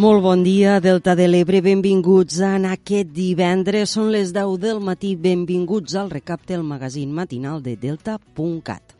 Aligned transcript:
Molt 0.00 0.22
bon 0.24 0.40
dia, 0.40 0.78
Delta 0.80 1.12
de 1.12 1.26
l'Ebre, 1.28 1.58
benvinguts 1.60 2.38
en 2.46 2.64
aquest 2.70 3.10
divendres. 3.12 3.90
Són 3.98 4.06
les 4.14 4.30
10 4.32 4.54
del 4.62 4.78
matí, 4.80 5.10
benvinguts 5.12 5.92
al 6.00 6.08
recapte 6.08 6.54
del 6.54 6.62
magazín 6.64 7.10
matinal 7.12 7.60
de 7.60 7.74
Delta.cat. 7.76 8.94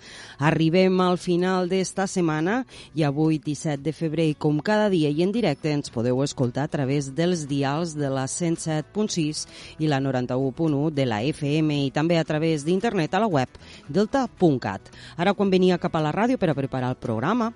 Arribem 0.51 1.01
al 1.01 1.16
final 1.16 1.70
d'esta 1.70 2.05
setmana 2.05 2.59
i 2.92 3.06
avui, 3.09 3.39
17 3.41 3.80
de 3.87 3.95
febrer, 3.97 4.27
com 4.37 4.61
cada 4.61 4.91
dia 4.92 5.09
i 5.09 5.25
en 5.25 5.33
directe, 5.33 5.73
ens 5.73 5.89
podeu 5.95 6.20
escoltar 6.20 6.69
a 6.69 6.73
través 6.75 7.09
dels 7.17 7.47
dials 7.48 7.97
de 7.97 8.12
la 8.12 8.27
107.6 8.28 9.47
i 9.80 9.89
la 9.89 10.03
91.1 10.05 10.92
de 10.92 11.09
la 11.09 11.23
FM 11.30 11.80
i 11.87 11.91
també 11.97 12.20
a 12.20 12.28
través 12.28 12.69
d'internet 12.69 13.17
a 13.17 13.25
la 13.25 13.33
web 13.39 13.56
delta.cat. 13.89 14.92
Ara, 15.17 15.33
quan 15.33 15.48
venia 15.48 15.80
cap 15.80 15.97
a 15.97 16.05
la 16.05 16.12
ràdio 16.12 16.37
per 16.37 16.53
a 16.53 16.61
preparar 16.61 16.92
el 16.92 17.01
programa, 17.01 17.55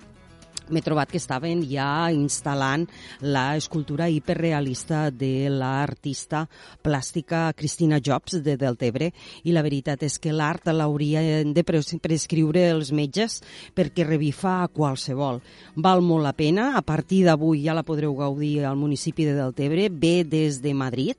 m'he 0.70 0.82
trobat 0.84 1.10
que 1.10 1.20
estaven 1.20 1.62
ja 1.68 2.08
instal·lant 2.14 2.86
la 3.20 3.56
escultura 3.58 4.08
hiperrealista 4.08 5.10
de 5.10 5.48
l'artista 5.52 6.44
plàstica 6.84 7.46
Cristina 7.56 8.00
Jobs 8.00 8.38
de 8.44 8.56
Deltebre. 8.60 9.10
I 9.44 9.52
la 9.52 9.64
veritat 9.66 10.02
és 10.06 10.18
que 10.18 10.32
l'art 10.32 10.68
l'haurien 10.72 11.52
de 11.54 11.64
prescriure 11.64 12.64
els 12.70 12.92
metges 12.96 13.40
perquè 13.76 14.06
revifa 14.06 14.62
a 14.62 14.68
qualsevol. 14.72 15.40
Val 15.76 16.04
molt 16.04 16.24
la 16.24 16.34
pena, 16.36 16.72
a 16.78 16.82
partir 16.82 17.24
d'avui 17.26 17.64
ja 17.66 17.76
la 17.76 17.84
podreu 17.84 18.14
gaudir 18.16 18.64
al 18.64 18.78
municipi 18.80 19.26
de 19.28 19.36
Deltebre, 19.36 19.88
ve 19.90 20.24
des 20.24 20.60
de 20.62 20.74
Madrid, 20.74 21.18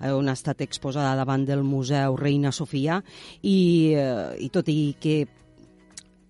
eh, 0.00 0.12
on 0.12 0.28
ha 0.28 0.36
estat 0.38 0.60
exposada 0.62 1.16
davant 1.16 1.44
del 1.46 1.64
Museu 1.64 2.16
Reina 2.16 2.52
Sofia. 2.52 3.02
I, 3.42 3.94
eh, 3.96 4.44
i 4.46 4.50
tot 4.50 4.68
i 4.68 4.94
que 5.00 5.24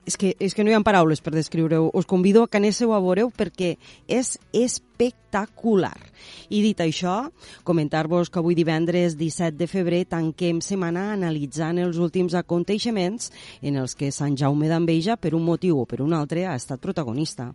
és 0.06 0.16
que, 0.20 0.34
és 0.38 0.55
que 0.55 0.64
no 0.64 0.70
hi 0.70 0.77
ha 0.77 0.83
paraules 0.84 1.22
per 1.24 1.34
descriure-ho. 1.34 1.91
Us 1.94 2.06
convido 2.06 2.44
a 2.44 2.48
que 2.48 2.60
anéssiu 2.60 2.92
a 2.92 3.00
veure-ho 3.00 3.33
perquè 3.34 3.77
és 4.08 4.36
espectacular 4.52 4.94
I 6.55 6.61
dit 6.62 6.78
això, 6.78 7.31
comentar-vos 7.67 8.31
que 8.31 8.39
avui 8.39 8.55
divendres 8.55 9.17
17 9.19 9.56
de 9.59 9.67
febrer 9.67 10.05
tanquem 10.06 10.61
setmana 10.62 11.09
analitzant 11.14 11.81
els 11.83 11.98
últims 11.98 12.36
aconteixements 12.39 13.33
en 13.67 13.81
els 13.83 13.97
que 13.98 14.12
Sant 14.14 14.36
Jaume 14.39 14.69
d'Enveja, 14.70 15.17
per 15.19 15.33
un 15.34 15.42
motiu 15.42 15.81
o 15.83 15.86
per 15.91 15.98
un 16.05 16.14
altre, 16.14 16.45
ha 16.47 16.55
estat 16.55 16.83
protagonista. 16.84 17.48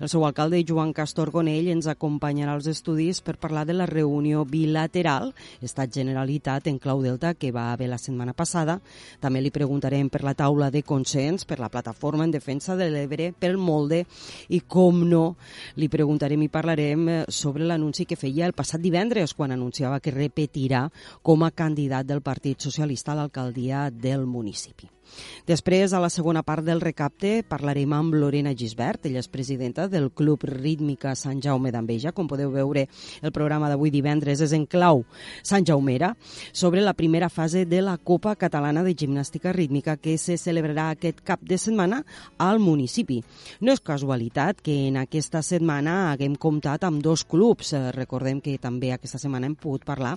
El 0.00 0.08
seu 0.08 0.24
alcalde, 0.24 0.62
Joan 0.64 0.94
Castor 0.96 1.30
Gonell, 1.34 1.68
ens 1.74 1.90
acompanyarà 1.92 2.54
als 2.56 2.70
estudis 2.72 3.20
per 3.20 3.36
parlar 3.42 3.66
de 3.68 3.76
la 3.76 3.88
reunió 3.90 4.46
bilateral 4.48 5.34
Estat 5.60 5.92
Generalitat 5.92 6.70
en 6.70 6.78
Clau 6.80 7.02
Delta 7.04 7.34
que 7.34 7.52
va 7.52 7.72
haver 7.74 7.90
la 7.92 8.00
setmana 8.00 8.32
passada. 8.32 8.78
També 9.20 9.42
li 9.42 9.52
preguntarem 9.52 10.08
per 10.08 10.22
la 10.24 10.36
taula 10.38 10.70
de 10.72 10.80
consens, 10.86 11.44
per 11.44 11.60
la 11.60 11.68
plataforma 11.68 12.24
en 12.24 12.32
defensa 12.32 12.78
de 12.80 12.88
l'Ebre, 12.88 13.32
pel 13.36 13.60
molde 13.60 14.04
i, 14.48 14.62
com 14.64 15.04
no, 15.04 15.24
li 15.76 15.90
preguntarem 15.92 16.46
i 16.46 16.48
parlarem 16.52 16.85
sobre 17.28 17.64
l'anunci 17.66 18.06
que 18.06 18.18
feia 18.20 18.46
el 18.46 18.56
passat 18.56 18.82
divendres 18.82 19.34
quan 19.34 19.54
anunciava 19.54 20.00
que 20.00 20.14
repetirà 20.14 20.86
com 21.22 21.44
a 21.44 21.52
candidat 21.54 22.06
del 22.06 22.22
Partit 22.22 22.60
Socialista 22.60 23.12
a 23.12 23.20
l'alcaldia 23.22 23.88
del 23.90 24.26
municipi. 24.26 24.95
Després, 25.46 25.92
a 25.92 26.00
la 26.02 26.10
segona 26.10 26.42
part 26.42 26.64
del 26.66 26.80
recapte, 26.82 27.42
parlarem 27.46 27.92
amb 27.96 28.14
Lorena 28.14 28.54
Gisbert. 28.56 29.06
Ella 29.06 29.22
és 29.22 29.30
presidenta 29.30 29.86
del 29.88 30.10
Club 30.10 30.44
Rítmica 30.48 31.14
Sant 31.14 31.40
Jaume 31.42 31.72
d'Enveja. 31.74 32.12
Com 32.16 32.28
podeu 32.28 32.50
veure, 32.54 32.86
el 33.22 33.34
programa 33.34 33.70
d'avui 33.70 33.92
divendres 33.94 34.42
és 34.44 34.54
en 34.56 34.66
clau 34.66 35.04
Sant 35.42 35.66
Jaumera 35.66 36.14
sobre 36.52 36.84
la 36.84 36.94
primera 36.94 37.28
fase 37.28 37.64
de 37.66 37.82
la 37.82 37.96
Copa 37.98 38.36
Catalana 38.36 38.82
de 38.82 38.94
Gimnàstica 38.94 39.52
Rítmica 39.54 39.96
que 39.96 40.18
se 40.18 40.38
celebrarà 40.40 40.90
aquest 40.90 41.22
cap 41.26 41.42
de 41.42 41.58
setmana 41.58 42.02
al 42.38 42.60
municipi. 42.60 43.22
No 43.60 43.72
és 43.72 43.82
casualitat 43.82 44.62
que 44.62 44.76
en 44.88 45.00
aquesta 45.02 45.42
setmana 45.42 46.12
haguem 46.12 46.36
comptat 46.36 46.84
amb 46.84 47.02
dos 47.02 47.24
clubs. 47.24 47.74
Recordem 47.96 48.40
que 48.40 48.58
també 48.58 48.92
aquesta 48.92 49.20
setmana 49.22 49.46
hem 49.50 49.58
pogut 49.58 49.86
parlar 49.86 50.16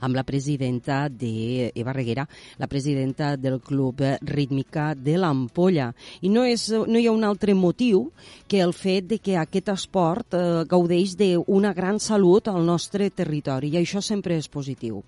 amb 0.00 0.16
la 0.16 0.24
presidenta 0.24 1.08
de 1.08 1.70
Eva 1.74 1.92
Reguera, 1.92 2.26
la 2.58 2.66
presidenta 2.66 3.36
del 3.36 3.60
Club 3.60 4.02
Rítmica 4.22 4.94
de 4.94 5.16
l'Ampolla. 5.18 5.92
I 6.22 6.30
no, 6.32 6.44
és, 6.44 6.68
no 6.70 6.98
hi 6.98 7.06
ha 7.06 7.14
un 7.14 7.24
altre 7.24 7.54
motiu 7.54 8.10
que 8.48 8.60
el 8.62 8.72
fet 8.76 9.08
de 9.10 9.18
que 9.18 9.36
aquest 9.40 9.70
esport 9.72 10.36
eh, 10.36 10.64
gaudeix 10.68 11.16
d'una 11.18 11.72
gran 11.76 12.00
salut 12.00 12.48
al 12.48 12.64
nostre 12.66 13.10
territori 13.10 13.72
i 13.72 13.80
això 13.80 14.02
sempre 14.04 14.36
és 14.38 14.48
positiu. 14.48 15.02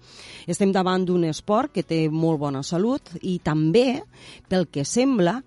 Estem 0.46 0.72
davant 0.75 1.04
d'un 1.06 1.25
esport 1.28 1.72
que 1.75 1.84
té 1.86 2.06
molt 2.10 2.40
bona 2.40 2.62
salut 2.62 3.14
i 3.22 3.38
també, 3.44 4.02
pel 4.48 4.66
que 4.72 4.84
sembla, 4.84 5.38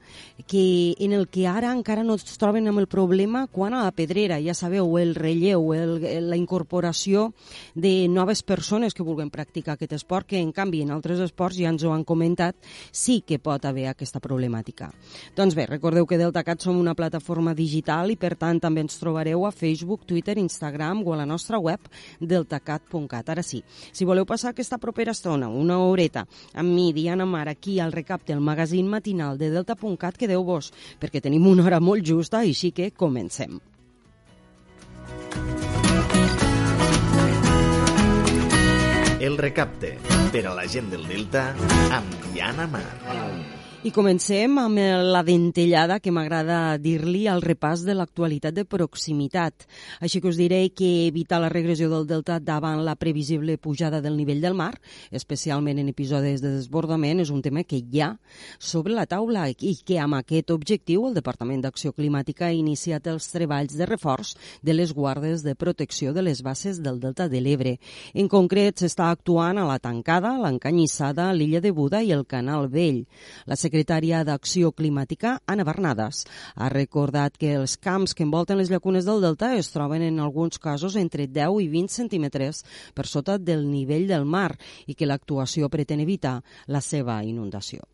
que 0.48 0.96
en 1.00 1.14
el 1.14 1.28
que 1.28 1.48
ara 1.48 1.72
encara 1.72 2.04
no 2.04 2.16
es 2.18 2.38
troben 2.40 2.68
amb 2.70 2.82
el 2.82 2.88
problema 2.92 3.46
quan 3.52 3.74
a 3.74 3.84
la 3.86 3.94
pedrera, 3.96 4.40
ja 4.42 4.56
sabeu, 4.58 4.98
el 5.00 5.14
relleu, 5.16 5.72
el, 5.76 5.98
la 6.30 6.40
incorporació 6.40 7.32
de 7.76 8.08
noves 8.10 8.44
persones 8.44 8.94
que 8.94 9.01
vulguin 9.06 9.30
practicar 9.30 9.76
aquest 9.76 9.94
esport, 9.94 10.28
que 10.28 10.40
en 10.40 10.52
canvi 10.52 10.82
en 10.82 10.92
altres 10.92 11.22
esports 11.24 11.60
ja 11.60 11.70
ens 11.70 11.84
ho 11.86 11.94
han 11.94 12.04
comentat, 12.04 12.58
sí 12.92 13.22
que 13.22 13.40
pot 13.40 13.66
haver 13.66 13.88
aquesta 13.92 14.20
problemàtica. 14.20 14.90
Doncs 15.38 15.56
bé, 15.56 15.68
recordeu 15.70 16.08
que 16.10 16.20
DeltaCat 16.20 16.66
som 16.66 16.80
una 16.80 16.96
plataforma 16.98 17.54
digital 17.54 18.12
i 18.12 18.18
per 18.18 18.34
tant 18.36 18.60
també 18.60 18.82
ens 18.82 18.98
trobareu 19.00 19.46
a 19.46 19.54
Facebook, 19.54 20.06
Twitter, 20.10 20.38
Instagram 20.42 21.06
o 21.06 21.14
a 21.14 21.22
la 21.22 21.30
nostra 21.30 21.60
web 21.60 21.80
deltacat.cat. 22.20 23.30
Ara 23.30 23.44
sí, 23.46 23.62
si 23.92 24.06
voleu 24.06 24.26
passar 24.26 24.52
aquesta 24.52 24.82
propera 24.82 25.14
estona, 25.14 25.50
una 25.50 25.80
horeta, 25.86 26.26
amb 26.54 26.74
mi, 26.74 26.92
Diana 26.94 27.26
Mar, 27.26 27.48
aquí 27.48 27.80
al 27.80 27.92
recapte, 27.92 28.34
el 28.34 28.42
magazín 28.42 28.88
matinal 28.90 29.38
de 29.38 29.52
delta.cat, 29.54 30.18
que 30.18 30.32
quedeu-vos, 30.32 30.72
perquè 31.02 31.22
tenim 31.22 31.50
una 31.52 31.68
hora 31.68 31.82
molt 31.84 32.08
justa, 32.08 32.42
així 32.46 32.72
que 32.72 32.92
comencem. 32.96 33.60
El 39.22 39.38
recapte 39.38 39.92
per 40.34 40.42
a 40.50 40.54
la 40.58 40.64
gent 40.66 40.88
del 40.90 41.04
Delta 41.06 41.44
amb 41.94 42.30
Diana 42.32 42.66
Mar. 42.66 43.61
I 43.82 43.90
comencem 43.90 44.60
amb 44.62 44.78
la 44.78 45.24
dentellada 45.26 45.96
que 45.98 46.12
m'agrada 46.14 46.78
dir-li 46.78 47.24
al 47.26 47.40
repàs 47.42 47.82
de 47.82 47.96
l'actualitat 47.98 48.54
de 48.54 48.62
proximitat. 48.62 49.64
Així 50.06 50.20
que 50.22 50.30
us 50.30 50.38
diré 50.38 50.60
que 50.70 51.08
evitar 51.08 51.40
la 51.42 51.50
regressió 51.50 51.88
del 51.90 52.06
delta 52.06 52.36
davant 52.38 52.84
la 52.86 52.94
previsible 52.94 53.56
pujada 53.58 53.98
del 54.00 54.20
nivell 54.20 54.44
del 54.44 54.54
mar, 54.54 54.76
especialment 55.10 55.82
en 55.82 55.90
episodis 55.90 56.44
de 56.44 56.52
desbordament, 56.60 57.24
és 57.24 57.32
un 57.34 57.42
tema 57.42 57.64
que 57.66 57.80
hi 57.82 58.04
ha 58.06 58.12
sobre 58.60 58.94
la 58.94 59.08
taula 59.10 59.48
i 59.50 59.74
que 59.82 59.98
amb 59.98 60.20
aquest 60.20 60.54
objectiu 60.54 61.08
el 61.10 61.18
Departament 61.18 61.66
d'Acció 61.66 61.90
Climàtica 61.98 62.52
ha 62.52 62.54
iniciat 62.54 63.10
els 63.10 63.32
treballs 63.34 63.74
de 63.74 63.90
reforç 63.90 64.36
de 64.62 64.78
les 64.78 64.94
guardes 64.94 65.42
de 65.42 65.56
protecció 65.56 66.14
de 66.14 66.22
les 66.22 66.44
bases 66.46 66.84
del 66.86 67.02
delta 67.02 67.26
de 67.34 67.42
l'Ebre. 67.42 67.80
En 68.14 68.30
concret, 68.30 68.78
s'està 68.78 69.10
actuant 69.10 69.58
a 69.58 69.66
la 69.66 69.82
Tancada, 69.82 70.38
l'Encanyissada, 70.38 71.32
l'Illa 71.34 71.66
de 71.66 71.74
Buda 71.74 72.06
i 72.06 72.14
el 72.14 72.28
Canal 72.30 72.70
Vell. 72.70 73.08
La 73.50 73.58
secretària 73.72 74.26
d'Acció 74.28 74.74
Climàtica, 74.76 75.38
Anna 75.48 75.64
Bernades, 75.64 76.26
ha 76.60 76.68
recordat 76.74 77.38
que 77.40 77.54
els 77.56 77.78
camps 77.80 78.14
que 78.14 78.26
envolten 78.28 78.60
les 78.60 78.70
llacunes 78.70 79.08
del 79.08 79.24
delta 79.24 79.54
es 79.56 79.72
troben 79.72 80.04
en 80.04 80.20
alguns 80.20 80.60
casos 80.60 80.98
entre 81.00 81.28
10 81.28 81.64
i 81.64 81.70
20 81.72 81.96
centímetres 81.96 82.66
per 82.94 83.08
sota 83.08 83.38
del 83.40 83.64
nivell 83.72 84.10
del 84.12 84.28
mar 84.28 84.58
i 84.88 84.96
que 84.96 85.08
l'actuació 85.08 85.72
pretén 85.72 86.04
evitar 86.04 86.42
la 86.68 86.84
seva 86.84 87.22
inundació. 87.24 87.88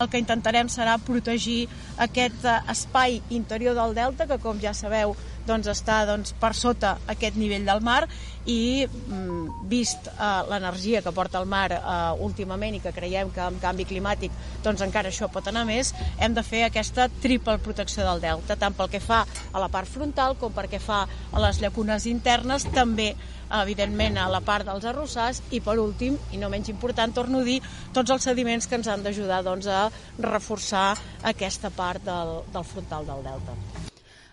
El 0.00 0.08
que 0.08 0.20
intentarem 0.22 0.68
serà 0.72 0.94
protegir 1.04 1.66
aquest 2.00 2.46
eh, 2.48 2.56
espai 2.72 3.18
interior 3.36 3.74
del 3.76 3.92
delta, 3.98 4.24
que 4.26 4.38
com 4.40 4.60
ja 4.62 4.72
sabeu 4.72 5.12
doncs, 5.48 5.68
està 5.72 6.02
doncs, 6.08 6.32
per 6.40 6.52
sota 6.56 6.94
aquest 7.10 7.36
nivell 7.40 7.66
del 7.66 7.82
mar 7.84 8.04
i 8.48 8.86
mm, 8.86 9.66
vist 9.68 10.08
eh, 10.10 10.28
l'energia 10.48 11.02
que 11.04 11.12
porta 11.12 11.40
el 11.40 11.48
mar 11.50 11.68
eh, 11.76 11.80
últimament 12.24 12.78
i 12.78 12.80
que 12.84 12.94
creiem 12.96 13.32
que 13.34 13.42
amb 13.44 13.60
canvi 13.62 13.84
climàtic 13.88 14.32
doncs 14.64 14.84
encara 14.86 15.12
això 15.12 15.28
pot 15.32 15.50
anar 15.52 15.66
més, 15.68 15.92
hem 16.18 16.36
de 16.36 16.44
fer 16.46 16.64
aquesta 16.66 17.10
triple 17.20 17.58
protecció 17.60 18.06
del 18.06 18.24
delta, 18.24 18.56
tant 18.56 18.76
pel 18.76 18.88
que 18.92 19.02
fa 19.04 19.24
a 19.26 19.60
la 19.60 19.68
part 19.68 19.88
frontal 19.88 20.38
com 20.40 20.54
pel 20.56 20.70
que 20.72 20.80
fa 20.80 21.02
a 21.04 21.44
les 21.44 21.60
llacunes 21.60 22.08
internes, 22.08 22.64
també 22.72 23.12
evidentment 23.58 24.18
a 24.18 24.28
la 24.30 24.42
part 24.44 24.68
dels 24.68 24.86
arrossars 24.86 25.42
i 25.50 25.60
per 25.64 25.78
últim, 25.82 26.18
i 26.32 26.40
no 26.40 26.50
menys 26.52 26.70
important, 26.72 27.14
torno 27.14 27.42
a 27.42 27.46
dir, 27.46 27.58
tots 27.92 28.14
els 28.14 28.30
sediments 28.30 28.70
que 28.70 28.78
ens 28.78 28.88
han 28.88 29.02
d'ajudar 29.02 29.42
doncs, 29.46 29.66
a 29.66 29.88
reforçar 30.22 30.94
aquesta 31.34 31.72
part 31.74 32.04
del, 32.06 32.40
del 32.54 32.66
frontal 32.74 33.08
del 33.10 33.26
delta. 33.26 33.79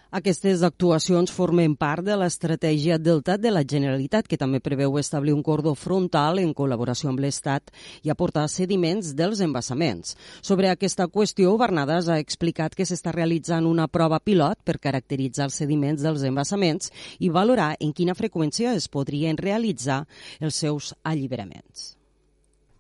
Aquestes 0.08 0.62
actuacions 0.64 1.34
formen 1.36 1.74
part 1.76 2.06
de 2.08 2.16
l'estratègia 2.16 2.96
Delta 2.98 3.36
de 3.36 3.52
la 3.52 3.66
Generalitat, 3.68 4.24
que 4.24 4.38
també 4.40 4.62
preveu 4.64 4.96
establir 5.02 5.34
un 5.36 5.42
cordó 5.44 5.74
frontal 5.76 6.40
en 6.40 6.54
col·laboració 6.56 7.12
amb 7.12 7.20
l'Estat 7.20 7.74
i 8.08 8.14
aportar 8.14 8.46
sediments 8.48 9.12
dels 9.20 9.42
embassaments. 9.44 10.16
Sobre 10.40 10.72
aquesta 10.72 11.10
qüestió, 11.12 11.52
Bernades 11.60 12.08
ha 12.08 12.22
explicat 12.24 12.72
que 12.72 12.88
s'està 12.88 13.12
realitzant 13.12 13.68
una 13.68 13.90
prova 13.92 14.22
pilot 14.24 14.64
per 14.64 14.80
caracteritzar 14.80 15.50
els 15.50 15.60
sediments 15.60 16.08
dels 16.08 16.24
embassaments 16.24 16.94
i 17.20 17.28
valorar 17.28 17.74
en 17.82 17.92
quina 17.92 18.16
freqüència 18.16 18.78
es 18.80 18.88
podrien 18.88 19.36
realitzar 19.36 20.06
els 20.40 20.56
seus 20.56 20.94
alliberaments. 21.04 21.98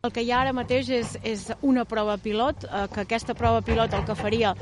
El 0.08 0.14
que 0.16 0.24
hi 0.24 0.32
ha 0.32 0.46
ara 0.46 0.54
mateix 0.56 0.88
és, 0.96 1.18
és 1.28 1.50
una 1.60 1.84
prova 1.84 2.16
pilot, 2.16 2.64
eh, 2.64 2.88
que 2.94 3.04
aquesta 3.04 3.36
prova 3.36 3.60
pilot 3.60 3.92
el 3.98 4.08
que 4.08 4.16
faria 4.16 4.56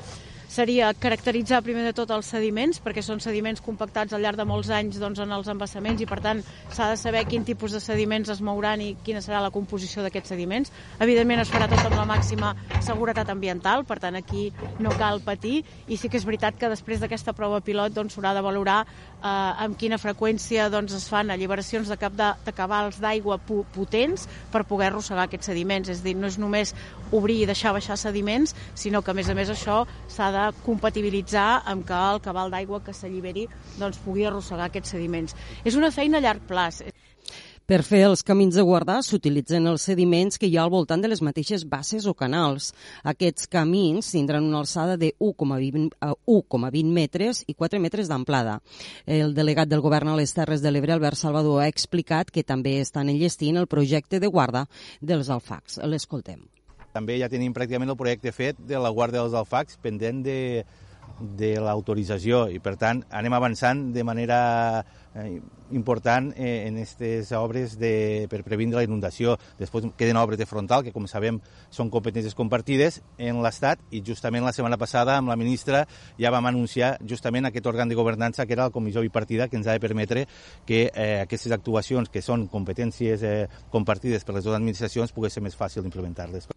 seria 0.47 0.93
caracteritzar 0.93 1.61
primer 1.65 1.83
de 1.87 1.93
tot 1.95 2.11
els 2.15 2.29
sediments, 2.29 2.79
perquè 2.83 3.03
són 3.05 3.21
sediments 3.23 3.61
compactats 3.65 4.13
al 4.13 4.21
llarg 4.23 4.39
de 4.39 4.45
molts 4.47 4.69
anys 4.69 4.99
doncs, 5.01 5.19
en 5.23 5.31
els 5.35 5.49
embassaments 5.51 6.01
i 6.01 6.07
per 6.09 6.19
tant 6.23 6.41
s'ha 6.73 6.89
de 6.91 6.97
saber 6.99 7.25
quin 7.29 7.45
tipus 7.47 7.75
de 7.75 7.81
sediments 7.83 8.29
es 8.29 8.41
mouran 8.41 8.81
i 8.81 8.93
quina 9.05 9.23
serà 9.25 9.41
la 9.43 9.51
composició 9.51 10.03
d'aquests 10.05 10.33
sediments. 10.35 10.71
Evidentment 10.99 11.41
es 11.43 11.51
farà 11.51 11.69
tot 11.71 11.85
amb 11.89 11.99
la 11.99 12.07
màxima 12.09 12.53
seguretat 12.79 13.29
ambiental, 13.33 13.85
per 13.85 13.99
tant 13.99 14.15
aquí 14.15 14.51
no 14.79 14.93
cal 14.97 15.21
patir 15.25 15.63
i 15.87 15.97
sí 15.97 16.09
que 16.09 16.17
és 16.17 16.27
veritat 16.27 16.59
que 16.59 16.69
després 16.71 17.01
d'aquesta 17.01 17.33
prova 17.33 17.61
pilot 17.65 17.93
doncs, 17.95 18.15
s'haurà 18.15 18.33
doncs, 18.33 18.39
de 18.39 18.45
valorar 18.45 18.79
eh, 19.25 19.65
amb 19.65 19.77
quina 19.79 19.99
freqüència 20.01 20.69
doncs, 20.73 20.93
es 20.97 21.07
fan 21.09 21.33
alliberacions 21.33 21.89
de, 21.91 21.97
cap 22.01 22.15
de, 22.17 22.31
de 22.45 22.53
cabals 22.55 22.99
d'aigua 23.01 23.39
potents 23.75 24.27
per 24.53 24.65
poder 24.69 24.91
arrossegar 24.91 25.25
aquests 25.25 25.51
sediments. 25.51 25.91
És 25.91 26.03
dir, 26.05 26.15
no 26.19 26.29
és 26.29 26.39
només 26.41 26.75
obrir 27.15 27.41
i 27.41 27.49
deixar 27.49 27.73
baixar 27.75 27.97
sediments, 28.01 28.55
sinó 28.77 29.01
que 29.01 29.13
a 29.13 29.17
més 29.17 29.29
a 29.29 29.37
més 29.37 29.51
això 29.53 29.83
s'ha 30.11 30.31
de 30.35 30.45
compatibilitzar 30.65 31.63
amb 31.65 31.87
que 31.87 32.01
el 32.15 32.21
cabal 32.25 32.53
d'aigua 32.53 32.83
que 32.85 32.93
s'alliberi 32.95 33.47
doncs, 33.79 34.01
pugui 34.05 34.25
arrossegar 34.25 34.69
aquests 34.69 34.95
sediments. 34.97 35.37
És 35.65 35.79
una 35.79 35.93
feina 35.95 36.21
a 36.21 36.25
llarg 36.27 36.45
plaç. 36.49 36.85
Per 37.65 37.79
fer 37.81 38.03
els 38.05 38.21
camins 38.21 38.53
de 38.53 38.61
guardar 38.61 38.99
s'utilitzen 39.01 39.65
els 39.65 39.87
sediments 39.87 40.37
que 40.37 40.45
hi 40.45 40.53
ha 40.53 40.67
al 40.67 40.69
voltant 40.69 41.01
de 41.01 41.09
les 41.09 41.23
mateixes 41.25 41.63
basses 41.65 42.05
o 42.05 42.13
canals. 42.13 42.67
Aquests 43.09 43.49
camins 43.49 44.11
tindran 44.13 44.45
una 44.45 44.59
alçada 44.61 44.99
de 45.01 45.15
1,20 45.17 45.89
eh, 46.05 46.83
metres 46.93 47.41
i 47.49 47.55
4 47.57 47.81
metres 47.81 48.11
d'amplada. 48.11 48.59
El 49.07 49.33
delegat 49.33 49.71
del 49.71 49.81
govern 49.81 50.13
a 50.13 50.15
les 50.19 50.37
Terres 50.37 50.61
de 50.61 50.69
l'Ebre, 50.69 50.93
Albert 50.93 51.17
Salvador, 51.17 51.63
ha 51.63 51.67
explicat 51.73 52.29
que 52.29 52.45
també 52.45 52.77
estan 52.83 53.09
enllestint 53.09 53.57
el 53.57 53.65
projecte 53.65 54.21
de 54.21 54.29
guarda 54.29 54.67
dels 55.01 55.33
alfacs. 55.33 55.79
L'escoltem. 55.89 56.45
També 56.93 57.17
ja 57.17 57.33
tenim 57.33 57.51
pràcticament 57.51 57.89
el 57.89 57.97
projecte 57.97 58.29
fet 58.31 58.61
de 58.61 58.77
la 58.77 58.93
Guàrdia 58.93 59.23
dels 59.23 59.33
Alfacs 59.33 59.81
pendent 59.81 60.21
de, 60.23 60.37
de 61.19 61.55
l'autorització 61.61 62.45
i 62.51 62.59
per 62.59 62.75
tant 62.79 63.03
anem 63.09 63.33
avançant 63.37 63.91
de 63.95 64.03
manera 64.03 64.39
eh, 65.15 65.39
important 65.71 66.31
eh, 66.35 66.67
en 66.67 66.77
aquestes 66.77 67.31
obres 67.37 67.77
de, 67.79 68.27
per 68.29 68.43
previndre 68.45 68.81
la 68.81 68.85
inundació. 68.85 69.37
Després 69.59 69.87
queden 69.97 70.19
obres 70.21 70.39
de 70.39 70.47
frontal 70.49 70.83
que 70.85 70.93
com 70.95 71.07
sabem 71.09 71.39
són 71.73 71.89
competències 71.93 72.35
compartides 72.37 73.01
en 73.17 73.41
l'Estat 73.43 73.81
i 73.91 74.03
justament 74.05 74.45
la 74.45 74.53
setmana 74.55 74.79
passada 74.81 75.17
amb 75.17 75.31
la 75.31 75.39
ministra 75.39 75.85
ja 76.19 76.33
vam 76.35 76.51
anunciar 76.51 76.95
justament 77.07 77.49
aquest 77.49 77.67
òrgan 77.71 77.89
de 77.89 77.97
governança 77.97 78.45
que 78.45 78.53
era 78.57 78.69
la 78.69 78.75
comissió 78.75 79.01
bipartida 79.01 79.47
que 79.47 79.57
ens 79.57 79.67
ha 79.67 79.77
de 79.77 79.83
permetre 79.83 80.27
que 80.65 80.89
eh, 80.93 81.21
aquestes 81.23 81.55
actuacions 81.55 82.11
que 82.11 82.21
són 82.21 82.47
competències 82.51 83.23
eh, 83.23 83.47
compartides 83.71 84.23
per 84.23 84.37
les 84.37 84.45
dues 84.45 84.57
administracions 84.57 85.15
pugui 85.15 85.31
ser 85.31 85.43
més 85.45 85.57
fàcil 85.57 85.83
d'implementar-les. 85.83 86.54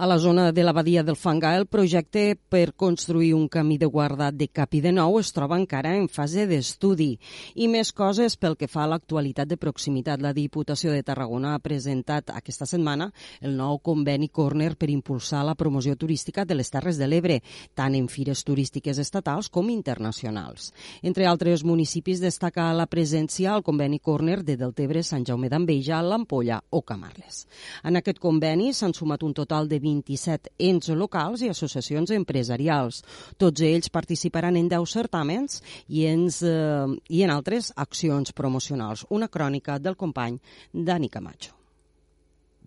A 0.00 0.06
la 0.06 0.18
zona 0.18 0.50
de 0.50 0.64
la 0.64 0.72
badia 0.72 1.02
del 1.02 1.14
Fangar, 1.14 1.58
el 1.58 1.66
projecte 1.66 2.34
per 2.48 2.72
construir 2.72 3.34
un 3.34 3.48
camí 3.48 3.76
de 3.76 3.84
guarda 3.84 4.30
de 4.32 4.46
Capi 4.48 4.78
de 4.80 4.94
Nou 4.96 5.18
es 5.20 5.28
troba 5.36 5.58
encara 5.60 5.90
en 5.92 6.06
fase 6.08 6.46
d'estudi. 6.48 7.18
I 7.60 7.66
més 7.68 7.90
coses 7.92 8.38
pel 8.40 8.56
que 8.56 8.64
fa 8.64 8.86
a 8.86 8.88
l'actualitat 8.88 9.50
de 9.50 9.58
proximitat. 9.60 10.22
La 10.24 10.32
Diputació 10.32 10.94
de 10.94 11.02
Tarragona 11.04 11.50
ha 11.52 11.60
presentat 11.60 12.32
aquesta 12.32 12.64
setmana 12.64 13.10
el 13.42 13.58
nou 13.58 13.76
conveni 13.84 14.30
Corner 14.32 14.70
per 14.80 14.88
impulsar 14.88 15.42
la 15.44 15.54
promoció 15.54 15.98
turística 16.00 16.46
de 16.48 16.56
les 16.56 16.72
Terres 16.72 16.96
de 16.96 17.04
l'Ebre, 17.04 17.42
tant 17.76 17.92
en 17.92 18.08
fires 18.08 18.40
turístiques 18.40 18.96
estatals 18.96 19.52
com 19.52 19.68
internacionals. 19.68 20.72
Entre 21.02 21.28
altres 21.28 21.60
municipis 21.60 22.24
destaca 22.24 22.70
la 22.72 22.88
presència 22.88 23.52
al 23.52 23.66
conveni 23.68 24.00
Corner 24.00 24.40
de 24.40 24.56
Deltebre, 24.56 25.04
Sant 25.04 25.28
Jaume 25.28 25.52
d'Enveja, 25.52 26.00
l'Ampolla 26.00 26.62
o 26.70 26.80
Camarles. 26.80 27.44
En 27.84 28.00
aquest 28.00 28.16
conveni 28.18 28.72
s'han 28.72 28.96
sumat 28.96 29.28
un 29.28 29.36
total 29.36 29.68
de 29.68 29.89
27 29.90 30.54
ens 30.70 30.90
locals 30.96 31.44
i 31.44 31.52
associacions 31.52 32.14
empresarials. 32.16 33.02
Tots 33.40 33.66
ells 33.66 33.92
participaran 33.92 34.58
en 34.60 34.68
10 34.72 34.96
certàmens 34.96 35.60
i, 35.88 36.06
ens, 36.10 36.42
eh, 36.42 36.98
i 37.08 37.24
en 37.26 37.36
altres 37.36 37.72
accions 37.76 38.32
promocionals. 38.32 39.06
Una 39.10 39.28
crònica 39.28 39.78
del 39.78 39.96
company 39.96 40.38
Dani 40.72 41.08
Camacho. 41.08 41.59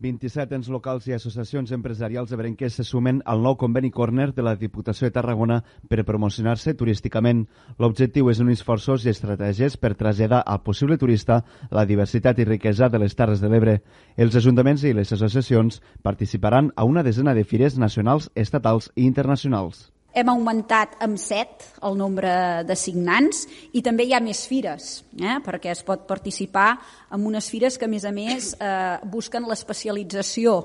27 0.02 0.56
ens 0.58 0.68
locals 0.74 1.06
i 1.08 1.14
associacions 1.14 1.72
empresarials 1.76 2.32
de 2.32 2.38
Berenquers 2.40 2.80
se 2.80 2.84
sumen 2.88 3.22
al 3.30 3.44
nou 3.46 3.56
conveni 3.62 3.92
Corner 3.92 4.32
de 4.34 4.44
la 4.44 4.56
Diputació 4.60 5.08
de 5.08 5.14
Tarragona 5.16 5.62
per 5.90 6.04
promocionar-se 6.08 6.74
turísticament. 6.80 7.46
L'objectiu 7.78 8.32
és 8.34 8.42
unir 8.44 8.58
esforços 8.58 9.06
i 9.06 9.14
estratègies 9.14 9.78
per 9.78 9.94
traslladar 9.96 10.42
al 10.42 10.64
possible 10.66 10.98
turista 10.98 11.44
la 11.72 11.86
diversitat 11.86 12.40
i 12.40 12.50
riquesa 12.50 12.90
de 12.90 13.00
les 13.06 13.16
Terres 13.16 13.42
de 13.42 13.54
l'Ebre. 13.54 13.80
Els 14.18 14.36
ajuntaments 14.36 14.84
i 14.84 14.94
les 14.98 15.14
associacions 15.14 15.82
participaran 16.02 16.74
a 16.76 16.84
una 16.90 17.04
desena 17.04 17.34
de 17.34 17.46
fires 17.46 17.78
nacionals, 17.78 18.32
estatals 18.36 18.92
i 18.96 19.06
internacionals. 19.06 19.93
Hem 20.14 20.30
augmentat 20.30 21.00
amb 21.02 21.18
7 21.18 21.80
el 21.88 21.96
nombre 21.98 22.32
de 22.70 22.76
signants 22.78 23.48
i 23.74 23.82
també 23.82 24.06
hi 24.06 24.12
ha 24.14 24.20
més 24.22 24.44
fires, 24.46 25.00
eh? 25.18 25.40
perquè 25.42 25.72
es 25.74 25.82
pot 25.86 26.04
participar 26.06 26.76
en 27.10 27.24
unes 27.26 27.48
fires 27.50 27.80
que, 27.82 27.88
a 27.88 27.90
més 27.90 28.06
a 28.06 28.12
més, 28.14 28.52
eh, 28.62 29.00
busquen 29.10 29.48
l'especialització 29.50 30.60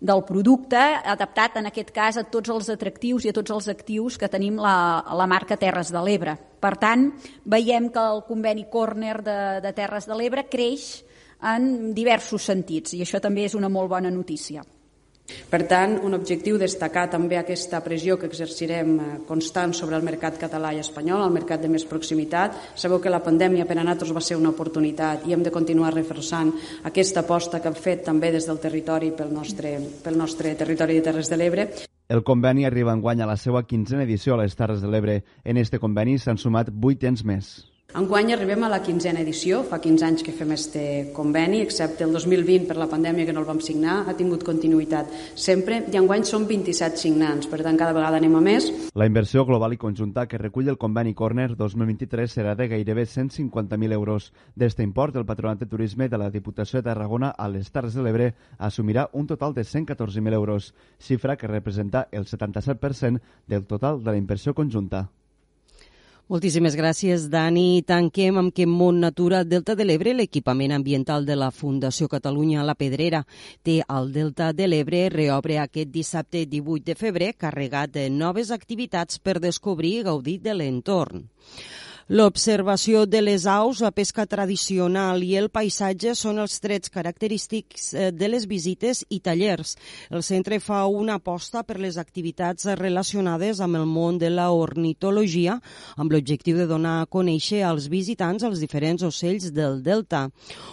del 0.00 0.24
producte, 0.26 0.80
adaptat 1.14 1.60
en 1.60 1.68
aquest 1.70 1.92
cas 1.94 2.18
a 2.18 2.24
tots 2.26 2.50
els 2.50 2.70
atractius 2.74 3.26
i 3.26 3.30
a 3.30 3.36
tots 3.36 3.54
els 3.54 3.68
actius 3.70 4.18
que 4.18 4.30
tenim 4.30 4.58
la, 4.62 5.04
la 5.14 5.26
marca 5.30 5.58
Terres 5.58 5.92
de 5.94 6.02
l'Ebre. 6.02 6.34
Per 6.58 6.74
tant, 6.82 7.12
veiem 7.46 7.90
que 7.94 8.02
el 8.02 8.24
conveni 8.26 8.66
Corner 8.70 9.20
de, 9.22 9.38
de 9.62 9.72
Terres 9.78 10.10
de 10.10 10.18
l'Ebre 10.18 10.48
creix 10.50 10.88
en 11.54 11.92
diversos 11.94 12.50
sentits 12.50 12.98
i 12.98 13.02
això 13.06 13.22
també 13.22 13.46
és 13.46 13.54
una 13.54 13.70
molt 13.70 13.94
bona 13.94 14.10
notícia. 14.10 14.66
Per 15.48 15.60
tant, 15.68 15.98
un 16.04 16.16
objectiu 16.16 16.58
destacar 16.60 17.06
també 17.12 17.36
aquesta 17.38 17.80
pressió 17.84 18.16
que 18.20 18.28
exercirem 18.28 18.94
eh, 18.96 19.08
constant 19.28 19.74
sobre 19.76 19.96
el 19.96 20.04
mercat 20.06 20.38
català 20.40 20.72
i 20.72 20.80
espanyol, 20.82 21.24
el 21.24 21.34
mercat 21.34 21.62
de 21.64 21.70
més 21.72 21.84
proximitat. 21.88 22.56
Sabeu 22.76 23.00
que 23.00 23.12
la 23.12 23.22
pandèmia 23.24 23.66
per 23.68 23.76
a 23.76 23.82
nosaltres 23.82 24.14
va 24.16 24.24
ser 24.24 24.38
una 24.40 24.52
oportunitat 24.54 25.26
i 25.28 25.36
hem 25.36 25.44
de 25.44 25.52
continuar 25.54 25.94
reforçant 25.94 26.52
aquesta 26.88 27.24
aposta 27.24 27.60
que 27.60 27.68
hem 27.72 27.76
fet 27.76 28.04
també 28.08 28.32
des 28.32 28.48
del 28.48 28.60
territori 28.60 29.12
pel 29.16 29.32
nostre, 29.32 29.76
pel 30.04 30.20
nostre 30.20 30.54
territori 30.56 30.98
de 30.98 31.06
Terres 31.10 31.32
de 31.32 31.40
l'Ebre. 31.40 31.68
El 32.08 32.24
conveni 32.24 32.64
arriba 32.64 32.94
en 32.96 33.02
guany 33.04 33.20
a 33.20 33.28
la 33.28 33.36
seva 33.36 33.66
quinzena 33.68 34.06
edició 34.08 34.34
a 34.34 34.42
les 34.42 34.56
Terres 34.56 34.80
de 34.80 34.88
l'Ebre. 34.88 35.22
En 35.44 35.60
este 35.60 35.80
conveni 35.80 36.16
s'han 36.18 36.40
sumat 36.40 36.72
vuit 36.72 37.04
anys 37.04 37.24
més. 37.24 37.58
Enguany 37.96 38.34
arribem 38.34 38.62
a 38.62 38.68
la 38.68 38.82
quinzena 38.84 39.22
edició, 39.24 39.62
fa 39.64 39.78
15 39.80 40.04
anys 40.04 40.22
que 40.22 40.32
fem 40.36 40.50
este 40.52 40.82
conveni, 41.16 41.62
excepte 41.64 42.04
el 42.04 42.12
2020 42.12 42.66
per 42.68 42.76
la 42.76 42.86
pandèmia 42.86 43.24
que 43.24 43.32
no 43.32 43.40
el 43.40 43.46
vam 43.48 43.62
signar, 43.64 44.02
ha 44.04 44.14
tingut 44.14 44.44
continuïtat 44.44 45.08
sempre, 45.32 45.78
i 45.88 45.96
enguany 45.96 46.26
són 46.28 46.44
27 46.50 47.00
signants, 47.00 47.48
per 47.48 47.62
tant 47.64 47.80
cada 47.80 47.96
vegada 47.96 48.20
anem 48.20 48.36
a 48.36 48.42
més. 48.44 48.68
La 48.92 49.08
inversió 49.08 49.46
global 49.48 49.72
i 49.72 49.80
conjunta 49.80 50.26
que 50.28 50.36
recull 50.36 50.68
el 50.68 50.76
conveni 50.76 51.16
Corner 51.16 51.48
2023 51.56 52.36
serà 52.36 52.52
de 52.60 52.68
gairebé 52.68 53.06
150.000 53.08 53.96
euros. 53.96 54.30
D'este 54.54 54.84
import, 54.84 55.16
el 55.16 55.24
Patronat 55.24 55.64
de 55.64 55.72
Turisme 55.72 56.10
de 56.12 56.20
la 56.20 56.28
Diputació 56.28 56.82
de 56.82 56.90
Tarragona 56.90 57.32
a 57.32 57.48
les 57.48 57.72
Terres 57.72 57.96
de 57.96 58.04
l'Ebre 58.04 58.34
assumirà 58.58 59.08
un 59.14 59.26
total 59.26 59.56
de 59.56 59.64
114.000 59.64 60.36
euros, 60.36 60.74
xifra 61.00 61.40
que 61.40 61.48
representa 61.48 62.06
el 62.12 62.28
77% 62.28 63.24
del 63.48 63.64
total 63.64 64.04
de 64.04 64.12
la 64.12 64.20
inversió 64.20 64.52
conjunta. 64.52 65.08
Moltíssimes 66.28 66.74
gràcies, 66.76 67.22
Dani. 67.32 67.80
Tanquem 67.88 68.36
amb 68.36 68.52
que 68.52 68.66
Mont 68.68 68.98
Natura 69.00 69.38
Delta 69.48 69.72
de 69.72 69.86
l'Ebre, 69.88 70.12
l'equipament 70.12 70.74
ambiental 70.76 71.24
de 71.24 71.32
la 71.40 71.48
Fundació 71.48 72.04
Catalunya 72.12 72.66
La 72.68 72.74
Pedrera, 72.76 73.22
té 73.64 73.78
al 73.88 74.12
Delta 74.12 74.50
de 74.52 74.66
l'Ebre, 74.68 75.06
reobre 75.08 75.56
aquest 75.62 75.88
dissabte 75.88 76.44
18 76.44 76.84
de 76.90 76.98
febrer, 77.00 77.32
carregat 77.32 77.96
de 77.96 78.10
noves 78.12 78.52
activitats 78.52 79.16
per 79.24 79.38
descobrir 79.40 79.94
i 80.02 80.06
gaudir 80.10 80.36
de 80.44 80.52
l'entorn. 80.52 81.24
L'observació 82.08 83.02
de 83.04 83.20
les 83.20 83.42
aus, 83.44 83.82
la 83.84 83.90
pesca 83.92 84.24
tradicional 84.24 85.20
i 85.20 85.34
el 85.36 85.50
paisatge 85.52 86.14
són 86.16 86.38
els 86.40 86.54
trets 86.64 86.88
característics 86.88 87.90
eh, 87.92 88.06
de 88.16 88.30
les 88.32 88.46
visites 88.48 89.02
i 89.12 89.18
tallers. 89.20 89.74
El 90.08 90.24
centre 90.24 90.56
fa 90.56 90.86
una 90.88 91.18
aposta 91.20 91.60
per 91.68 91.76
les 91.76 91.98
activitats 92.00 92.64
relacionades 92.80 93.60
amb 93.60 93.76
el 93.76 93.84
món 93.84 94.16
de 94.16 94.30
la 94.32 94.46
ornitologia 94.56 95.58
amb 95.98 96.14
l'objectiu 96.14 96.56
de 96.56 96.64
donar 96.70 96.94
a 97.02 97.10
conèixer 97.12 97.60
als 97.68 97.90
visitants 97.92 98.46
els 98.48 98.64
diferents 98.64 99.04
ocells 99.04 99.50
del 99.52 99.82
Delta. 99.84 100.30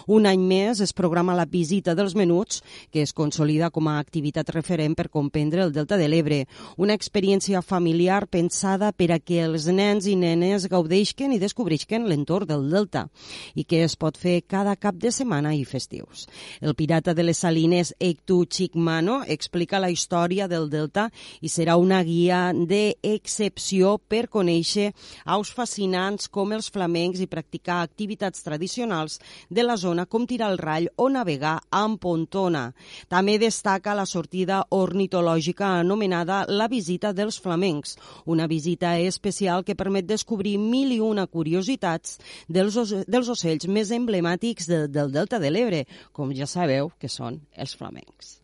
Un 0.08 0.24
any 0.24 0.40
més 0.40 0.80
es 0.80 0.96
programa 0.96 1.36
la 1.36 1.44
visita 1.44 1.92
dels 1.92 2.16
menuts, 2.16 2.62
que 2.88 3.04
es 3.04 3.12
consolida 3.12 3.68
com 3.68 3.92
a 3.92 3.98
activitat 4.00 4.54
referent 4.56 4.96
per 4.96 5.10
comprendre 5.12 5.68
el 5.68 5.76
Delta 5.76 6.00
de 6.00 6.08
l'Ebre. 6.08 6.46
Una 6.80 6.96
experiència 6.96 7.60
familiar 7.60 8.24
pensada 8.24 8.94
per 8.96 9.12
a 9.12 9.20
que 9.20 9.44
els 9.44 9.68
nens 9.68 10.08
i 10.08 10.16
nenes 10.16 10.64
gaudeixin 10.72 11.25
coneixen 11.26 11.34
i 11.34 11.42
descobrisquen 11.42 12.06
l'entorn 12.06 12.46
del 12.46 12.70
delta 12.70 13.06
i 13.54 13.64
que 13.64 13.82
es 13.84 13.96
pot 13.96 14.16
fer 14.16 14.44
cada 14.46 14.76
cap 14.76 14.94
de 14.94 15.10
setmana 15.10 15.54
i 15.54 15.64
festius. 15.64 16.26
El 16.60 16.74
pirata 16.74 17.14
de 17.14 17.24
les 17.24 17.38
salines 17.38 17.94
Ectu 17.98 18.44
Chicmano 18.46 19.24
explica 19.26 19.80
la 19.80 19.90
història 19.90 20.46
del 20.46 20.68
delta 20.70 21.10
i 21.40 21.48
serà 21.48 21.76
una 21.76 22.02
guia 22.04 22.52
d'excepció 22.52 23.98
per 23.98 24.28
conèixer 24.28 24.92
aus 25.24 25.50
fascinants 25.50 26.28
com 26.28 26.52
els 26.52 26.70
flamencs 26.70 27.20
i 27.20 27.26
practicar 27.26 27.82
activitats 27.82 28.42
tradicionals 28.42 29.18
de 29.50 29.62
la 29.64 29.76
zona 29.76 30.06
com 30.06 30.26
tirar 30.26 30.52
el 30.52 30.58
rall 30.58 30.88
o 30.96 31.08
navegar 31.08 31.58
amb 31.70 31.98
pontona. 32.00 32.72
També 33.08 33.38
destaca 33.38 33.94
la 33.94 34.06
sortida 34.06 34.62
ornitològica 34.70 35.74
anomenada 35.80 36.44
la 36.48 36.68
visita 36.68 37.12
dels 37.12 37.40
flamencs, 37.40 37.96
una 38.26 38.46
visita 38.46 38.98
especial 38.98 39.64
que 39.64 39.74
permet 39.74 40.06
descobrir 40.06 40.58
mil 40.58 40.92
i 40.92 41.00
una 41.16 41.26
curiositats 41.26 42.18
dels, 42.48 42.76
dels 43.08 43.32
ocells 43.32 43.68
més 43.72 43.92
emblemàtics 43.96 44.68
de, 44.70 44.84
del 44.92 45.12
Delta 45.14 45.40
de 45.42 45.52
l'Ebre, 45.52 45.84
com 46.12 46.34
ja 46.36 46.48
sabeu 46.50 46.92
que 47.00 47.10
són 47.10 47.40
els 47.56 47.76
flamencs. 47.78 48.36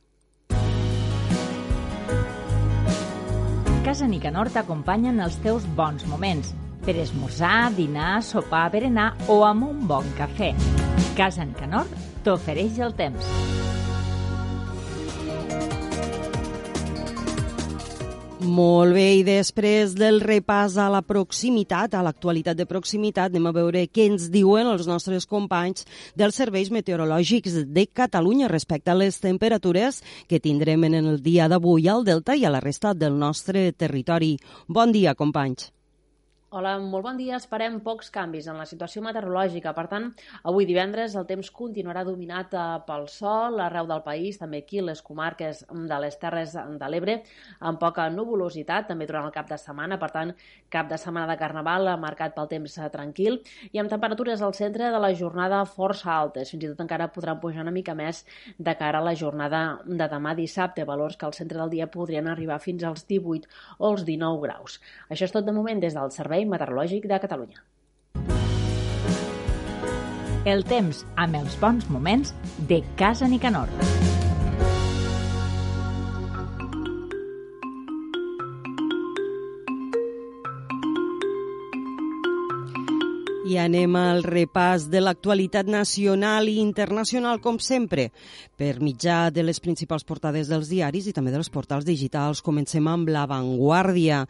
Casa 3.83 4.07
Nicanor 4.07 4.49
t'acompanya 4.55 5.11
en 5.11 5.21
els 5.25 5.37
teus 5.43 5.65
bons 5.77 6.05
moments 6.07 6.53
per 6.87 6.95
esmorzar, 7.03 7.73
dinar, 7.77 8.23
sopar, 8.23 8.69
berenar 8.75 9.13
o 9.31 9.43
amb 9.47 9.69
un 9.69 9.83
bon 9.91 10.07
cafè. 10.19 10.53
Casa 11.19 11.45
Nicanor 11.47 11.91
t'ofereix 12.23 12.79
el 12.83 12.95
temps. 12.99 13.27
Molt 18.43 18.97
bé, 18.97 19.05
i 19.21 19.23
després 19.23 19.93
del 19.95 20.19
repàs 20.21 20.75
a 20.81 20.89
la 20.91 21.03
proximitat, 21.07 21.93
a 21.95 22.01
l'actualitat 22.03 22.59
de 22.59 22.67
proximitat, 22.67 23.31
anem 23.31 23.47
a 23.47 23.53
veure 23.55 23.85
què 23.87 24.09
ens 24.11 24.25
diuen 24.35 24.67
els 24.67 24.89
nostres 24.91 25.29
companys 25.31 25.87
dels 26.19 26.41
serveis 26.41 26.73
meteorològics 26.75 27.61
de 27.71 27.85
Catalunya 27.87 28.51
respecte 28.51 28.91
a 28.91 28.99
les 28.99 29.21
temperatures 29.23 30.01
que 30.27 30.41
tindrem 30.43 30.89
en 30.91 30.99
el 31.05 31.21
dia 31.23 31.47
d'avui 31.47 31.87
al 31.87 32.03
Delta 32.09 32.35
i 32.35 32.43
a 32.45 32.51
la 32.51 32.65
resta 32.65 32.95
del 32.95 33.15
nostre 33.15 33.71
territori. 33.79 34.35
Bon 34.67 34.91
dia, 34.91 35.15
companys. 35.15 35.71
Hola, 36.53 36.75
molt 36.77 37.07
bon 37.07 37.17
dia. 37.17 37.39
Esperem 37.41 37.79
pocs 37.81 38.11
canvis 38.13 38.45
en 38.53 38.59
la 38.61 38.67
situació 38.69 39.01
meteorològica. 39.01 39.71
Per 39.73 39.87
tant, 39.89 40.11
avui 40.51 40.67
divendres 40.69 41.15
el 41.17 41.25
temps 41.25 41.49
continuarà 41.49 42.03
dominat 42.05 42.53
eh, 42.53 42.65
pel 42.85 43.07
sol 43.09 43.57
arreu 43.65 43.87
del 43.89 44.03
país, 44.05 44.37
també 44.37 44.61
aquí 44.61 44.83
les 44.85 45.01
comarques 45.01 45.63
de 45.73 46.01
les 46.05 46.19
Terres 46.21 46.53
de 46.53 46.91
l'Ebre, 46.93 47.15
amb 47.65 47.81
poca 47.81 48.05
nuvolositat, 48.13 48.91
també 48.91 49.07
durant 49.09 49.31
el 49.31 49.33
cap 49.33 49.49
de 49.49 49.57
setmana. 49.63 49.97
Per 50.03 50.11
tant, 50.13 50.35
cap 50.77 50.91
de 50.91 50.99
setmana 51.01 51.31
de 51.31 51.39
Carnaval 51.41 51.89
marcat 52.03 52.37
pel 52.37 52.51
temps 52.53 52.77
eh, 52.77 52.91
tranquil 52.93 53.41
i 53.73 53.81
amb 53.81 53.89
temperatures 53.89 54.45
al 54.45 54.53
centre 54.53 54.93
de 54.93 55.01
la 55.01 55.15
jornada 55.23 55.63
força 55.65 56.13
altes. 56.19 56.53
Fins 56.53 56.69
i 56.69 56.75
tot 56.75 56.85
encara 56.85 57.09
podran 57.17 57.41
pujar 57.41 57.65
una 57.65 57.73
mica 57.73 57.97
més 57.97 58.27
de 58.59 58.77
cara 58.77 59.01
a 59.01 59.09
la 59.09 59.17
jornada 59.17 59.63
de 59.87 60.11
demà 60.19 60.37
dissabte, 60.37 60.85
valors 60.85 61.17
que 61.17 61.31
al 61.31 61.33
centre 61.41 61.65
del 61.65 61.73
dia 61.79 61.89
podrien 61.97 62.29
arribar 62.29 62.61
fins 62.61 62.85
als 62.85 63.09
18 63.09 63.49
o 63.79 63.95
els 63.95 64.05
19 64.05 64.45
graus. 64.45 64.79
Això 65.09 65.25
és 65.25 65.37
tot 65.41 65.49
de 65.49 65.57
moment 65.57 65.81
des 65.81 65.97
del 65.97 66.13
Servei 66.13 66.42
Meteorològic 66.51 67.07
de 67.11 67.21
Catalunya. 67.23 67.63
El 70.45 70.65
temps 70.67 71.05
amb 71.23 71.39
els 71.39 71.55
bons 71.63 71.87
moments 71.91 72.35
de 72.67 72.83
Casa 72.99 73.31
Nicanor. 73.31 73.71
I 83.53 83.59
anem 83.61 83.97
al 83.99 84.23
repàs 84.25 84.87
de 84.89 85.01
l'actualitat 85.03 85.67
nacional 85.69 86.49
i 86.49 86.55
internacional, 86.63 87.41
com 87.45 87.59
sempre, 87.61 88.07
per 88.57 88.79
mitjà 88.81 89.27
de 89.35 89.45
les 89.45 89.61
principals 89.61 90.07
portades 90.09 90.49
dels 90.49 90.71
diaris 90.71 91.11
i 91.11 91.13
també 91.13 91.35
dels 91.35 91.53
portals 91.53 91.85
digitals. 91.85 92.41
Comencem 92.41 92.89
amb 92.89 93.11
La 93.13 93.27
Vanguardia. 93.29 94.23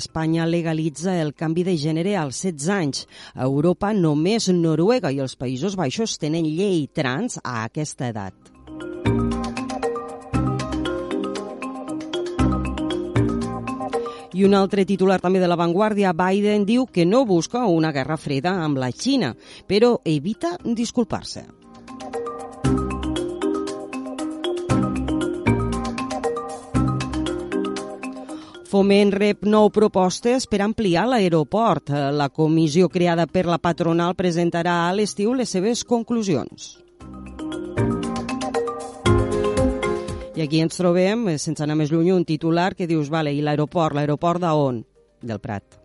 Espanya 0.00 0.48
legalitza 0.48 1.18
el 1.20 1.34
canvi 1.36 1.66
de 1.68 1.76
gènere 1.76 2.16
als 2.16 2.40
16 2.46 2.70
anys. 2.78 3.04
A 3.34 3.44
Europa 3.44 3.92
només 3.92 4.48
Noruega 4.48 5.12
i 5.12 5.20
els 5.20 5.36
Països 5.36 5.76
Baixos 5.76 6.16
tenen 6.22 6.48
llei 6.48 6.86
trans 6.94 7.36
a 7.44 7.66
aquesta 7.66 8.08
edat. 8.08 9.19
I 14.32 14.44
un 14.46 14.54
altre 14.54 14.84
titular 14.86 15.18
també 15.18 15.40
de 15.42 15.48
La 15.50 15.58
Vanguardia, 15.58 16.12
Biden 16.14 16.66
diu 16.66 16.86
que 16.86 17.06
no 17.06 17.24
busca 17.26 17.64
una 17.66 17.90
guerra 17.90 18.16
freda 18.16 18.52
amb 18.62 18.78
la 18.78 18.92
Xina, 18.94 19.34
però 19.66 19.96
evita 20.04 20.54
disculpar-se. 20.62 21.48
Foment 28.70 29.10
rep 29.10 29.42
nou 29.50 29.66
propostes 29.74 30.44
per 30.46 30.60
ampliar 30.62 31.08
l'aeroport. 31.10 31.90
La 32.14 32.28
comissió 32.30 32.86
creada 32.86 33.26
per 33.26 33.42
la 33.50 33.58
patronal 33.58 34.14
presentarà 34.14 34.84
a 34.86 34.92
l'estiu 34.94 35.34
les 35.34 35.50
seves 35.50 35.82
conclusions. 35.82 36.76
Aquí 40.40 40.60
ens 40.60 40.76
trobem, 40.76 41.28
eh, 41.28 41.38
sense 41.38 41.62
anar 41.62 41.76
més 41.76 41.90
lluny, 41.92 42.12
un 42.12 42.24
titular 42.24 42.74
que 42.74 42.86
dius, 42.86 43.10
vale, 43.12 43.32
i 43.32 43.42
l'aeroport, 43.44 43.94
l'aeroport 43.94 44.40
d'on? 44.40 44.84
Del 45.20 45.38
Prat. 45.38 45.76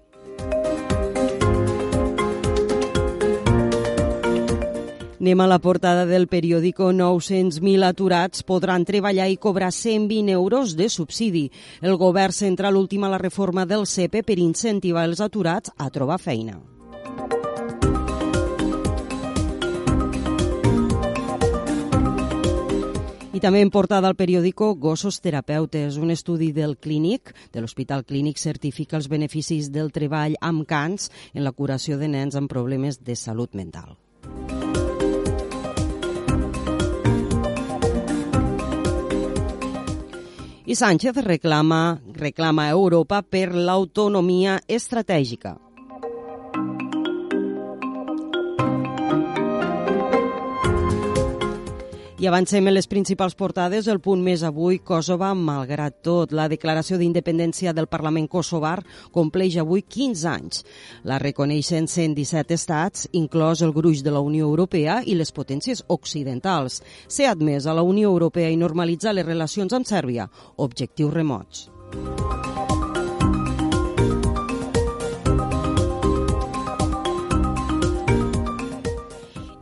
Anem 5.26 5.42
a 5.42 5.48
la 5.48 5.58
portada 5.58 6.06
del 6.06 6.28
periòdico 6.30 6.92
900.000 6.94 7.84
aturats 7.88 8.44
podran 8.46 8.86
treballar 8.86 9.26
i 9.34 9.40
cobrar 9.42 9.72
120 9.74 10.30
euros 10.30 10.76
de 10.78 10.86
subsidi. 10.88 11.50
El 11.82 11.98
govern 11.98 12.32
central 12.32 12.78
última 12.78 13.10
la 13.10 13.18
reforma 13.18 13.66
del 13.66 13.88
CEPE 13.88 14.22
per 14.22 14.38
incentivar 14.38 15.08
els 15.10 15.26
aturats 15.26 15.74
a 15.78 15.90
trobar 15.90 16.20
feina. 16.22 16.60
I 23.36 23.42
també 23.44 23.60
en 23.60 23.68
portada 23.68 24.08
al 24.08 24.16
periòdico 24.16 24.70
Gossos 24.80 25.18
Terapeutes, 25.20 25.98
un 26.00 26.14
estudi 26.14 26.54
del 26.56 26.78
clínic, 26.80 27.34
de 27.52 27.60
l'Hospital 27.60 28.06
Clínic, 28.08 28.40
certifica 28.40 28.96
els 28.96 29.10
beneficis 29.12 29.68
del 29.76 29.92
treball 29.92 30.38
amb 30.40 30.64
cans 30.64 31.10
en 31.34 31.44
la 31.44 31.52
curació 31.52 31.98
de 32.00 32.08
nens 32.08 32.40
amb 32.40 32.48
problemes 32.48 33.02
de 33.04 33.18
salut 33.20 33.52
mental. 33.52 33.98
I 40.66 40.80
Sánchez 40.80 41.20
reclama, 41.28 42.00
reclama 42.16 42.70
a 42.70 42.72
Europa 42.72 43.20
per 43.20 43.52
l'autonomia 43.52 44.62
estratègica. 44.66 45.58
I 52.26 52.28
avancem 52.28 52.66
en 52.66 52.74
les 52.74 52.88
principals 52.90 53.36
portades. 53.38 53.86
El 53.86 54.00
punt 54.02 54.24
més 54.26 54.42
avui, 54.42 54.80
Kosovo, 54.82 55.28
malgrat 55.38 56.00
tot. 56.02 56.32
La 56.34 56.48
declaració 56.50 56.98
d'independència 56.98 57.70
del 57.78 57.86
Parlament 57.86 58.26
kosovar 58.26 58.80
compleix 59.14 59.60
avui 59.62 59.84
15 59.86 60.26
anys. 60.32 60.64
La 61.06 61.20
reconeixen 61.22 61.86
117 61.86 62.58
estats, 62.58 63.06
inclòs 63.14 63.62
el 63.62 63.76
gruix 63.78 64.02
de 64.02 64.16
la 64.18 64.26
Unió 64.26 64.50
Europea 64.50 65.04
i 65.06 65.14
les 65.14 65.30
potències 65.30 65.86
occidentals. 65.86 66.82
Ser 67.06 67.30
admès 67.30 67.70
a 67.70 67.78
la 67.78 67.86
Unió 67.86 68.10
Europea 68.10 68.50
i 68.50 68.58
normalitzar 68.58 69.14
les 69.14 69.30
relacions 69.30 69.78
amb 69.78 69.86
Sèrbia. 69.86 70.26
Objectius 70.58 71.14
remots. 71.14 71.68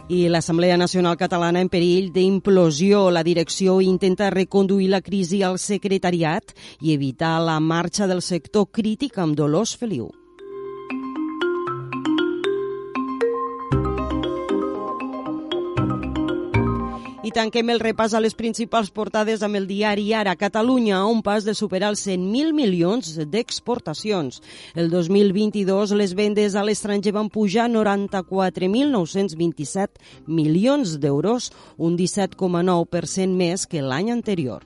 I 0.09 0.27
l'Assemblea 0.27 0.77
Nacional 0.77 1.15
Catalana 1.17 1.61
en 1.63 1.69
perill 1.71 2.11
d'implosió. 2.15 3.09
La 3.11 3.23
direcció 3.23 3.79
intenta 3.81 4.31
reconduir 4.33 4.89
la 4.91 5.01
crisi 5.01 5.43
al 5.43 5.59
secretariat 5.59 6.55
i 6.81 6.93
evitar 6.93 7.39
la 7.41 7.59
marxa 7.59 8.07
del 8.07 8.21
sector 8.21 8.67
crític 8.71 9.17
amb 9.17 9.35
Dolors 9.37 9.77
Feliu. 9.77 10.11
Tanquem 17.33 17.71
el 17.73 17.79
repàs 17.81 18.13
a 18.13 18.19
les 18.21 18.35
principals 18.37 18.91
portades 18.93 19.41
amb 19.43 19.55
el 19.57 19.65
diari 19.67 20.13
Ara. 20.13 20.35
Catalunya 20.37 20.97
a 20.99 21.05
un 21.09 21.21
pas 21.25 21.43
de 21.43 21.53
superar 21.57 21.89
els 21.93 22.07
100.000 22.07 22.53
milions 22.53 23.19
d'exportacions. 23.29 24.41
El 24.75 24.89
2022 24.93 25.91
les 25.97 26.13
vendes 26.13 26.55
a 26.55 26.63
l'estranger 26.63 27.11
van 27.17 27.29
pujar 27.33 27.69
94.927 27.73 29.89
milions 30.27 30.99
d'euros, 31.01 31.51
un 31.77 31.97
17,9% 31.97 33.27
més 33.33 33.67
que 33.67 33.81
l'any 33.81 34.11
anterior. 34.13 34.63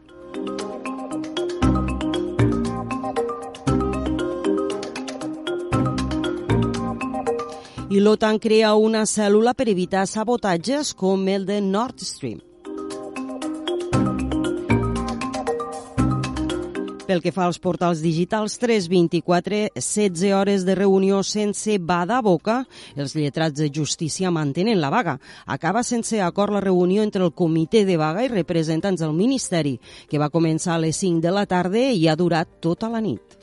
i 7.88 8.04
l'OTAN 8.04 8.36
crea 8.38 8.76
una 8.76 9.06
cèl·lula 9.08 9.54
per 9.56 9.70
evitar 9.72 10.04
sabotatges 10.12 10.92
com 10.94 11.24
el 11.32 11.46
de 11.48 11.62
Nord 11.64 12.04
Stream. 12.04 12.42
Pel 17.08 17.22
que 17.24 17.32
fa 17.32 17.46
als 17.48 17.56
portals 17.64 18.02
digitals, 18.04 18.58
324, 18.60 19.70
16 19.80 20.34
hores 20.36 20.66
de 20.68 20.74
reunió 20.76 21.22
sense 21.24 21.78
bada 21.80 22.18
boca. 22.22 22.58
Els 23.00 23.14
lletrats 23.16 23.56
de 23.56 23.70
justícia 23.72 24.28
mantenen 24.28 24.82
la 24.82 24.90
vaga. 24.92 25.14
Acaba 25.46 25.86
sense 25.88 26.20
acord 26.22 26.52
la 26.52 26.60
reunió 26.60 27.06
entre 27.08 27.24
el 27.24 27.32
comitè 27.32 27.86
de 27.88 27.96
vaga 27.96 28.26
i 28.26 28.32
representants 28.34 29.00
del 29.00 29.16
Ministeri, 29.16 29.78
que 30.10 30.20
va 30.20 30.28
començar 30.34 30.76
a 30.76 30.82
les 30.84 31.00
5 31.00 31.24
de 31.24 31.32
la 31.32 31.46
tarda 31.48 31.86
i 31.96 32.10
ha 32.12 32.16
durat 32.20 32.60
tota 32.60 32.90
la 32.92 33.00
nit. 33.00 33.38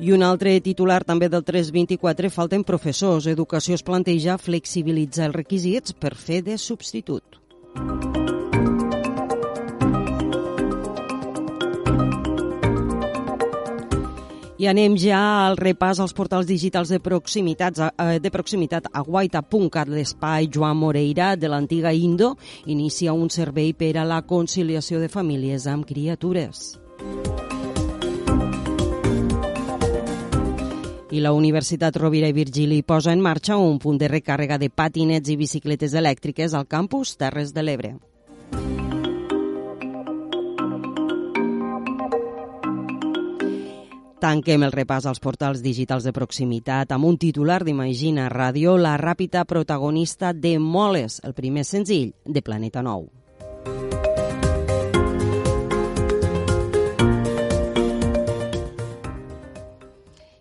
I 0.00 0.14
un 0.16 0.24
altre 0.24 0.54
titular 0.64 1.02
també 1.04 1.28
del 1.28 1.44
324, 1.44 2.30
falten 2.32 2.64
professors. 2.64 3.28
Educació 3.28 3.76
es 3.76 3.84
planteja 3.84 4.38
flexibilitzar 4.40 5.28
els 5.28 5.36
requisits 5.36 5.92
per 5.92 6.14
fer 6.16 6.40
de 6.46 6.56
substitut. 6.56 7.37
I 14.58 14.66
anem 14.66 14.96
ja 14.98 15.18
al 15.46 15.54
repàs 15.54 16.00
als 16.02 16.12
portals 16.18 16.48
digitals 16.48 16.90
de 16.90 16.98
proximitat, 16.98 17.78
eh, 17.78 18.18
de 18.18 18.30
proximitat 18.34 18.88
a 18.90 19.04
guaita.cat, 19.06 19.86
l'espai 19.86 20.48
Joan 20.50 20.76
Moreira 20.76 21.36
de 21.36 21.46
l'antiga 21.46 21.92
Indo 21.94 22.34
inicia 22.66 23.12
un 23.12 23.30
servei 23.30 23.72
per 23.72 23.96
a 23.98 24.04
la 24.04 24.22
conciliació 24.26 24.98
de 24.98 25.08
famílies 25.08 25.68
amb 25.70 25.86
criatures. 25.86 26.74
I 31.10 31.20
la 31.24 31.32
Universitat 31.32 31.96
Rovira 31.96 32.28
i 32.28 32.36
Virgili 32.36 32.82
posa 32.82 33.12
en 33.12 33.22
marxa 33.24 33.56
un 33.56 33.78
punt 33.78 33.98
de 33.98 34.08
recàrrega 34.08 34.58
de 34.58 34.68
patinets 34.68 35.30
i 35.32 35.36
bicicletes 35.40 35.94
elèctriques 35.96 36.54
al 36.54 36.68
campus 36.68 37.16
Terres 37.16 37.54
de 37.54 37.64
l'Ebre. 37.64 37.96
Tanquem 44.18 44.64
el 44.66 44.72
repàs 44.74 45.06
als 45.06 45.20
portals 45.22 45.62
digitals 45.62 46.04
de 46.04 46.12
proximitat 46.12 46.90
amb 46.92 47.06
un 47.06 47.16
titular 47.22 47.60
d'Imagina 47.62 48.26
Ràdio, 48.32 48.74
la 48.76 48.96
ràpida 48.98 49.44
protagonista 49.46 50.32
de 50.34 50.58
Moles, 50.58 51.20
el 51.22 51.38
primer 51.38 51.64
senzill 51.64 52.12
de 52.26 52.42
Planeta 52.42 52.82
Nou. 52.82 53.06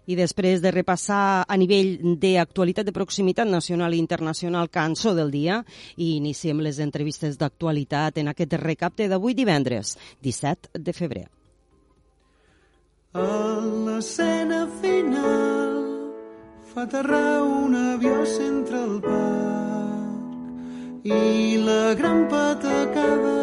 I 0.07 0.15
després 0.15 0.61
de 0.63 0.71
repassar 0.71 1.43
a 1.43 1.57
nivell 1.59 2.15
d'actualitat 2.21 2.87
de 2.87 2.95
proximitat 2.95 3.47
nacional 3.47 3.93
i 3.93 3.99
internacional 3.99 4.69
cançó 4.71 5.13
del 5.15 5.31
dia, 5.31 5.63
i 5.97 6.15
iniciem 6.17 6.63
les 6.63 6.79
entrevistes 6.79 7.37
d'actualitat 7.37 8.17
en 8.17 8.31
aquest 8.31 8.53
recapte 8.61 9.07
d'avui 9.11 9.35
divendres, 9.35 9.97
17 10.23 10.79
de 10.79 10.93
febrer. 10.93 11.27
A 13.17 13.59
l'escena 13.87 14.67
final 14.81 15.77
fa 16.73 16.83
aterrar 16.83 17.41
un 17.43 17.75
avió 17.75 18.25
centre 18.25 18.77
el 18.83 18.99
parc 19.01 19.17
i 21.07 21.57
la 21.65 21.95
gran 21.95 22.27
patacada 22.29 23.37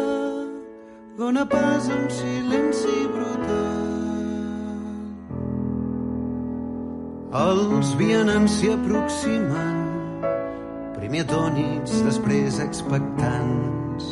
dona 1.17 1.45
pas 1.45 1.89
a 1.89 1.95
un 1.95 2.09
silenci 2.09 3.07
brutal. 3.11 3.64
Els 7.35 7.89
vianants 7.99 8.53
s'hi 8.61 8.69
aproximen, 8.71 9.79
primer 10.95 11.25
atònits, 11.25 11.97
després 12.05 12.61
expectants, 12.63 14.05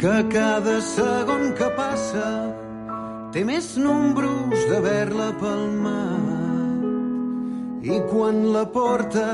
que 0.00 0.14
cada 0.32 0.78
segon 0.80 1.50
que 1.58 1.68
passa 1.76 2.30
té 3.36 3.42
més 3.44 3.74
números 3.76 4.64
d'haver-la 4.70 5.28
palmat. 5.42 6.86
I 7.84 8.00
quan 8.08 8.40
la 8.54 8.64
porta 8.72 9.26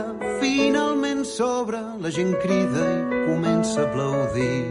finalment 0.42 1.22
s'obre, 1.24 1.78
la 2.02 2.10
gent 2.10 2.34
crida 2.42 2.88
i 2.98 3.22
comença 3.28 3.84
a 3.84 3.86
aplaudir. 3.86 4.62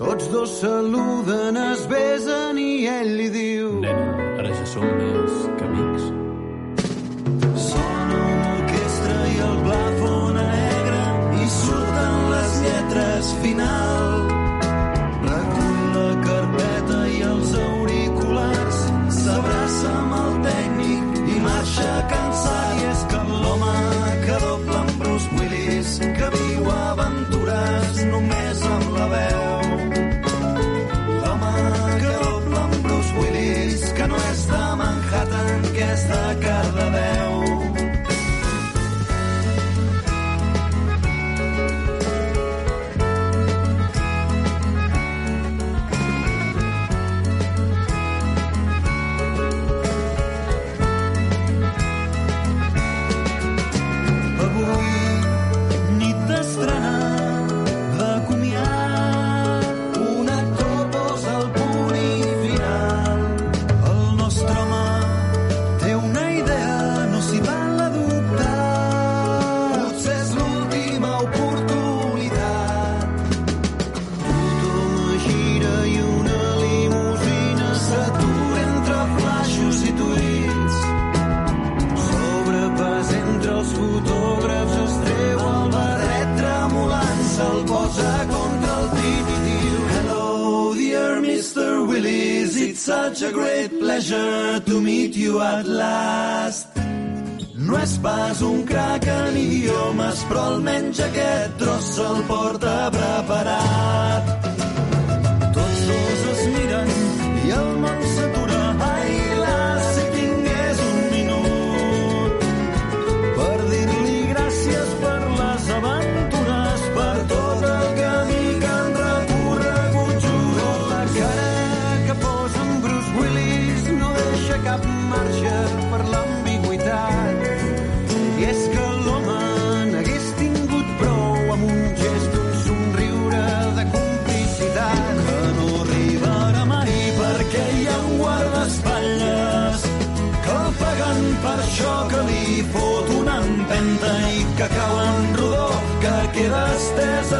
Tots 0.00 0.32
dos 0.32 0.50
saluden, 0.62 1.60
es 1.74 1.84
besen 1.92 2.56
i 2.62 2.86
ell 2.88 3.16
li 3.20 3.28
diu... 3.36 3.80
Nena, 3.84 4.12
ara 4.38 4.50
ja 4.54 4.66
som 4.72 4.86
més 4.86 5.34
que 5.58 5.64
amics. 5.68 5.97
Les 12.98 13.34
lletres 13.42 14.27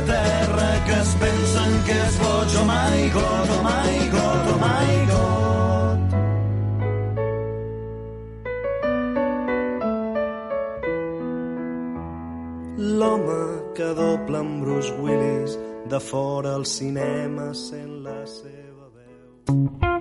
de 0.01 0.07
terra 0.07 0.85
que 0.87 0.93
es 0.93 1.15
pensen 1.21 1.73
que 1.87 1.97
és 2.07 2.19
boig. 2.23 2.55
Oh 2.61 2.67
my 2.69 2.99
God, 3.15 3.49
oh 3.57 3.63
my 3.67 3.95
God, 4.15 4.45
oh 4.53 4.59
my 4.63 4.91
God. 5.11 5.99
L'home 13.01 13.43
que 13.75 13.89
doble 13.95 14.39
amb 14.39 14.63
Bruce 14.63 14.95
Willis 15.03 15.59
de 15.91 16.01
fora 16.01 16.55
al 16.55 16.67
cinema 16.67 17.53
sent 17.55 18.03
la 18.07 18.21
seva 18.27 18.91
veu. 18.95 19.98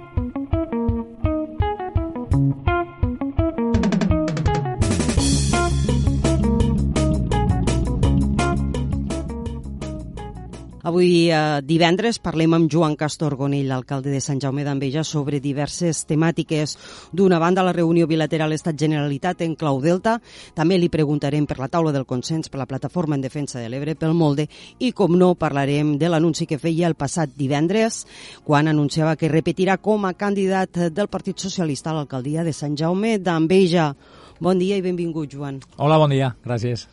Avui, 10.98 11.30
eh, 11.30 11.62
divendres, 11.62 12.18
parlem 12.18 12.56
amb 12.58 12.72
Joan 12.74 12.96
Castor 12.98 13.36
Gonell, 13.38 13.70
alcalde 13.70 14.10
de 14.10 14.18
Sant 14.20 14.40
Jaume 14.42 14.64
d'Enveja, 14.66 15.04
sobre 15.06 15.38
diverses 15.40 16.00
temàtiques. 16.10 16.74
D'una 17.14 17.38
banda, 17.38 17.62
la 17.62 17.72
reunió 17.72 18.08
bilateral 18.08 18.56
Estat-Generalitat 18.56 19.44
en 19.46 19.54
clau 19.54 19.78
Delta. 19.80 20.16
També 20.56 20.80
li 20.80 20.90
preguntarem 20.90 21.46
per 21.46 21.60
la 21.60 21.68
taula 21.68 21.94
del 21.94 22.08
consens 22.10 22.50
per 22.50 22.58
la 22.58 22.66
plataforma 22.66 23.14
en 23.14 23.22
defensa 23.22 23.60
de 23.60 23.70
l'Ebre 23.70 23.94
pel 23.94 24.18
Molde 24.18 24.48
i, 24.80 24.92
com 24.92 25.14
no, 25.14 25.36
parlarem 25.36 26.00
de 26.00 26.10
l'anunci 26.10 26.48
que 26.48 26.58
feia 26.58 26.88
el 26.88 26.96
passat 26.96 27.30
divendres, 27.38 28.08
quan 28.44 28.68
anunciava 28.68 29.16
que 29.16 29.30
repetirà 29.30 29.78
com 29.78 30.10
a 30.10 30.16
candidat 30.18 30.90
del 30.90 31.14
Partit 31.14 31.38
Socialista 31.38 31.92
a 31.92 32.00
l'alcaldia 32.00 32.44
de 32.44 32.58
Sant 32.58 32.74
Jaume 32.76 33.20
d'Enveja. 33.20 33.94
Bon 34.42 34.58
dia 34.58 34.76
i 34.76 34.82
benvingut, 34.82 35.30
Joan. 35.30 35.62
Hola, 35.78 36.02
bon 36.02 36.10
dia, 36.10 36.34
gràcies. 36.42 36.88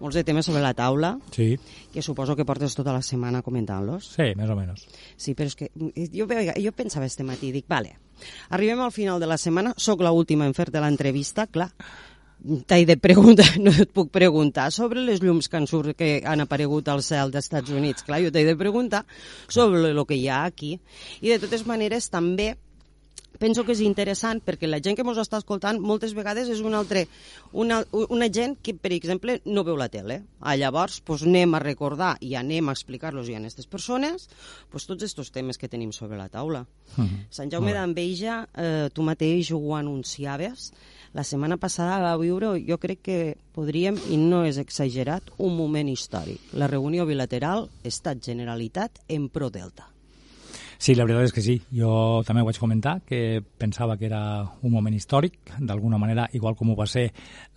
Molts 0.00 0.14
de 0.14 0.22
temes 0.24 0.46
sobre 0.46 0.60
la 0.62 0.74
taula, 0.74 1.18
Sí, 1.34 1.58
que 1.92 2.02
suposo 2.02 2.36
que 2.36 2.44
portes 2.46 2.74
tota 2.74 2.92
la 2.92 3.02
setmana 3.02 3.42
comentant-los. 3.42 4.12
sí, 4.14 4.28
més 4.36 4.50
o 4.50 4.56
menys. 4.56 4.86
Sí, 5.16 5.34
però 5.34 5.46
és 5.50 5.56
que 5.56 5.70
jo, 6.14 6.26
veia- 6.26 6.54
jo 6.56 6.72
pensava 6.72 7.06
este 7.06 7.24
matí, 7.24 7.50
dic, 7.52 7.66
vale, 7.68 7.96
arribem 8.50 8.80
al 8.80 8.92
final 8.92 9.18
de 9.20 9.26
la 9.26 9.38
setmana, 9.38 9.74
sóc 9.76 10.00
l'última 10.00 10.46
en 10.46 10.54
fer-te 10.54 10.78
l'entrevista, 10.80 11.46
clar, 11.46 11.72
t'he 12.70 12.84
de 12.86 12.96
preguntar, 12.96 13.48
no 13.64 13.72
et 13.74 13.90
puc 13.90 14.12
preguntar 14.14 14.68
sobre 14.70 15.02
les 15.02 15.18
llums 15.20 15.48
que 15.50 15.56
han, 15.58 15.66
surt, 15.66 15.96
que 15.98 16.22
han 16.24 16.40
aparegut 16.44 16.86
al 16.88 17.02
cel 17.02 17.32
dels 17.34 17.48
Estats 17.48 17.70
Units, 17.74 18.04
clar, 18.06 18.20
jo 18.22 18.30
t'he 18.30 18.44
de 18.46 18.54
preguntar 18.56 19.04
sobre 19.48 19.90
el 19.90 20.04
que 20.06 20.14
hi 20.14 20.28
ha 20.28 20.44
aquí. 20.44 20.76
I 21.20 21.34
de 21.34 21.40
totes 21.42 21.66
maneres 21.66 22.06
també 22.10 22.52
penso 23.38 23.64
que 23.64 23.72
és 23.72 23.82
interessant 23.84 24.42
perquè 24.44 24.68
la 24.68 24.80
gent 24.84 24.98
que 24.98 25.06
ens 25.06 25.20
està 25.22 25.40
escoltant 25.40 25.80
moltes 25.80 26.14
vegades 26.16 26.50
és 26.52 26.60
una, 26.60 26.80
altre, 26.82 27.06
una, 27.52 27.80
una 27.92 28.28
gent 28.32 28.58
que, 28.62 28.74
per 28.74 28.92
exemple, 28.96 29.38
no 29.46 29.64
veu 29.64 29.78
la 29.78 29.88
tele. 29.92 30.22
Ah, 30.40 30.56
llavors, 30.58 31.00
doncs, 31.06 31.24
anem 31.26 31.54
a 31.54 31.62
recordar 31.62 32.16
i 32.20 32.34
anem 32.38 32.68
a 32.68 32.76
explicar-los 32.76 33.30
a 33.30 33.38
aquestes 33.38 33.66
persones 33.66 34.28
doncs, 34.72 34.86
tots 34.86 35.04
aquests 35.06 35.34
temes 35.34 35.58
que 35.58 35.70
tenim 35.70 35.92
sobre 35.92 36.18
la 36.18 36.28
taula. 36.28 36.66
Mhm. 36.96 37.26
Sant 37.30 37.50
Jaume 37.50 37.72
d'Enveja, 37.72 38.48
eh, 38.54 38.88
tu 38.92 39.02
mateix 39.02 39.52
ho 39.52 39.74
anunciaves, 39.76 40.72
la 41.14 41.24
setmana 41.24 41.56
passada 41.56 41.98
va 42.02 42.16
viure, 42.20 42.52
jo 42.66 42.78
crec 42.78 43.00
que 43.02 43.36
podríem, 43.54 43.96
i 44.10 44.16
no 44.16 44.44
és 44.44 44.58
exagerat, 44.58 45.30
un 45.38 45.56
moment 45.56 45.88
històric. 45.88 46.52
La 46.52 46.68
reunió 46.68 47.06
bilateral 47.06 47.68
Estat-Generalitat 47.82 49.00
en 49.08 49.28
Pro 49.28 49.50
Delta. 49.50 49.97
Sí, 50.78 50.94
la 50.94 51.02
veritat 51.02 51.26
és 51.26 51.32
que 51.34 51.42
sí. 51.42 51.56
Jo 51.74 52.22
també 52.22 52.44
ho 52.44 52.46
vaig 52.46 52.58
comentar, 52.62 53.00
que 53.02 53.42
pensava 53.42 53.96
que 53.98 54.06
era 54.06 54.20
un 54.62 54.70
moment 54.70 54.94
històric, 54.94 55.56
d'alguna 55.58 55.98
manera, 55.98 56.28
igual 56.38 56.54
com 56.54 56.70
ho 56.70 56.76
va 56.78 56.86
ser 56.86 57.08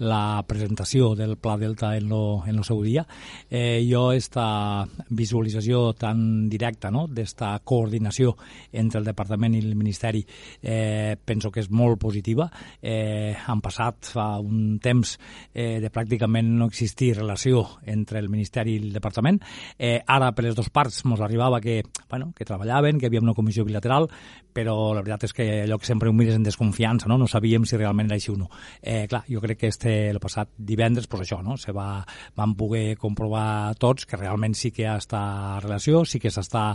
la 0.01 0.41
presentació 0.49 1.11
del 1.13 1.35
Pla 1.37 1.53
Delta 1.61 1.91
en 1.95 2.07
lo, 2.09 2.41
en 2.49 2.57
lo 2.57 2.65
seu 2.65 2.81
dia. 2.81 3.03
Eh, 3.47 3.85
jo 3.85 4.07
esta 4.11 4.87
visualització 5.09 5.93
tan 5.93 6.49
directa 6.49 6.89
no? 6.89 7.05
d'esta 7.05 7.51
coordinació 7.63 8.33
entre 8.73 9.03
el 9.03 9.05
Departament 9.05 9.53
i 9.53 9.61
el 9.61 9.77
Ministeri 9.77 10.23
eh, 10.25 11.13
penso 11.23 11.53
que 11.53 11.61
és 11.61 11.69
molt 11.69 12.01
positiva. 12.01 12.49
Eh, 12.81 13.37
han 13.37 13.61
passat 13.61 14.09
fa 14.15 14.25
un 14.41 14.79
temps 14.81 15.13
eh, 15.53 15.77
de 15.77 15.93
pràcticament 15.93 16.55
no 16.57 16.71
existir 16.73 17.13
relació 17.19 17.67
entre 17.85 18.17
el 18.17 18.33
Ministeri 18.33 18.79
i 18.79 18.81
el 18.81 18.89
Departament. 18.97 19.37
Eh, 19.77 19.99
ara, 20.07 20.33
per 20.33 20.49
les 20.49 20.57
dues 20.57 20.73
parts, 20.73 21.03
ens 21.05 21.21
arribava 21.21 21.61
que, 21.61 21.83
bueno, 22.09 22.33
que 22.33 22.49
treballaven, 22.49 22.97
que 22.97 23.10
havia 23.11 23.21
una 23.23 23.35
comissió 23.37 23.65
bilateral, 23.67 24.07
però 24.51 24.93
la 24.95 25.03
veritat 25.03 25.29
és 25.29 25.35
que 25.35 25.45
allò 25.63 25.77
que 25.79 25.87
sempre 25.87 26.09
ho 26.09 26.13
mires 26.15 26.35
en 26.35 26.43
desconfiança, 26.43 27.07
no? 27.07 27.17
no 27.19 27.27
sabíem 27.27 27.65
si 27.67 27.77
realment 27.79 28.09
era 28.09 28.17
així 28.19 28.31
o 28.33 28.37
no. 28.39 28.49
Eh, 28.81 29.05
clar, 29.11 29.23
jo 29.29 29.41
crec 29.43 29.61
que 29.61 29.69
este, 29.71 29.93
el 30.09 30.19
passat 30.23 30.51
divendres, 30.57 31.07
pues 31.07 31.23
això, 31.25 31.41
no? 31.43 31.57
se 31.57 31.71
va, 31.75 32.03
van 32.35 32.55
poder 32.59 32.97
comprovar 32.99 33.75
tots 33.79 34.07
que 34.07 34.19
realment 34.19 34.55
sí 34.57 34.71
que 34.71 34.83
hi 34.83 34.89
ha 34.89 34.97
esta 34.99 35.21
relació, 35.61 36.03
sí 36.05 36.19
que 36.19 36.31
s'està 36.33 36.65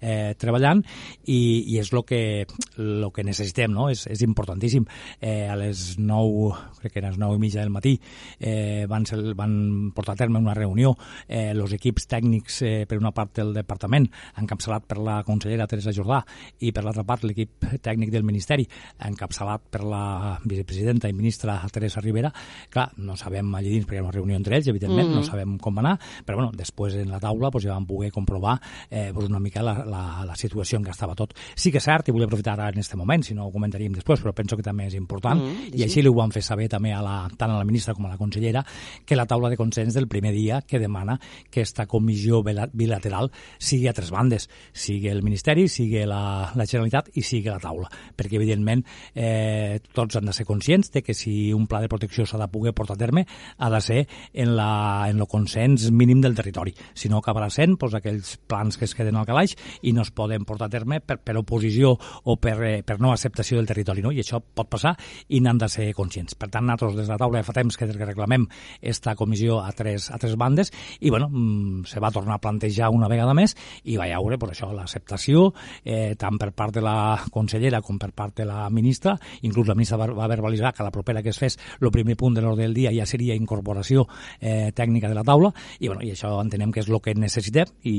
eh, 0.00 0.34
treballant 0.38 0.82
i, 1.24 1.40
i 1.74 1.78
és 1.80 1.92
el 1.92 2.04
que, 2.08 2.46
lo 2.76 3.10
que 3.12 3.24
necessitem, 3.26 3.72
no? 3.72 3.90
és, 3.92 4.06
és 4.12 4.24
importantíssim. 4.26 4.86
Eh, 5.20 5.46
a 5.50 5.56
les 5.58 5.96
9, 5.98 6.52
crec 6.80 6.94
que 6.94 7.02
eren 7.02 7.14
les 7.14 7.20
9 7.20 7.36
i 7.36 7.42
mitja 7.42 7.60
del 7.60 7.74
matí, 7.74 7.96
eh, 8.40 8.86
van, 8.88 9.06
ser, 9.08 9.20
van 9.36 9.92
portar 9.96 10.16
a 10.16 10.20
terme 10.24 10.40
una 10.40 10.56
reunió 10.56 10.96
eh, 11.28 11.52
equips 11.76 12.08
tècnics 12.10 12.60
eh, 12.62 12.86
per 12.88 12.98
una 12.98 13.12
part 13.14 13.36
del 13.38 13.52
departament, 13.54 14.08
encapçalat 14.40 14.86
per 14.88 14.98
la 15.02 15.20
consellera 15.26 15.66
Teresa 15.70 15.85
Jordà 15.92 16.24
i 16.60 16.72
per 16.72 16.84
l'altra 16.84 17.04
part 17.04 17.24
l'equip 17.24 17.66
tècnic 17.82 18.10
del 18.10 18.22
Ministeri, 18.24 18.66
encapçalat 19.06 19.62
per 19.70 19.82
la 19.84 20.38
vicepresidenta 20.44 21.08
i 21.08 21.12
ministra 21.12 21.60
Teresa 21.72 22.00
Rivera. 22.00 22.32
Clar, 22.70 22.90
no 22.98 23.16
sabem 23.16 23.50
allà 23.54 23.68
dins, 23.68 23.86
perquè 23.86 23.98
hi 23.98 24.00
ha 24.00 24.06
una 24.06 24.12
reunió 24.14 24.36
entre 24.36 24.56
ells, 24.56 24.68
evidentment, 24.68 25.08
Mhm. 25.08 25.14
no 25.16 25.22
sabem 25.22 25.56
com 25.58 25.74
va 25.76 25.80
anar, 25.80 25.98
però 26.24 26.36
bueno, 26.36 26.52
després 26.52 26.94
en 26.94 27.10
la 27.10 27.20
taula 27.20 27.50
pues, 27.50 27.64
ja 27.64 27.72
vam 27.72 27.86
poder 27.86 28.10
comprovar 28.12 28.60
eh, 28.90 29.10
pues, 29.14 29.28
una 29.28 29.38
mica 29.40 29.62
la, 29.62 29.84
la, 29.84 30.24
la 30.24 30.36
situació 30.36 30.78
en 30.78 30.84
què 30.84 30.90
estava 30.90 31.14
tot. 31.14 31.34
Sí 31.54 31.70
que 31.70 31.78
és 31.78 31.84
cert, 31.84 32.08
i 32.08 32.12
vull 32.12 32.24
aprofitar 32.24 32.54
ara 32.54 32.68
en 32.68 32.78
aquest 32.78 32.94
moment, 32.94 33.22
si 33.22 33.34
no 33.34 33.46
ho 33.46 33.52
comentaríem 33.52 33.92
després, 33.92 34.20
però 34.22 34.32
penso 34.34 34.56
que 34.56 34.62
també 34.62 34.86
és 34.86 34.94
important, 34.94 35.40
Mhm, 35.40 35.74
i 35.74 35.82
així 35.82 36.02
li 36.02 36.08
ho 36.08 36.14
van 36.14 36.30
fer 36.32 36.42
saber 36.42 36.68
també 36.68 36.92
a 36.92 37.02
la, 37.02 37.28
tant 37.36 37.50
a 37.50 37.58
la 37.58 37.64
ministra 37.64 37.94
com 37.94 38.06
a 38.06 38.08
la 38.08 38.16
consellera, 38.16 38.64
que 39.04 39.16
la 39.16 39.26
taula 39.26 39.48
de 39.50 39.56
consens 39.56 39.94
del 39.94 40.08
primer 40.08 40.32
dia 40.32 40.62
que 40.62 40.78
demana 40.78 41.18
que 41.50 41.60
esta 41.60 41.86
comissió 41.86 42.42
bila- 42.42 42.68
bilateral 42.72 43.30
sigui 43.58 43.88
a 43.88 43.92
tres 43.92 44.10
bandes, 44.10 44.48
sigui 44.72 45.08
el 45.08 45.22
Ministeri, 45.22 45.68
sigui 45.76 46.04
la, 46.08 46.52
la 46.56 46.66
Generalitat 46.66 47.12
i 47.16 47.24
sigui 47.26 47.50
la 47.52 47.60
taula, 47.62 47.88
perquè 48.16 48.38
evidentment 48.40 48.82
eh, 49.14 49.78
tots 49.94 50.18
han 50.18 50.28
de 50.28 50.34
ser 50.36 50.46
conscients 50.48 50.90
de 50.94 51.02
que 51.04 51.14
si 51.14 51.52
un 51.54 51.66
pla 51.70 51.82
de 51.84 51.90
protecció 51.92 52.26
s'ha 52.26 52.40
de 52.40 52.48
poder 52.52 52.74
portar 52.76 52.96
a 52.96 53.00
terme 53.00 53.26
ha 53.58 53.70
de 53.72 53.80
ser 53.84 54.00
en, 54.32 54.54
la, 54.56 55.06
en 55.10 55.20
el 55.20 55.28
consens 55.30 55.90
mínim 55.90 56.22
del 56.24 56.36
territori, 56.38 56.74
si 56.94 57.10
no 57.12 57.20
acabarà 57.20 57.50
sent 57.52 57.76
doncs, 57.76 57.98
aquells 57.98 58.36
plans 58.48 58.78
que 58.78 58.86
es 58.88 58.94
queden 58.96 59.18
al 59.20 59.28
calaix 59.28 59.56
i 59.82 59.92
no 59.96 60.04
es 60.06 60.12
poden 60.16 60.46
portar 60.48 60.70
a 60.70 60.72
terme 60.72 61.00
per, 61.00 61.18
per 61.22 61.36
oposició 61.40 61.94
o 61.96 62.36
per, 62.40 62.56
eh, 62.64 62.82
per 62.86 62.98
no 63.00 63.12
acceptació 63.12 63.60
del 63.60 63.68
territori, 63.68 64.04
no? 64.04 64.12
i 64.12 64.22
això 64.22 64.40
pot 64.40 64.70
passar 64.72 64.94
i 65.28 65.40
n'han 65.42 65.60
de 65.60 65.68
ser 65.72 65.90
conscients. 65.96 66.36
Per 66.38 66.48
tant, 66.52 66.66
nosaltres 66.66 66.96
des 67.00 67.08
de 67.08 67.14
la 67.14 67.20
taula 67.20 67.42
ja 67.42 67.46
fa 67.46 67.56
temps 67.56 67.76
que, 67.76 67.88
reclamem 67.96 68.46
esta 68.80 69.14
comissió 69.16 69.60
a 69.64 69.72
tres, 69.76 70.10
a 70.12 70.18
tres 70.22 70.36
bandes 70.38 70.72
i 71.00 71.10
bueno, 71.10 71.28
mm, 71.30 71.84
se 71.88 72.00
va 72.00 72.12
tornar 72.14 72.36
a 72.36 72.42
plantejar 72.42 72.90
una 72.94 73.08
vegada 73.08 73.34
més 73.34 73.56
i 73.84 73.96
va 73.98 74.08
haure 74.16 74.38
per 74.38 74.50
això 74.52 74.70
l'acceptació 74.74 75.50
eh, 75.84 76.14
tant 76.18 76.38
per 76.38 76.52
part 76.56 76.74
de 76.76 76.84
la 76.84 76.96
consellera 77.32 77.82
com 77.82 77.98
per 77.98 78.12
part 78.16 78.36
de 78.42 78.48
la 78.48 78.68
ministra, 78.70 79.16
inclús 79.42 79.68
la 79.68 79.74
ministra 79.74 79.98
va, 80.02 80.28
verbalitzar 80.28 80.74
que 80.74 80.86
la 80.86 80.92
propera 80.94 81.22
que 81.22 81.30
es 81.34 81.38
fes 81.38 81.58
el 81.80 81.90
primer 81.94 82.16
punt 82.16 82.36
de 82.36 82.44
l'ordre 82.44 82.66
del 82.66 82.74
dia 82.74 82.92
ja 82.94 83.06
seria 83.06 83.34
incorporació 83.34 84.06
eh, 84.40 84.72
tècnica 84.74 85.08
de 85.08 85.18
la 85.18 85.24
taula 85.24 85.52
i, 85.78 85.88
bueno, 85.88 86.02
i 86.02 86.12
això 86.14 86.36
entenem 86.42 86.72
que 86.72 86.84
és 86.84 86.90
el 86.90 87.00
que 87.02 87.16
necessitem 87.16 87.76
i 87.84 87.96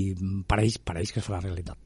pareix, 0.48 0.80
pareix 0.84 1.14
que 1.14 1.22
es 1.24 1.28
farà 1.28 1.42
realitat. 1.44 1.78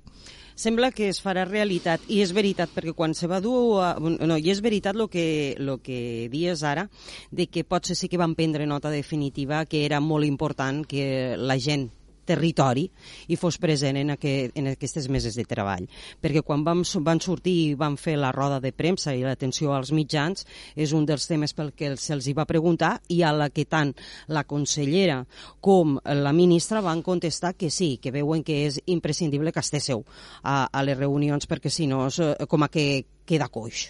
Sembla 0.62 0.92
que 0.92 1.08
es 1.10 1.18
farà 1.24 1.46
realitat, 1.48 2.04
i 2.12 2.20
és 2.22 2.34
veritat, 2.36 2.70
perquè 2.76 2.94
quan 2.94 3.16
se 3.18 3.26
va 3.32 3.40
dur... 3.42 3.82
A, 3.82 3.96
no, 3.98 4.36
i 4.38 4.52
és 4.52 4.60
veritat 4.62 4.98
el 4.98 5.08
que, 5.10 5.56
lo 5.58 5.80
que 5.82 6.28
dies 6.30 6.62
ara, 6.68 6.88
de 7.32 7.48
que 7.48 7.64
potser 7.64 7.96
sí 7.98 8.12
que 8.12 8.20
van 8.22 8.36
prendre 8.36 8.68
nota 8.70 8.92
definitiva 8.94 9.64
que 9.66 9.86
era 9.88 10.02
molt 10.04 10.28
important 10.28 10.84
que 10.86 11.34
la 11.40 11.58
gent 11.58 11.90
territori 12.26 12.88
i 13.28 13.38
fos 13.40 13.58
present 13.62 13.98
en, 14.00 14.14
aquest, 14.16 14.56
en 14.58 14.72
aquestes 14.72 15.08
meses 15.12 15.36
de 15.38 15.46
treball. 15.48 15.88
Perquè 16.22 16.44
quan 16.46 16.66
vam, 16.68 16.84
van 17.06 17.22
sortir 17.24 17.56
i 17.62 17.76
van 17.80 17.98
fer 17.98 18.18
la 18.20 18.32
roda 18.36 18.60
de 18.64 18.74
premsa 18.76 19.16
i 19.16 19.24
l'atenció 19.26 19.74
als 19.76 19.92
mitjans 19.96 20.46
és 20.76 20.94
un 20.98 21.06
dels 21.06 21.28
temes 21.28 21.56
pel 21.58 21.74
que 21.78 21.94
se'ls 21.98 22.30
va 22.38 22.48
preguntar 22.50 22.96
i 23.10 23.22
a 23.24 23.32
la 23.36 23.50
que 23.50 23.66
tant 23.66 23.94
la 24.28 24.46
consellera 24.48 25.22
com 25.60 25.98
la 26.06 26.34
ministra 26.34 26.82
van 26.82 27.02
contestar 27.02 27.56
que 27.56 27.70
sí, 27.70 27.98
que 28.02 28.12
veuen 28.12 28.44
que 28.44 28.66
és 28.68 28.80
imprescindible 28.86 29.52
que 29.52 29.64
estéssiu 29.64 30.06
a, 30.44 30.68
a 30.72 30.84
les 30.84 30.98
reunions 30.98 31.48
perquè 31.48 31.70
si 31.70 31.88
no 31.88 32.06
és 32.08 32.22
eh, 32.24 32.36
com 32.48 32.64
a 32.64 32.72
que 32.72 33.06
queda 33.26 33.50
coix. 33.52 33.90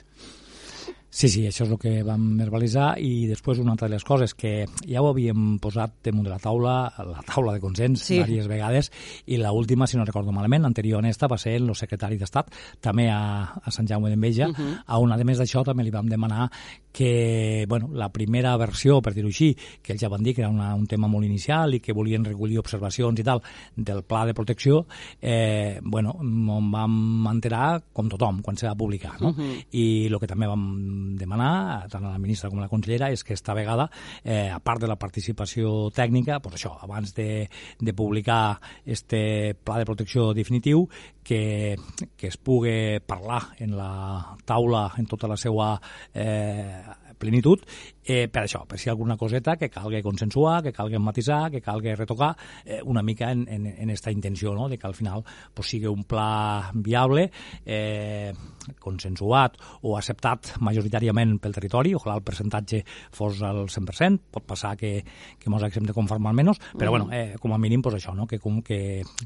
Sí, 1.14 1.28
sí, 1.28 1.42
això 1.46 1.66
és 1.66 1.72
el 1.74 1.78
que 1.78 1.92
vam 2.08 2.38
verbalitzar 2.40 2.94
i 3.04 3.26
després 3.28 3.60
una 3.60 3.74
altra 3.74 3.90
de 3.90 3.98
les 3.98 4.04
coses 4.08 4.32
que 4.34 4.64
ja 4.88 5.02
ho 5.04 5.10
havíem 5.10 5.58
posat 5.60 5.98
damunt 6.08 6.24
de 6.24 6.32
la 6.32 6.40
taula, 6.40 6.76
la 7.04 7.20
taula 7.28 7.52
de 7.58 7.60
consens, 7.60 8.00
Sí. 8.00 8.16
diverses 8.16 8.48
vegades, 8.48 8.92
i 9.28 9.36
l 9.36 9.52
última, 9.52 9.88
si 9.88 9.98
no 9.98 10.06
recordo 10.06 10.32
malament, 10.32 10.64
anterior 10.66 11.04
a 11.04 11.10
esta, 11.10 11.28
va 11.28 11.38
ser 11.38 11.58
el 11.60 11.76
secretari 11.76 12.16
d'Estat, 12.18 12.56
també 12.80 13.10
a, 13.12 13.44
a 13.62 13.72
Sant 13.72 13.88
Jaume 13.92 14.10
d'Enveja, 14.10 14.48
Mhm. 14.48 14.84
a 14.88 14.98
on, 15.00 15.12
a 15.12 15.18
més 15.26 15.38
d'això, 15.38 15.66
també 15.66 15.84
li 15.84 15.92
vam 15.92 16.08
demanar 16.08 16.50
que 16.92 17.66
bueno, 17.68 17.90
la 17.94 18.10
primera 18.12 18.56
versió, 18.58 19.02
per 19.02 19.14
dir-ho 19.16 19.32
així, 19.32 19.52
que 19.82 19.94
ells 19.94 20.04
ja 20.04 20.10
van 20.12 20.24
dir 20.24 20.36
que 20.36 20.44
era 20.44 20.52
una, 20.52 20.74
un 20.76 20.88
tema 20.88 21.08
molt 21.12 21.26
inicial 21.26 21.76
i 21.76 21.82
que 21.84 21.96
volien 21.96 22.26
recollir 22.26 22.60
observacions 22.60 23.20
i 23.20 23.26
tal 23.28 23.42
del 23.76 24.04
pla 24.04 24.26
de 24.28 24.36
protecció, 24.38 24.86
eh, 25.22 25.80
bueno, 25.84 26.18
em 26.22 26.72
vam 26.74 27.28
enterar 27.32 27.82
com 27.94 28.10
tothom 28.12 28.42
quan 28.42 28.58
se 28.58 28.68
va 28.68 28.76
publicar, 28.76 29.16
no? 29.22 29.30
Uh 29.30 29.38
-huh. 29.38 29.66
I 29.72 30.08
el 30.08 30.20
que 30.20 30.28
també 30.28 30.48
vam 30.48 31.16
demanar, 31.16 31.88
tant 31.90 32.06
a 32.06 32.12
la 32.12 32.20
ministra 32.20 32.50
com 32.50 32.60
a 32.60 32.64
la 32.64 32.70
consellera, 32.70 33.12
és 33.12 33.24
que 33.24 33.34
esta 33.34 33.54
vegada, 33.54 33.90
eh, 34.24 34.50
a 34.50 34.60
part 34.60 34.82
de 34.82 34.88
la 34.88 34.98
participació 34.98 35.90
tècnica, 35.92 36.40
pues 36.40 36.56
això, 36.56 36.78
abans 36.82 37.14
de, 37.16 37.50
de 37.80 37.94
publicar 37.94 38.60
este 38.86 39.56
pla 39.64 39.78
de 39.78 39.86
protecció 39.86 40.34
definitiu, 40.34 40.88
que, 41.24 41.78
que 42.18 42.28
es 42.28 42.38
pugui 42.38 43.00
parlar 43.06 43.54
en 43.60 43.78
la 43.78 44.36
taula 44.46 44.92
en 44.98 45.06
tota 45.06 45.28
la 45.28 45.38
seva 45.38 45.80
eh, 46.14 46.81
plenitud 47.22 47.64
eh, 48.04 48.28
per 48.28 48.44
això, 48.44 48.64
per 48.68 48.80
si 48.80 48.90
alguna 48.90 49.18
coseta 49.18 49.56
que 49.58 49.70
calgui 49.70 50.02
consensuar, 50.02 50.62
que 50.64 50.74
calgui 50.74 51.00
matisar, 51.00 51.50
que 51.52 51.62
calgui 51.62 51.96
retocar 51.96 52.36
eh, 52.66 52.82
una 52.84 53.04
mica 53.04 53.32
en, 53.32 53.48
en, 53.48 53.68
en 53.68 53.90
esta 53.90 54.12
intenció, 54.12 54.54
no? 54.54 54.70
de 54.70 54.78
que 54.78 54.88
al 54.88 54.96
final 54.96 55.24
pues, 55.54 55.70
sigui 55.70 55.88
un 55.88 56.04
pla 56.04 56.72
viable, 56.74 57.30
eh, 57.66 58.34
consensuat 58.80 59.58
o 59.82 59.96
acceptat 59.98 60.56
majoritàriament 60.62 61.38
pel 61.42 61.56
territori, 61.56 61.94
ojalà 61.98 62.18
el 62.20 62.26
percentatge 62.26 62.84
fos 63.14 63.42
al 63.46 63.66
100%, 63.70 64.32
pot 64.32 64.46
passar 64.48 64.76
que, 64.78 64.94
que 65.40 65.50
mos 65.50 65.64
haguem 65.64 65.88
de 65.90 65.96
conformar 65.98 66.34
menys, 66.38 66.62
però 66.78 66.90
mm. 66.90 66.92
bueno, 66.92 67.10
eh, 67.12 67.38
com 67.42 67.54
a 67.54 67.60
mínim 67.62 67.82
pues, 67.82 67.98
això, 68.00 68.16
no? 68.18 68.28
que, 68.28 68.40
que, 68.66 68.82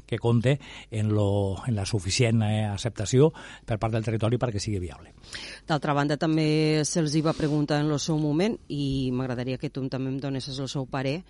que 0.06 0.18
compte 0.18 0.58
en, 0.90 1.12
lo, 1.14 1.56
en 1.66 1.76
la 1.76 1.86
suficient 1.86 2.42
eh, 2.46 2.64
acceptació 2.68 3.32
per 3.66 3.78
part 3.80 3.96
del 3.96 4.04
territori 4.04 4.40
perquè 4.40 4.60
sigui 4.62 4.80
viable. 4.82 5.12
D'altra 5.66 5.94
banda, 5.96 6.16
també 6.20 6.84
se'ls 6.86 7.16
va 7.24 7.36
preguntar 7.36 7.80
en 7.82 7.90
el 7.90 8.00
seu 8.02 8.18
moment 8.20 8.56
i 8.68 9.10
m'agradaria 9.12 9.58
que 9.58 9.70
tu 9.70 9.84
també 9.88 10.10
em 10.12 10.18
donessis 10.20 10.58
el 10.62 10.68
seu 10.68 10.86
parer. 10.90 11.20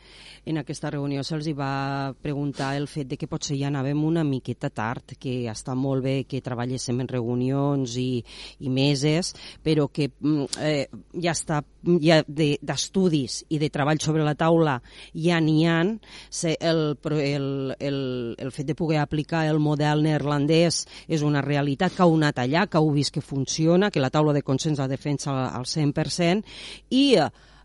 En 0.46 0.58
aquesta 0.60 0.90
reunió 0.90 1.24
se'ls 1.26 1.48
va 1.56 2.14
preguntar 2.22 2.74
el 2.76 2.88
fet 2.88 3.08
de 3.08 3.16
que 3.16 3.28
potser 3.30 3.58
ja 3.58 3.70
anàvem 3.70 4.04
una 4.04 4.24
miqueta 4.24 4.70
tard, 4.70 5.16
que 5.20 5.44
està 5.50 5.74
molt 5.74 6.04
bé 6.04 6.16
que 6.28 6.42
treballéssim 6.44 7.00
en 7.02 7.08
reunions 7.08 7.96
i, 8.00 8.24
i 8.60 8.70
meses, 8.70 9.34
però 9.62 9.88
que 9.88 10.10
mm, 10.10 10.50
eh, 10.60 10.86
ja 11.22 11.32
està 11.32 11.62
ja 12.02 12.22
d'estudis 12.26 13.40
de, 13.42 13.54
i 13.54 13.58
de 13.62 13.70
treball 13.70 14.00
sobre 14.02 14.24
la 14.26 14.34
taula 14.34 14.80
ja 15.14 15.38
n'hi 15.40 15.66
ha, 15.70 15.78
el, 15.86 16.80
el, 17.22 17.46
el, 17.78 18.00
el 18.38 18.52
fet 18.52 18.66
de 18.66 18.74
poder 18.74 18.98
aplicar 18.98 19.44
el 19.46 19.60
model 19.62 20.02
neerlandès 20.02 20.84
és 21.06 21.22
una 21.22 21.42
realitat 21.44 21.94
que 21.94 22.02
heu 22.04 22.16
anat 22.16 22.40
allà, 22.42 22.66
que 22.66 22.80
heu 22.80 22.90
vist 22.94 23.14
que 23.14 23.22
funciona, 23.22 23.90
que 23.90 24.02
la 24.02 24.10
taula 24.10 24.34
de 24.34 24.42
consens 24.42 24.80
la 24.82 24.88
defensa 24.90 25.34
al 25.46 25.66
100%, 25.66 26.42
i 26.90 27.04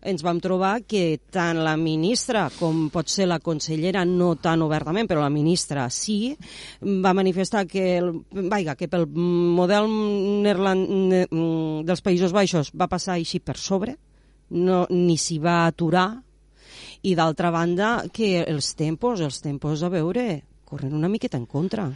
ens 0.02 0.22
vam 0.24 0.40
trobar 0.42 0.80
que 0.88 1.20
tant 1.30 1.60
la 1.62 1.76
ministra 1.78 2.48
com 2.56 2.88
pot 2.92 3.10
ser 3.10 3.28
la 3.30 3.38
consellera, 3.42 4.04
no 4.08 4.34
tan 4.42 4.64
obertament, 4.66 5.08
però 5.10 5.22
la 5.22 5.30
ministra 5.32 5.86
sí, 5.90 6.34
va 6.82 7.14
manifestar 7.14 7.64
que, 7.70 7.84
el, 8.00 8.10
vaiga, 8.50 8.74
que 8.78 8.90
pel 8.90 9.06
model 9.06 9.88
neerland, 10.42 11.14
dels 11.86 12.02
Països 12.02 12.34
Baixos 12.34 12.72
va 12.74 12.90
passar 12.90 13.16
així 13.16 13.40
per 13.40 13.56
sobre, 13.60 13.96
no, 14.52 14.84
ni 14.90 15.16
s'hi 15.16 15.38
va 15.42 15.62
aturar, 15.68 16.08
i 17.02 17.14
d'altra 17.18 17.50
banda 17.50 17.94
que 18.14 18.42
els 18.42 18.74
tempos, 18.78 19.20
els 19.20 19.40
tempos 19.42 19.82
a 19.82 19.90
veure, 19.90 20.42
corren 20.64 20.94
una 20.94 21.10
miqueta 21.10 21.38
en 21.38 21.46
contra. 21.46 21.88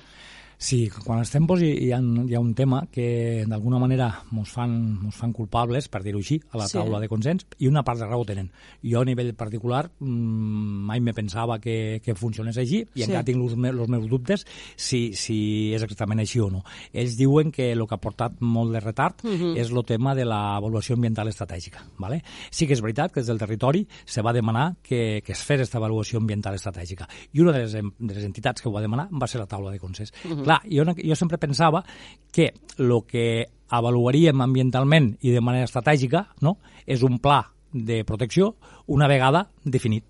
Sí, 0.57 0.87
quan 1.05 1.21
els 1.21 1.31
tempos 1.31 1.61
hi, 1.61 1.69
hi, 1.85 1.90
ha, 1.92 1.99
hi 2.01 2.35
ha 2.35 2.40
un 2.40 2.55
tema 2.57 2.81
que 2.92 3.45
d'alguna 3.49 3.77
manera 3.79 4.09
ens 4.33 4.53
fan, 4.55 4.73
mos 5.03 5.16
fan 5.16 5.35
culpables, 5.37 5.90
per 5.92 6.01
dir-ho 6.05 6.23
així, 6.23 6.38
a 6.53 6.61
la 6.62 6.69
sí. 6.71 6.79
taula 6.79 7.01
de 7.03 7.11
consens, 7.12 7.45
i 7.61 7.69
una 7.69 7.83
part 7.85 8.01
de 8.01 8.09
raó 8.09 8.25
tenen. 8.25 8.49
Jo, 8.81 9.03
a 9.03 9.09
nivell 9.09 9.35
particular, 9.37 9.85
mmm, 10.01 10.87
mai 10.88 11.03
me 11.05 11.12
pensava 11.16 11.59
que, 11.61 12.01
que 12.05 12.14
funcionés 12.16 12.57
així, 12.62 12.81
i 12.87 13.03
sí. 13.03 13.05
encara 13.05 13.27
tinc 13.29 13.42
els 13.45 13.57
meus 13.61 14.09
dubtes 14.09 14.47
si, 14.77 15.11
si 15.12 15.38
és 15.77 15.85
exactament 15.85 16.25
així 16.25 16.40
o 16.40 16.49
no. 16.53 16.62
Ells 16.92 17.19
diuen 17.21 17.53
que 17.53 17.69
el 17.75 17.85
que 17.85 17.99
ha 17.99 18.01
portat 18.01 18.40
molt 18.40 18.73
de 18.73 18.81
retard 18.81 19.25
uh. 19.25 19.29
-huh. 19.29 19.53
és 19.61 19.71
el 19.71 19.85
tema 19.85 20.14
de 20.14 20.25
l'avaluació 20.25 20.95
ambiental 20.97 21.29
estratègica. 21.29 21.85
¿vale? 21.99 22.23
Sí 22.51 22.66
que 22.66 22.73
és 22.73 22.81
veritat 22.81 23.12
que 23.12 23.21
des 23.21 23.29
del 23.29 23.38
territori 23.38 23.87
se 24.05 24.23
va 24.23 24.33
demanar 24.33 24.77
que, 24.83 25.23
que 25.25 25.33
es 25.33 25.42
fes 25.42 25.61
aquesta 25.61 25.79
avaluació 25.79 26.19
ambiental 26.19 26.55
estratègica, 26.55 27.07
i 27.33 27.40
una 27.40 27.53
de 27.53 27.59
les, 27.59 27.73
de 27.73 28.14
les 28.14 28.25
entitats 28.25 28.62
que 28.62 28.69
ho 28.69 28.73
va 28.73 28.81
demanar 28.81 29.09
va 29.12 29.27
ser 29.27 29.40
la 29.40 29.47
taula 29.47 29.71
de 29.71 29.79
consens. 29.79 30.12
Uh 30.25 30.31
-huh 30.31 30.46
Clar, 30.47 30.61
jo, 30.71 30.85
jo 30.95 31.19
sempre 31.19 31.41
pensava 31.43 31.83
que 32.31 32.53
el 32.79 32.93
que 33.09 33.27
avaluaríem 33.75 34.45
ambientalment 34.45 35.17
i 35.27 35.33
de 35.35 35.43
manera 35.43 35.67
estratègica 35.67 36.29
no, 36.47 36.59
és 36.87 37.03
un 37.03 37.19
pla 37.19 37.41
de 37.73 38.05
protecció 38.07 38.55
una 38.87 39.09
vegada 39.11 39.49
definit. 39.65 40.05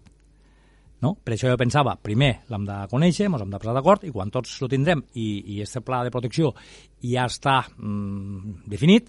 No? 1.01 1.15
Per 1.25 1.35
això 1.35 1.49
jo 1.49 1.57
pensava, 1.61 1.95
primer 2.01 2.43
l'hem 2.53 2.65
de 2.69 2.77
conèixer, 2.91 3.31
ens 3.31 3.43
hem 3.45 3.53
de 3.53 3.61
posar 3.61 3.75
d'acord, 3.77 4.05
i 4.05 4.13
quan 4.13 4.33
tots 4.33 4.55
lo 4.61 4.69
tindrem 4.69 5.03
i, 5.15 5.27
i 5.57 5.59
aquest 5.63 5.85
pla 5.85 6.03
de 6.05 6.13
protecció 6.13 6.53
ja 7.05 7.27
està 7.29 7.63
mm, 7.77 8.63
definit, 8.69 9.09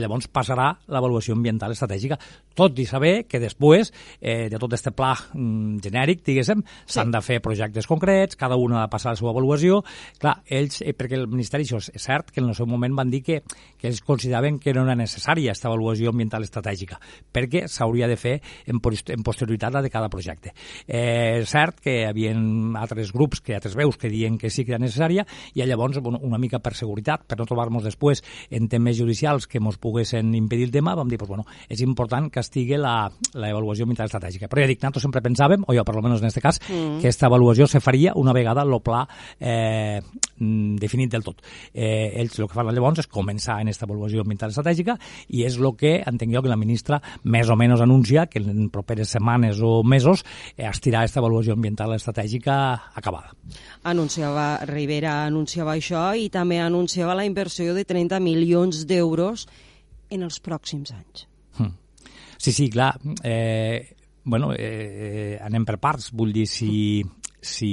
llavors 0.00 0.28
passarà 0.28 0.72
l'avaluació 0.92 1.36
ambiental 1.36 1.72
estratègica, 1.72 2.18
tot 2.56 2.78
i 2.80 2.86
saber 2.88 3.26
que 3.28 3.40
després 3.40 3.92
eh, 4.20 4.48
de 4.50 4.58
tot 4.58 4.72
aquest 4.72 4.90
pla 4.96 5.12
mm, 5.14 5.78
genèric, 5.84 6.22
diguéssim, 6.26 6.62
s'han 6.86 7.10
sí. 7.10 7.14
de 7.14 7.22
fer 7.24 7.38
projectes 7.44 7.88
concrets, 7.88 8.38
cada 8.40 8.56
un 8.56 8.74
ha 8.74 8.86
de 8.86 8.92
passar 8.92 9.12
la 9.12 9.20
seva 9.20 9.32
avaluació. 9.34 9.82
Clar, 10.20 10.38
ells, 10.48 10.80
eh, 10.82 10.94
perquè 10.96 11.18
el 11.18 11.28
Ministeri, 11.30 11.66
això 11.68 11.80
és 11.80 12.02
cert, 12.02 12.32
que 12.32 12.40
en 12.42 12.48
el 12.50 12.56
seu 12.58 12.68
moment 12.68 12.96
van 12.96 13.12
dir 13.12 13.22
que, 13.26 13.42
que 13.76 13.90
ells 13.90 14.02
consideraven 14.06 14.58
que 14.62 14.74
no 14.74 14.86
era 14.86 14.96
necessària 14.98 15.52
aquesta 15.52 15.68
avaluació 15.70 16.12
ambiental 16.14 16.46
estratègica, 16.46 16.98
perquè 17.32 17.66
s'hauria 17.68 18.08
de 18.08 18.16
fer 18.20 18.38
en, 18.66 18.80
en 18.80 19.26
posterioritat 19.26 19.76
la 19.76 19.84
de 19.84 19.92
cada 19.92 20.10
projecte. 20.12 20.54
Eh, 20.86 21.42
és 21.42 21.52
cert 21.52 21.80
que 21.84 21.98
hi 22.00 22.06
havia 22.08 22.32
altres 22.80 23.12
grups, 23.12 23.42
que 23.44 23.56
altres 23.56 23.76
veus 23.76 24.00
que 24.00 24.10
diuen 24.12 24.38
que 24.40 24.50
sí 24.50 24.64
que 24.64 24.74
era 24.74 24.82
necessària, 24.82 25.26
i 25.54 25.64
llavors, 25.66 26.00
bueno, 26.00 26.20
una 26.22 26.38
mica 26.38 26.60
per 26.62 26.74
seguretat, 26.78 27.26
per 27.26 27.38
no 27.38 27.46
trobar-nos 27.48 27.84
després 27.84 28.22
en 28.50 28.68
temes 28.72 28.96
judicials 28.98 29.46
que 29.50 29.60
ens 29.60 29.75
poguessin 29.80 30.34
impedir 30.34 30.68
el 30.68 30.74
tema, 30.74 30.94
vam 30.94 31.08
dir, 31.08 31.18
pues, 31.18 31.28
bueno, 31.28 31.46
és 31.68 31.82
important 31.84 32.30
que 32.32 32.40
estigui 32.40 32.78
l'avaluació 32.78 33.86
ambiental 33.86 34.10
estratègica. 34.10 34.48
Però 34.48 34.62
ja 34.62 34.70
dic, 34.70 34.82
nosaltres 34.82 35.06
sempre 35.06 35.22
pensàvem, 35.24 35.64
o 35.66 35.74
jo 35.76 35.84
per 35.84 35.96
almenys 35.96 36.22
en 36.22 36.30
aquest 36.30 36.42
cas, 36.42 36.60
mm. 36.68 37.00
que 37.00 37.08
aquesta 37.10 37.30
avaluació 37.30 37.66
se 37.66 37.80
faria 37.80 38.14
una 38.16 38.34
vegada 38.36 38.62
el 38.66 38.80
pla 38.82 39.06
eh, 39.40 40.00
definit 40.38 41.10
del 41.12 41.24
tot. 41.24 41.42
Eh, 41.72 42.12
ells 42.20 42.38
el 42.38 42.48
que 42.48 42.56
fan 42.56 42.68
llavors 42.74 43.00
és 43.00 43.08
començar 43.10 43.60
en 43.60 43.70
aquesta 43.70 43.86
avaluació 43.88 44.24
ambiental 44.24 44.52
estratègica 44.52 44.96
i 45.28 45.44
és 45.46 45.56
el 45.56 45.70
que 45.78 45.96
entenc 46.06 46.34
jo 46.34 46.42
que 46.44 46.52
la 46.52 46.58
ministra 46.60 47.00
més 47.24 47.48
o 47.50 47.56
menys 47.56 47.80
anuncia 47.80 48.26
que 48.30 48.42
en 48.42 48.68
properes 48.72 49.14
setmanes 49.16 49.60
o 49.64 49.82
mesos 49.82 50.24
eh, 50.56 50.66
estirà 50.68 51.02
aquesta 51.02 51.22
avaluació 51.22 51.56
ambiental 51.56 51.94
estratègica 51.96 52.56
acabada. 52.94 53.32
Anunciava, 53.84 54.48
Rivera 54.68 55.22
anunciava 55.26 55.76
això 55.76 56.10
i 56.16 56.28
també 56.32 56.60
anunciava 56.60 57.16
la 57.16 57.26
inversió 57.28 57.74
de 57.74 57.86
30 57.86 58.20
milions 58.20 58.84
d'euros 58.86 59.46
en 60.10 60.26
els 60.26 60.40
pròxims 60.44 60.92
anys. 60.94 61.26
Hmm. 61.58 61.74
Sí, 62.38 62.52
sí, 62.52 62.68
clar. 62.70 62.94
Eh, 63.24 63.96
bueno, 64.24 64.52
eh, 64.52 65.38
anem 65.42 65.64
per 65.66 65.78
parts. 65.82 66.10
Vull 66.16 66.34
dir, 66.34 66.46
si, 66.50 67.02
si 67.40 67.72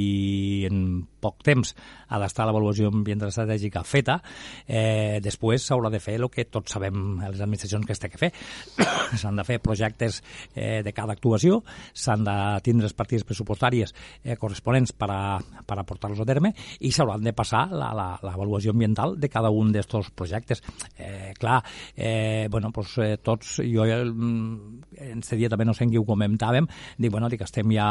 en 0.70 0.86
poc 1.24 1.44
temps 1.46 1.74
ha 2.10 2.20
d'estar 2.22 2.46
l'avaluació 2.48 2.92
ambiental 2.92 3.32
estratègica 3.32 3.84
feta, 3.88 4.20
eh, 4.68 5.20
després 5.24 5.66
s'haurà 5.68 5.92
de 5.94 6.02
fer 6.04 6.18
el 6.20 6.30
que 6.32 6.46
tots 6.52 6.76
sabem 6.76 7.22
les 7.24 7.42
administracions 7.42 7.88
que 7.88 7.96
es 7.96 8.02
té 8.02 8.12
que 8.12 8.22
fer. 8.22 8.32
s'han 9.20 9.40
de 9.40 9.46
fer 9.48 9.60
projectes 9.64 10.22
eh, 10.56 10.82
de 10.84 10.94
cada 10.94 11.16
actuació, 11.16 11.62
s'han 11.94 12.26
de 12.28 12.36
tindre 12.66 12.88
les 12.90 12.98
partides 12.98 13.26
pressupostàries 13.28 13.94
eh, 14.24 14.36
corresponents 14.40 14.94
per 14.98 15.10
a, 15.14 15.22
per 15.40 15.80
a 15.80 15.86
portar-los 15.88 16.22
a 16.24 16.28
terme 16.28 16.54
i 16.84 16.92
s'hauran 16.92 17.24
de 17.24 17.34
passar 17.34 17.66
l'avaluació 17.72 18.74
ambiental 18.74 19.18
de 19.20 19.30
cada 19.32 19.52
un 19.54 19.72
d'aquests 19.74 20.12
projectes. 20.18 20.64
Eh, 20.98 21.34
clar, 21.40 21.62
eh, 21.96 22.48
bueno, 22.52 22.72
pues, 22.72 22.98
eh, 22.98 23.18
tots, 23.24 23.60
jo 23.64 23.86
eh, 23.86 24.02
en 24.04 25.22
aquest 25.22 25.38
dia 25.40 25.50
també 25.52 25.66
no 25.66 25.74
sé 25.74 25.86
en 25.86 25.94
qui 25.94 26.02
ho 26.02 26.06
comentàvem, 26.08 26.68
dic, 26.98 27.12
bueno, 27.14 27.30
dic, 27.32 27.44
estem 27.46 27.72
ja 27.74 27.88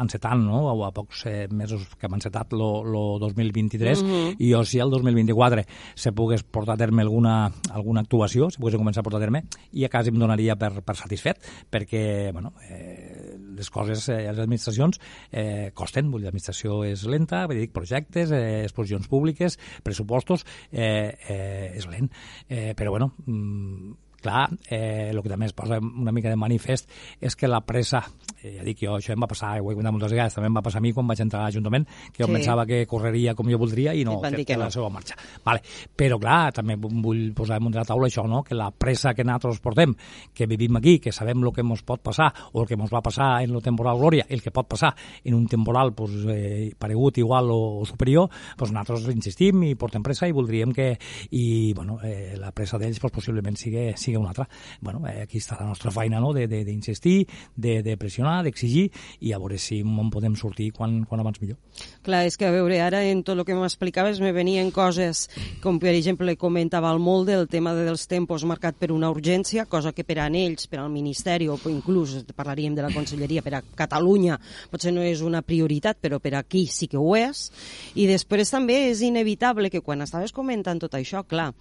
encetant, 0.00 0.46
no?, 0.46 0.62
o 0.70 0.84
a 0.86 0.92
pocs 0.94 1.26
eh, 1.30 1.46
mesos 1.50 1.86
que 1.98 2.08
hem 2.08 2.16
encetat 2.18 2.54
lo 2.56 2.69
el 2.80 3.20
2023 3.20 4.02
mm 4.02 4.06
-hmm. 4.06 4.36
i 4.38 4.52
jo 4.52 4.64
si 4.64 4.78
el 4.78 4.90
2024 4.90 5.64
se 5.94 6.12
pogués 6.12 6.42
portar 6.42 6.74
a 6.74 6.78
terme 6.78 7.02
alguna, 7.02 7.52
alguna 7.70 8.00
actuació, 8.00 8.50
se 8.50 8.58
pogués 8.58 8.76
començar 8.76 9.00
a 9.00 9.02
portar 9.02 9.20
a 9.20 9.24
terme, 9.24 9.44
i 9.72 9.84
a 9.84 9.88
quasi 9.88 10.10
em 10.10 10.18
donaria 10.18 10.56
per, 10.56 10.82
per 10.82 10.96
satisfet, 10.96 11.38
perquè 11.70 12.32
bueno, 12.32 12.52
eh, 12.68 13.36
les 13.56 13.70
coses, 13.70 14.08
eh, 14.08 14.26
les 14.30 14.38
administracions 14.38 15.00
eh, 15.32 15.70
costen, 15.74 16.10
vull 16.10 16.22
dir, 16.22 16.30
l'administració 16.30 16.84
és 16.84 17.04
lenta, 17.04 17.46
vull 17.46 17.60
dir, 17.60 17.70
projectes, 17.72 18.30
eh, 18.32 18.62
exposicions 18.64 19.08
públiques, 19.08 19.58
pressupostos, 19.82 20.46
eh, 20.72 21.16
eh, 21.28 21.72
és 21.76 21.86
lent. 21.86 22.10
Eh, 22.48 22.74
però 22.76 22.90
bueno, 22.90 23.12
mm, 23.26 24.09
clar, 24.20 24.48
eh, 24.68 25.10
el 25.10 25.22
que 25.22 25.28
també 25.32 25.46
es 25.46 25.54
posa 25.56 25.78
una 25.80 26.12
mica 26.12 26.28
de 26.30 26.36
manifest 26.36 26.90
és 27.20 27.36
que 27.36 27.48
la 27.48 27.60
pressa, 27.66 28.02
eh, 28.42 28.56
ja 28.58 28.64
dic 28.64 28.78
jo, 28.84 28.96
això 28.98 29.12
em 29.14 29.20
va 29.22 29.28
passar, 29.30 29.54
ho 29.60 29.70
he 29.70 29.74
comentat 29.74 29.92
moltes 29.92 30.12
vegades, 30.12 30.34
també 30.34 30.48
em 30.48 30.56
va 30.56 30.62
passar 30.62 30.78
a 30.78 30.84
mi 30.84 30.92
quan 30.92 31.06
vaig 31.08 31.20
entrar 31.20 31.42
a 31.42 31.48
l'Ajuntament, 31.48 31.86
que 32.12 32.22
jo 32.22 32.28
Sí. 32.28 32.32
pensava 32.32 32.66
que 32.66 32.86
correria 32.86 33.34
com 33.34 33.48
jo 33.50 33.58
voldria 33.58 33.94
i 33.94 34.04
no, 34.04 34.20
té 34.20 34.44
que 34.44 34.56
la 34.56 34.66
no. 34.66 34.70
seva 34.70 34.88
marxa. 34.90 35.16
Vale. 35.44 35.62
Però 35.96 36.18
clar, 36.20 36.52
també 36.52 36.76
vull 36.76 37.32
posar 37.34 37.58
damunt 37.58 37.72
de 37.72 37.78
la 37.80 37.84
taula 37.84 38.06
això, 38.06 38.26
no? 38.28 38.42
que 38.42 38.54
la 38.54 38.70
pressa 38.70 39.14
que 39.14 39.24
nosaltres 39.24 39.60
portem, 39.60 39.94
que 40.34 40.46
vivim 40.46 40.76
aquí, 40.76 40.98
que 40.98 41.12
sabem 41.12 41.42
el 41.42 41.52
que 41.52 41.62
ens 41.62 41.82
pot 41.82 42.00
passar 42.02 42.32
o 42.52 42.62
el 42.62 42.68
que 42.68 42.74
ens 42.74 42.92
va 42.92 43.00
passar 43.02 43.42
en 43.42 43.54
el 43.54 43.62
temporal 43.62 43.98
Glòria, 43.98 44.26
el 44.28 44.42
que 44.42 44.50
pot 44.50 44.68
passar 44.68 44.94
en 45.24 45.34
un 45.34 45.46
temporal 45.46 45.92
pues, 45.94 46.10
eh, 46.28 46.72
paregut, 46.78 47.18
igual 47.18 47.50
o, 47.50 47.80
o 47.80 47.86
superior, 47.86 48.30
pues 48.56 48.72
nosaltres 48.72 49.08
insistim 49.14 49.62
i 49.64 49.74
portem 49.74 50.02
pressa 50.02 50.28
i 50.28 50.32
voldríem 50.32 50.72
que 50.72 50.98
i, 51.30 51.72
bueno, 51.74 51.98
eh, 52.02 52.36
la 52.38 52.52
pressa 52.52 52.78
d'ells 52.78 53.00
pues, 53.00 53.12
possiblement 53.12 53.56
sigui, 53.56 53.90
sigui 53.96 54.09
una 54.18 54.30
altra. 54.30 54.48
Bueno, 54.80 55.06
eh, 55.06 55.22
aquí 55.22 55.38
està 55.38 55.58
la 55.60 55.66
nostra 55.66 55.90
feina 55.90 56.20
no? 56.20 56.32
de- 56.32 56.46
de- 56.48 56.64
d'insistir, 56.64 57.26
de, 57.56 57.82
de 57.82 57.96
pressionar, 57.96 58.42
d'exigir 58.44 58.90
i 59.20 59.32
a 59.32 59.38
veure 59.38 59.58
si 59.58 59.80
en 59.80 60.10
podem 60.10 60.34
sortir 60.36 60.72
quan, 60.72 61.04
quan 61.04 61.20
abans 61.20 61.40
millor. 61.40 61.56
Clar, 62.02 62.24
és 62.26 62.36
que 62.36 62.46
a 62.46 62.50
veure, 62.50 62.80
ara 62.80 63.04
en 63.04 63.22
tot 63.22 63.38
el 63.38 63.44
que 63.44 63.54
m'explicaves 63.54 64.20
me 64.20 64.32
venien 64.32 64.70
coses, 64.70 65.28
com 65.62 65.78
per 65.78 65.94
exemple 65.94 66.36
comentava 66.36 66.90
el 66.92 66.98
Molde, 66.98 67.34
el 67.34 67.48
tema 67.48 67.74
de, 67.74 67.84
dels 67.84 68.06
tempos 68.08 68.44
marcat 68.44 68.76
per 68.80 68.90
una 68.92 69.10
urgència, 69.12 69.66
cosa 69.66 69.92
que 69.92 70.04
per 70.04 70.18
a 70.18 70.26
ells, 70.28 70.66
per 70.66 70.80
al 70.80 70.90
Ministeri, 70.90 71.48
o 71.48 71.58
inclús 71.70 72.24
parlaríem 72.34 72.74
de 72.74 72.82
la 72.82 72.90
Conselleria, 72.94 73.42
per 73.42 73.54
a 73.54 73.62
Catalunya, 73.62 74.38
potser 74.70 74.92
no 74.92 75.02
és 75.04 75.20
una 75.22 75.42
prioritat, 75.42 75.98
però 76.00 76.18
per 76.20 76.34
aquí 76.38 76.66
sí 76.66 76.88
que 76.88 76.96
ho 76.98 77.14
és. 77.16 77.50
I 77.94 78.06
després 78.08 78.50
també 78.50 78.88
és 78.90 79.02
inevitable 79.02 79.70
que 79.70 79.80
quan 79.84 80.00
estaves 80.02 80.32
comentant 80.32 80.80
tot 80.80 80.94
això, 80.98 81.22
clar, 81.28 81.52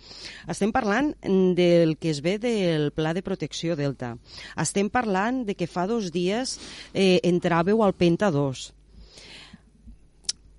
estem 0.48 0.72
parlant 0.72 1.14
del 1.56 1.98
que 2.00 2.10
es 2.10 2.22
ve 2.22 2.38
del 2.40 2.90
Pla 2.96 3.14
de 3.14 3.24
Protecció 3.26 3.76
Delta. 3.80 4.16
Estem 4.58 4.90
parlant 4.90 5.44
de 5.48 5.56
que 5.60 5.68
fa 5.68 5.86
dos 5.90 6.10
dies 6.16 6.58
eh, 6.94 7.20
entràveu 7.28 7.84
al 7.84 7.94
Penta 7.94 8.32
2. 8.34 8.66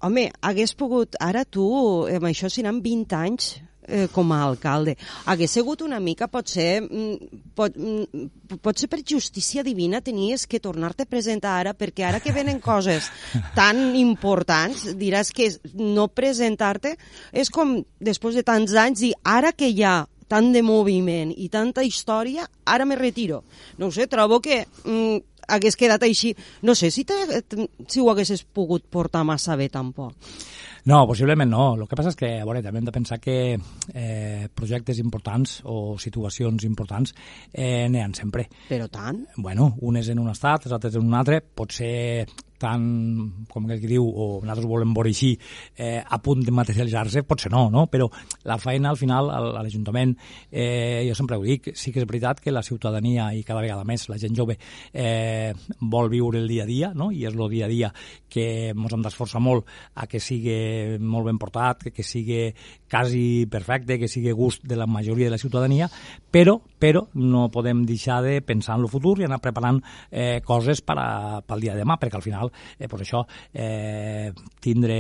Home, 0.06 0.30
hagués 0.40 0.72
pogut... 0.76 1.18
Ara 1.20 1.44
tu, 1.44 1.66
eh, 2.08 2.20
amb 2.20 2.30
això 2.30 2.48
seran 2.52 2.80
20 2.84 3.18
anys 3.18 3.50
eh, 3.90 4.08
com 4.12 4.32
a 4.32 4.42
alcalde. 4.42 4.96
Hagués 5.26 5.52
sigut 5.58 5.82
una 5.82 6.00
mica, 6.00 6.28
potser, 6.28 6.80
mm, 6.82 7.42
pot, 7.54 7.76
mm, 7.76 8.58
potser 8.62 8.88
per 8.88 9.02
justícia 9.04 9.62
divina 9.66 10.00
tenies 10.00 10.46
que 10.46 10.60
tornar-te 10.60 11.04
a 11.04 11.10
presentar 11.10 11.58
ara, 11.58 11.74
perquè 11.74 12.06
ara 12.06 12.20
que 12.20 12.32
venen 12.32 12.60
coses 12.60 13.10
tan 13.54 13.96
importants, 13.96 14.86
diràs 14.96 15.32
que 15.32 15.50
no 15.74 16.08
presentar-te 16.08 16.96
és 17.32 17.50
com, 17.50 17.84
després 17.98 18.34
de 18.34 18.42
tants 18.42 18.74
anys, 18.74 19.00
dir 19.00 19.12
ara 19.24 19.52
que 19.52 19.68
hi 19.68 19.82
ha 19.82 20.06
tant 20.30 20.52
de 20.54 20.62
moviment 20.62 21.32
i 21.34 21.48
tanta 21.50 21.82
història, 21.86 22.46
ara 22.64 22.86
me 22.86 22.98
retiro. 22.98 23.42
No 23.78 23.90
ho 23.90 23.94
sé, 23.94 24.06
trobo 24.10 24.38
que 24.44 24.62
mm, 24.62 25.18
hagués 25.50 25.76
quedat 25.76 26.06
així. 26.06 26.32
No 26.62 26.76
sé 26.78 26.90
si, 26.94 27.04
te, 27.04 27.42
si 27.88 28.00
ho 28.00 28.10
haguessis 28.12 28.44
pogut 28.44 28.86
portar 28.90 29.24
massa 29.26 29.58
bé, 29.58 29.68
tampoc. 29.72 30.14
No, 30.88 31.02
possiblement 31.06 31.50
no. 31.50 31.64
El 31.76 31.88
que 31.88 31.98
passa 31.98 32.12
és 32.14 32.16
que, 32.16 32.30
a 32.40 32.46
veure, 32.46 32.62
també 32.64 32.80
hem 32.80 32.86
de 32.88 32.94
pensar 32.94 33.18
que 33.20 33.36
eh, 33.56 34.46
projectes 34.56 35.00
importants 35.02 35.58
o 35.68 35.98
situacions 36.00 36.64
importants 36.64 37.12
eh, 37.52 37.88
n'hi 37.90 38.00
ha 38.00 38.08
sempre. 38.16 38.46
Però 38.70 38.88
tant? 38.88 39.26
Bueno, 39.36 39.74
unes 39.82 40.08
en 40.08 40.22
un 40.22 40.30
estat, 40.32 40.64
les 40.64 40.76
altres 40.76 40.96
en 40.96 41.04
un 41.04 41.18
altre, 41.18 41.42
potser 41.42 42.24
tant, 42.60 42.84
com 43.50 43.66
que 43.70 43.78
diu, 43.80 44.04
o 44.04 44.40
nosaltres 44.44 44.68
volem 44.68 44.92
veure 44.94 45.10
així, 45.14 45.32
eh, 45.76 46.02
a 46.04 46.18
punt 46.22 46.44
de 46.44 46.52
materialitzar-se, 46.54 47.22
potser 47.24 47.50
no, 47.52 47.68
no? 47.72 47.86
Però 47.90 48.10
la 48.44 48.58
feina, 48.60 48.90
al 48.92 48.98
final, 49.00 49.30
al- 49.32 49.56
a 49.56 49.62
l'Ajuntament, 49.64 50.12
eh, 50.52 51.06
jo 51.08 51.14
sempre 51.16 51.38
ho 51.40 51.42
dic, 51.42 51.70
sí 51.74 51.92
que 51.92 52.00
és 52.02 52.06
veritat 52.06 52.40
que 52.44 52.52
la 52.52 52.62
ciutadania, 52.62 53.30
i 53.34 53.42
cada 53.44 53.62
vegada 53.64 53.84
més 53.88 54.08
la 54.12 54.18
gent 54.20 54.36
jove, 54.36 54.58
eh, 54.92 55.54
vol 55.80 56.10
viure 56.12 56.38
el 56.38 56.48
dia 56.48 56.64
a 56.64 56.66
dia, 56.66 56.92
no? 56.94 57.10
I 57.10 57.24
és 57.26 57.34
el 57.34 57.48
dia 57.50 57.64
a 57.64 57.68
dia 57.68 57.92
que 58.28 58.70
ens 58.70 58.92
hem 58.92 59.02
d'esforçar 59.02 59.40
molt 59.40 59.64
a 59.94 60.06
que 60.06 60.20
sigui 60.20 60.98
molt 61.00 61.26
ben 61.26 61.38
portat, 61.38 61.82
que, 61.84 61.90
que 61.96 62.02
sigui 62.04 62.52
quasi 62.90 63.46
perfecte, 63.50 63.98
que 63.98 64.08
sigui 64.08 64.32
gust 64.32 64.64
de 64.64 64.76
la 64.76 64.86
majoria 64.86 65.26
de 65.26 65.30
la 65.36 65.38
ciutadania, 65.38 65.88
però, 66.30 66.60
però 66.80 67.04
no 67.20 67.48
podem 67.52 67.84
deixar 67.86 68.22
de 68.24 68.38
pensar 68.42 68.78
en 68.78 68.86
el 68.86 68.90
futur 68.92 69.18
i 69.20 69.26
anar 69.28 69.40
preparant 69.44 69.82
eh, 70.10 70.40
coses 70.44 70.80
per 70.80 70.96
a, 70.98 71.40
pel 71.46 71.60
dia 71.60 71.74
de 71.76 71.82
demà, 71.84 71.98
perquè 72.00 72.16
al 72.18 72.24
final, 72.24 72.50
eh, 72.78 72.88
pues 72.88 73.04
això, 73.04 73.22
eh, 73.52 74.32
tindre 74.60 74.96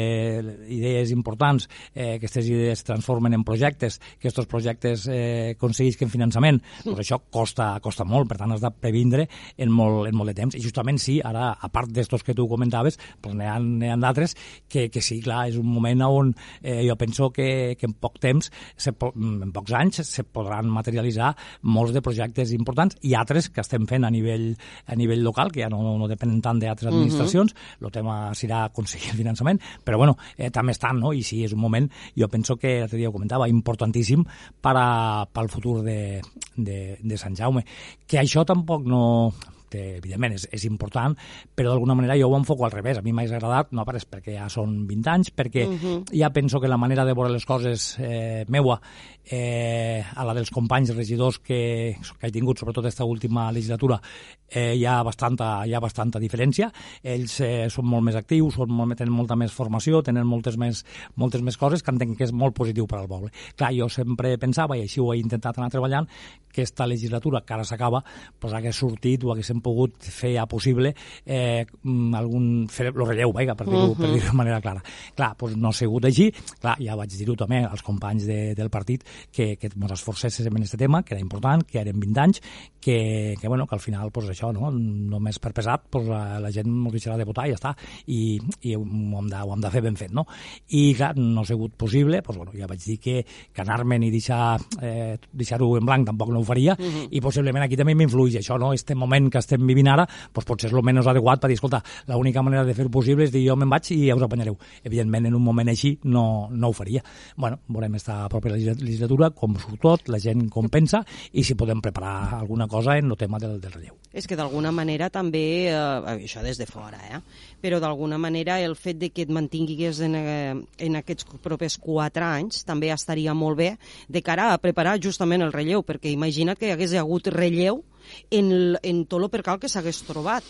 idees 0.68 1.10
importants, 1.10 1.68
eh, 1.94 2.18
que 2.18 2.26
aquestes 2.26 2.46
idees 2.48 2.78
es 2.78 2.84
transformen 2.84 3.34
en 3.34 3.44
projectes, 3.44 3.98
que 4.18 4.28
aquests 4.28 4.46
projectes 4.50 5.06
eh, 5.10 5.54
aconseguisquen 5.56 6.10
finançament, 6.12 6.60
pues 6.84 7.00
això 7.02 7.20
costa, 7.30 7.72
costa 7.82 8.04
molt, 8.04 8.28
per 8.30 8.38
tant 8.40 8.52
has 8.54 8.62
de 8.62 8.70
previndre 8.70 9.26
en 9.56 9.72
molt, 9.72 10.06
en 10.08 10.16
molt 10.16 10.30
de 10.30 10.36
temps. 10.42 10.56
I 10.56 10.62
justament 10.62 11.00
sí, 11.00 11.18
ara, 11.24 11.50
a 11.56 11.68
part 11.72 11.90
d'estos 11.90 12.22
que 12.26 12.34
tu 12.36 12.46
comentaves, 12.50 12.98
pues 13.20 13.34
n'hi 13.36 13.48
ha, 13.48 13.56
ha 13.56 13.98
d'altres 14.00 14.36
que, 14.68 14.88
que 14.92 15.02
sí, 15.04 15.20
clar, 15.24 15.46
és 15.50 15.56
un 15.60 15.68
moment 15.70 16.04
on 16.06 16.34
eh, 16.62 16.82
jo 16.88 16.96
penso 17.00 17.30
que, 17.32 17.76
que 17.78 17.88
en 17.88 17.94
poc 18.00 18.18
temps, 18.22 18.50
se, 18.76 18.92
po- 18.92 19.12
en 19.16 19.52
pocs 19.54 19.74
anys, 19.76 20.02
se 20.06 20.24
podran 20.24 20.68
materialitzar 20.70 21.32
molts 21.70 21.94
de 21.94 22.02
projectes 22.04 22.52
importants 22.56 22.98
i 23.06 23.14
altres 23.14 23.48
que 23.50 23.62
estem 23.62 23.86
fent 23.90 24.04
a 24.04 24.10
nivell, 24.10 24.50
a 24.86 24.96
nivell 24.98 25.22
local, 25.24 25.52
que 25.54 25.62
ja 25.62 25.70
no, 25.72 25.80
no 25.98 26.08
depenen 26.10 26.42
tant 26.42 26.60
d'altres 26.60 26.90
Mhm. 26.90 26.98
administracions, 26.98 27.54
el 27.80 27.90
tema 27.94 28.32
serà 28.34 28.64
aconseguir 28.66 29.12
el 29.12 29.20
finançament, 29.22 29.60
però 29.84 29.96
bueno, 29.96 30.16
eh, 30.36 30.50
també 30.50 30.72
estan, 30.72 30.98
no? 31.00 31.12
I 31.12 31.22
sí, 31.22 31.44
és 31.44 31.52
un 31.54 31.60
moment, 31.60 31.88
jo 32.16 32.28
penso 32.28 32.56
que, 32.56 32.80
l'altre 32.80 32.98
dia 32.98 33.08
ho 33.08 33.12
comentava, 33.12 33.48
importantíssim 33.48 34.24
per 34.60 34.74
a, 34.76 35.24
pel 35.32 35.48
futur 35.48 35.82
de, 35.82 36.20
de, 36.56 36.98
de 37.00 37.16
Sant 37.16 37.36
Jaume. 37.36 37.64
Que 38.06 38.18
això 38.18 38.44
tampoc 38.44 38.84
no 38.84 39.32
que 39.70 39.96
evidentment 40.00 40.34
és, 40.36 40.48
és 40.52 40.66
important, 40.68 41.16
però 41.56 41.72
d'alguna 41.72 41.96
manera 41.96 42.18
jo 42.18 42.28
ho 42.28 42.36
enfoco 42.36 42.66
al 42.66 42.74
revés. 42.74 42.98
A 42.98 43.02
mi 43.02 43.14
m'hagués 43.14 43.36
agradat, 43.38 43.72
no 43.72 43.86
pas 43.88 44.06
perquè 44.10 44.34
ja 44.36 44.48
són 44.52 44.86
20 44.88 45.10
anys, 45.14 45.32
perquè 45.34 45.66
Mhm. 45.70 46.04
ja 46.12 46.30
penso 46.30 46.60
que 46.60 46.68
la 46.68 46.76
manera 46.76 47.04
de 47.04 47.14
veure 47.14 47.30
les 47.30 47.46
coses 47.46 47.96
eh, 47.98 48.44
meua 48.48 48.80
eh, 49.24 50.02
a 50.14 50.24
la 50.24 50.34
dels 50.34 50.50
companys 50.50 50.94
regidors 50.96 51.38
que, 51.38 51.96
que 52.18 52.26
he 52.26 52.32
tingut, 52.32 52.58
sobretot 52.58 52.84
aquesta 52.84 53.04
última 53.04 53.50
legislatura, 53.52 54.00
eh, 54.48 54.74
hi, 54.74 54.84
ha 54.84 55.02
bastanta, 55.06 55.66
hi 55.66 55.74
ha 55.74 55.80
bastanta 55.80 56.18
diferència. 56.18 56.70
Ells 57.02 57.40
eh, 57.40 57.68
són 57.70 57.86
molt 57.86 58.02
més 58.08 58.16
actius, 58.18 58.56
són 58.58 58.72
molt, 58.74 58.96
tenen 58.98 59.14
molta 59.14 59.36
més 59.38 59.52
formació, 59.54 60.02
tenen 60.02 60.26
moltes 60.26 60.56
més, 60.58 60.84
moltes 61.16 61.44
més 61.46 61.56
coses 61.60 61.84
que 61.84 61.92
entenc 61.94 62.16
que 62.18 62.26
és 62.26 62.32
molt 62.32 62.56
positiu 62.56 62.88
per 62.90 62.98
al 62.98 63.08
poble. 63.08 63.30
Clar, 63.56 63.70
jo 63.76 63.88
sempre 63.88 64.36
pensava, 64.38 64.76
i 64.76 64.82
així 64.88 65.00
ho 65.00 65.12
he 65.12 65.20
intentat 65.20 65.58
anar 65.58 65.70
treballant, 65.70 66.08
que 66.50 66.64
aquesta 66.64 66.86
legislatura, 66.86 67.44
que 67.46 67.54
ara 67.54 67.64
s'acaba, 67.64 68.02
pues, 68.38 68.52
hagués 68.52 68.76
sortit 68.76 69.22
o 69.24 69.30
haguéssim 69.30 69.59
pogut 69.60 69.96
fer 70.02 70.34
ja 70.34 70.46
possible 70.46 70.94
eh, 71.26 71.64
mm, 71.82 72.14
algun, 72.14 72.66
fer 72.70 72.88
el 72.90 72.94
relleu, 73.06 73.32
vaja, 73.32 73.54
per 73.54 73.66
dir-ho 73.68 73.94
per 73.94 74.08
Mhm. 74.08 74.14
dir 74.14 74.22
de 74.24 74.32
manera 74.36 74.60
clara. 74.60 74.82
Clar, 75.14 75.34
doncs 75.38 75.56
no 75.56 75.68
ha 75.68 75.72
sigut 75.72 76.04
així. 76.04 76.30
Clar, 76.60 76.76
ja 76.80 76.96
vaig 76.96 77.10
dir-ho 77.16 77.34
també 77.36 77.64
als 77.64 77.82
companys 77.82 78.26
de, 78.26 78.54
del 78.54 78.70
partit 78.70 79.04
que, 79.32 79.56
que 79.56 79.68
ens 79.68 79.92
esforcéssim 79.92 80.46
en 80.50 80.62
aquest 80.62 80.76
tema, 80.78 81.02
que 81.02 81.14
era 81.14 81.20
important, 81.20 81.62
que 81.66 81.80
eren 81.80 81.98
20 82.00 82.18
anys, 82.20 82.40
que, 82.80 83.34
que, 83.40 83.48
bueno, 83.48 83.66
que 83.66 83.74
al 83.74 83.80
final, 83.80 84.10
pues, 84.10 84.28
això, 84.30 84.52
no? 84.52 84.70
només 84.70 85.38
per 85.38 85.52
pesat, 85.52 85.82
pues, 85.90 86.06
la, 86.08 86.38
la 86.40 86.50
gent 86.50 86.66
ens 86.66 86.92
deixarà 86.92 87.16
de 87.18 87.24
votar 87.24 87.46
i 87.46 87.50
ja 87.52 87.56
està. 87.58 87.74
I, 88.06 88.38
i 88.62 88.74
ho, 88.76 88.82
hem 88.82 89.28
de, 89.28 89.36
ho 89.36 89.52
hem 89.54 89.60
de 89.60 89.70
fer 89.70 89.82
ben 89.82 89.96
fet, 89.96 90.12
no? 90.12 90.26
I, 90.68 90.94
clar, 90.94 91.14
no 91.16 91.40
ha 91.42 91.44
sigut 91.44 91.74
possible, 91.76 92.22
pues, 92.22 92.38
bueno, 92.38 92.52
ja 92.56 92.66
vaig 92.70 92.80
dir 92.84 92.98
que, 93.00 93.24
que 93.52 93.62
anar-me'n 93.62 94.02
i 94.04 94.10
deixar, 94.10 94.58
eh, 94.82 95.18
deixar-ho 95.32 95.76
en 95.78 95.84
blanc 95.86 96.06
tampoc 96.06 96.30
no 96.30 96.40
ho 96.40 96.44
faria, 96.44 96.76
Mhm. 96.78 97.08
i 97.10 97.20
possiblement 97.20 97.64
aquí 97.64 97.76
també 97.76 97.94
m'influeix 97.94 98.36
això, 98.40 98.58
no? 98.58 98.72
Este 98.72 98.94
moment 98.94 99.30
que 99.30 99.38
estem 99.50 99.66
vivint 99.66 99.90
ara, 99.90 100.06
doncs 100.06 100.46
potser 100.46 100.70
és 100.70 100.76
el 100.76 100.84
menys 100.86 101.08
adequat 101.10 101.42
per 101.42 101.50
dir, 101.50 101.58
escolta, 101.58 101.82
l'única 102.10 102.42
manera 102.46 102.64
de 102.66 102.74
fer-ho 102.76 102.92
possible 102.92 103.26
és 103.26 103.34
dir 103.34 103.42
jo 103.48 103.56
me'n 103.58 103.70
vaig 103.70 103.90
i 103.96 104.00
ja 104.06 104.16
us 104.16 104.24
apanyareu. 104.26 104.56
Evidentment, 104.86 105.26
en 105.26 105.36
un 105.36 105.44
moment 105.44 105.68
així 105.72 105.96
no, 106.04 106.48
no 106.50 106.70
ho 106.70 106.76
faria. 106.76 107.02
bueno, 107.36 107.60
veurem 107.68 107.94
esta 107.96 108.28
propera 108.28 108.56
legislatura, 108.56 109.30
com 109.30 109.56
surt 109.58 109.80
tot, 109.80 110.08
la 110.12 110.20
gent 110.20 110.48
com 110.52 110.68
pensa, 110.68 111.02
i 111.32 111.44
si 111.44 111.56
podem 111.58 111.80
preparar 111.80 112.40
alguna 112.40 112.68
cosa 112.68 112.96
en 112.98 113.10
el 113.10 113.16
tema 113.16 113.38
del, 113.38 113.58
del 113.60 113.72
relleu. 113.72 113.96
És 114.12 114.26
que 114.26 114.36
d'alguna 114.36 114.72
manera 114.74 115.08
també, 115.10 115.70
eh, 115.70 115.74
això 116.12 116.42
des 116.42 116.58
de 116.58 116.66
fora, 116.66 117.00
eh? 117.10 117.20
però 117.62 117.80
d'alguna 117.80 118.18
manera 118.18 118.58
el 118.60 118.76
fet 118.76 118.98
de 118.98 119.10
que 119.10 119.24
et 119.26 119.30
mantinguis 119.32 120.00
en, 120.04 120.16
eh, 120.18 120.54
en 120.78 121.00
aquests 121.00 121.26
propers 121.42 121.78
quatre 121.78 122.26
anys 122.26 122.64
també 122.68 122.90
estaria 122.92 123.34
molt 123.34 123.58
bé 123.58 123.70
de 124.08 124.22
cara 124.22 124.50
a 124.52 124.58
preparar 124.58 124.98
justament 125.00 125.42
el 125.42 125.54
relleu, 125.54 125.84
perquè 125.86 126.12
imagina't 126.12 126.58
que 126.58 126.68
hi 126.68 126.74
hagués 126.74 126.94
hagut 126.98 127.30
relleu 127.32 127.84
en, 128.30 128.76
en 128.82 129.04
tot 129.06 129.22
el 129.22 129.30
percal 129.30 129.58
que 129.60 129.68
s'hagués 129.68 130.02
trobat. 130.08 130.44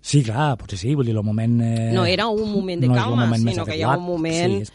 Sí, 0.00 0.22
clar, 0.24 0.54
potser 0.56 0.78
sí, 0.80 0.94
vull 0.96 1.04
dir, 1.10 1.14
el 1.16 1.22
moment... 1.22 1.58
Eh, 1.60 1.90
No 1.92 2.06
era 2.08 2.26
un 2.28 2.50
moment 2.52 2.80
de 2.80 2.88
no 2.88 2.94
calma, 2.96 3.26
moment 3.26 3.48
sinó 3.50 3.66
que 3.66 3.76
hi 3.76 3.82
ha 3.84 3.96
un 3.98 4.04
moment- 4.06 4.56
Sí, 4.56 4.62
és, 4.62 4.72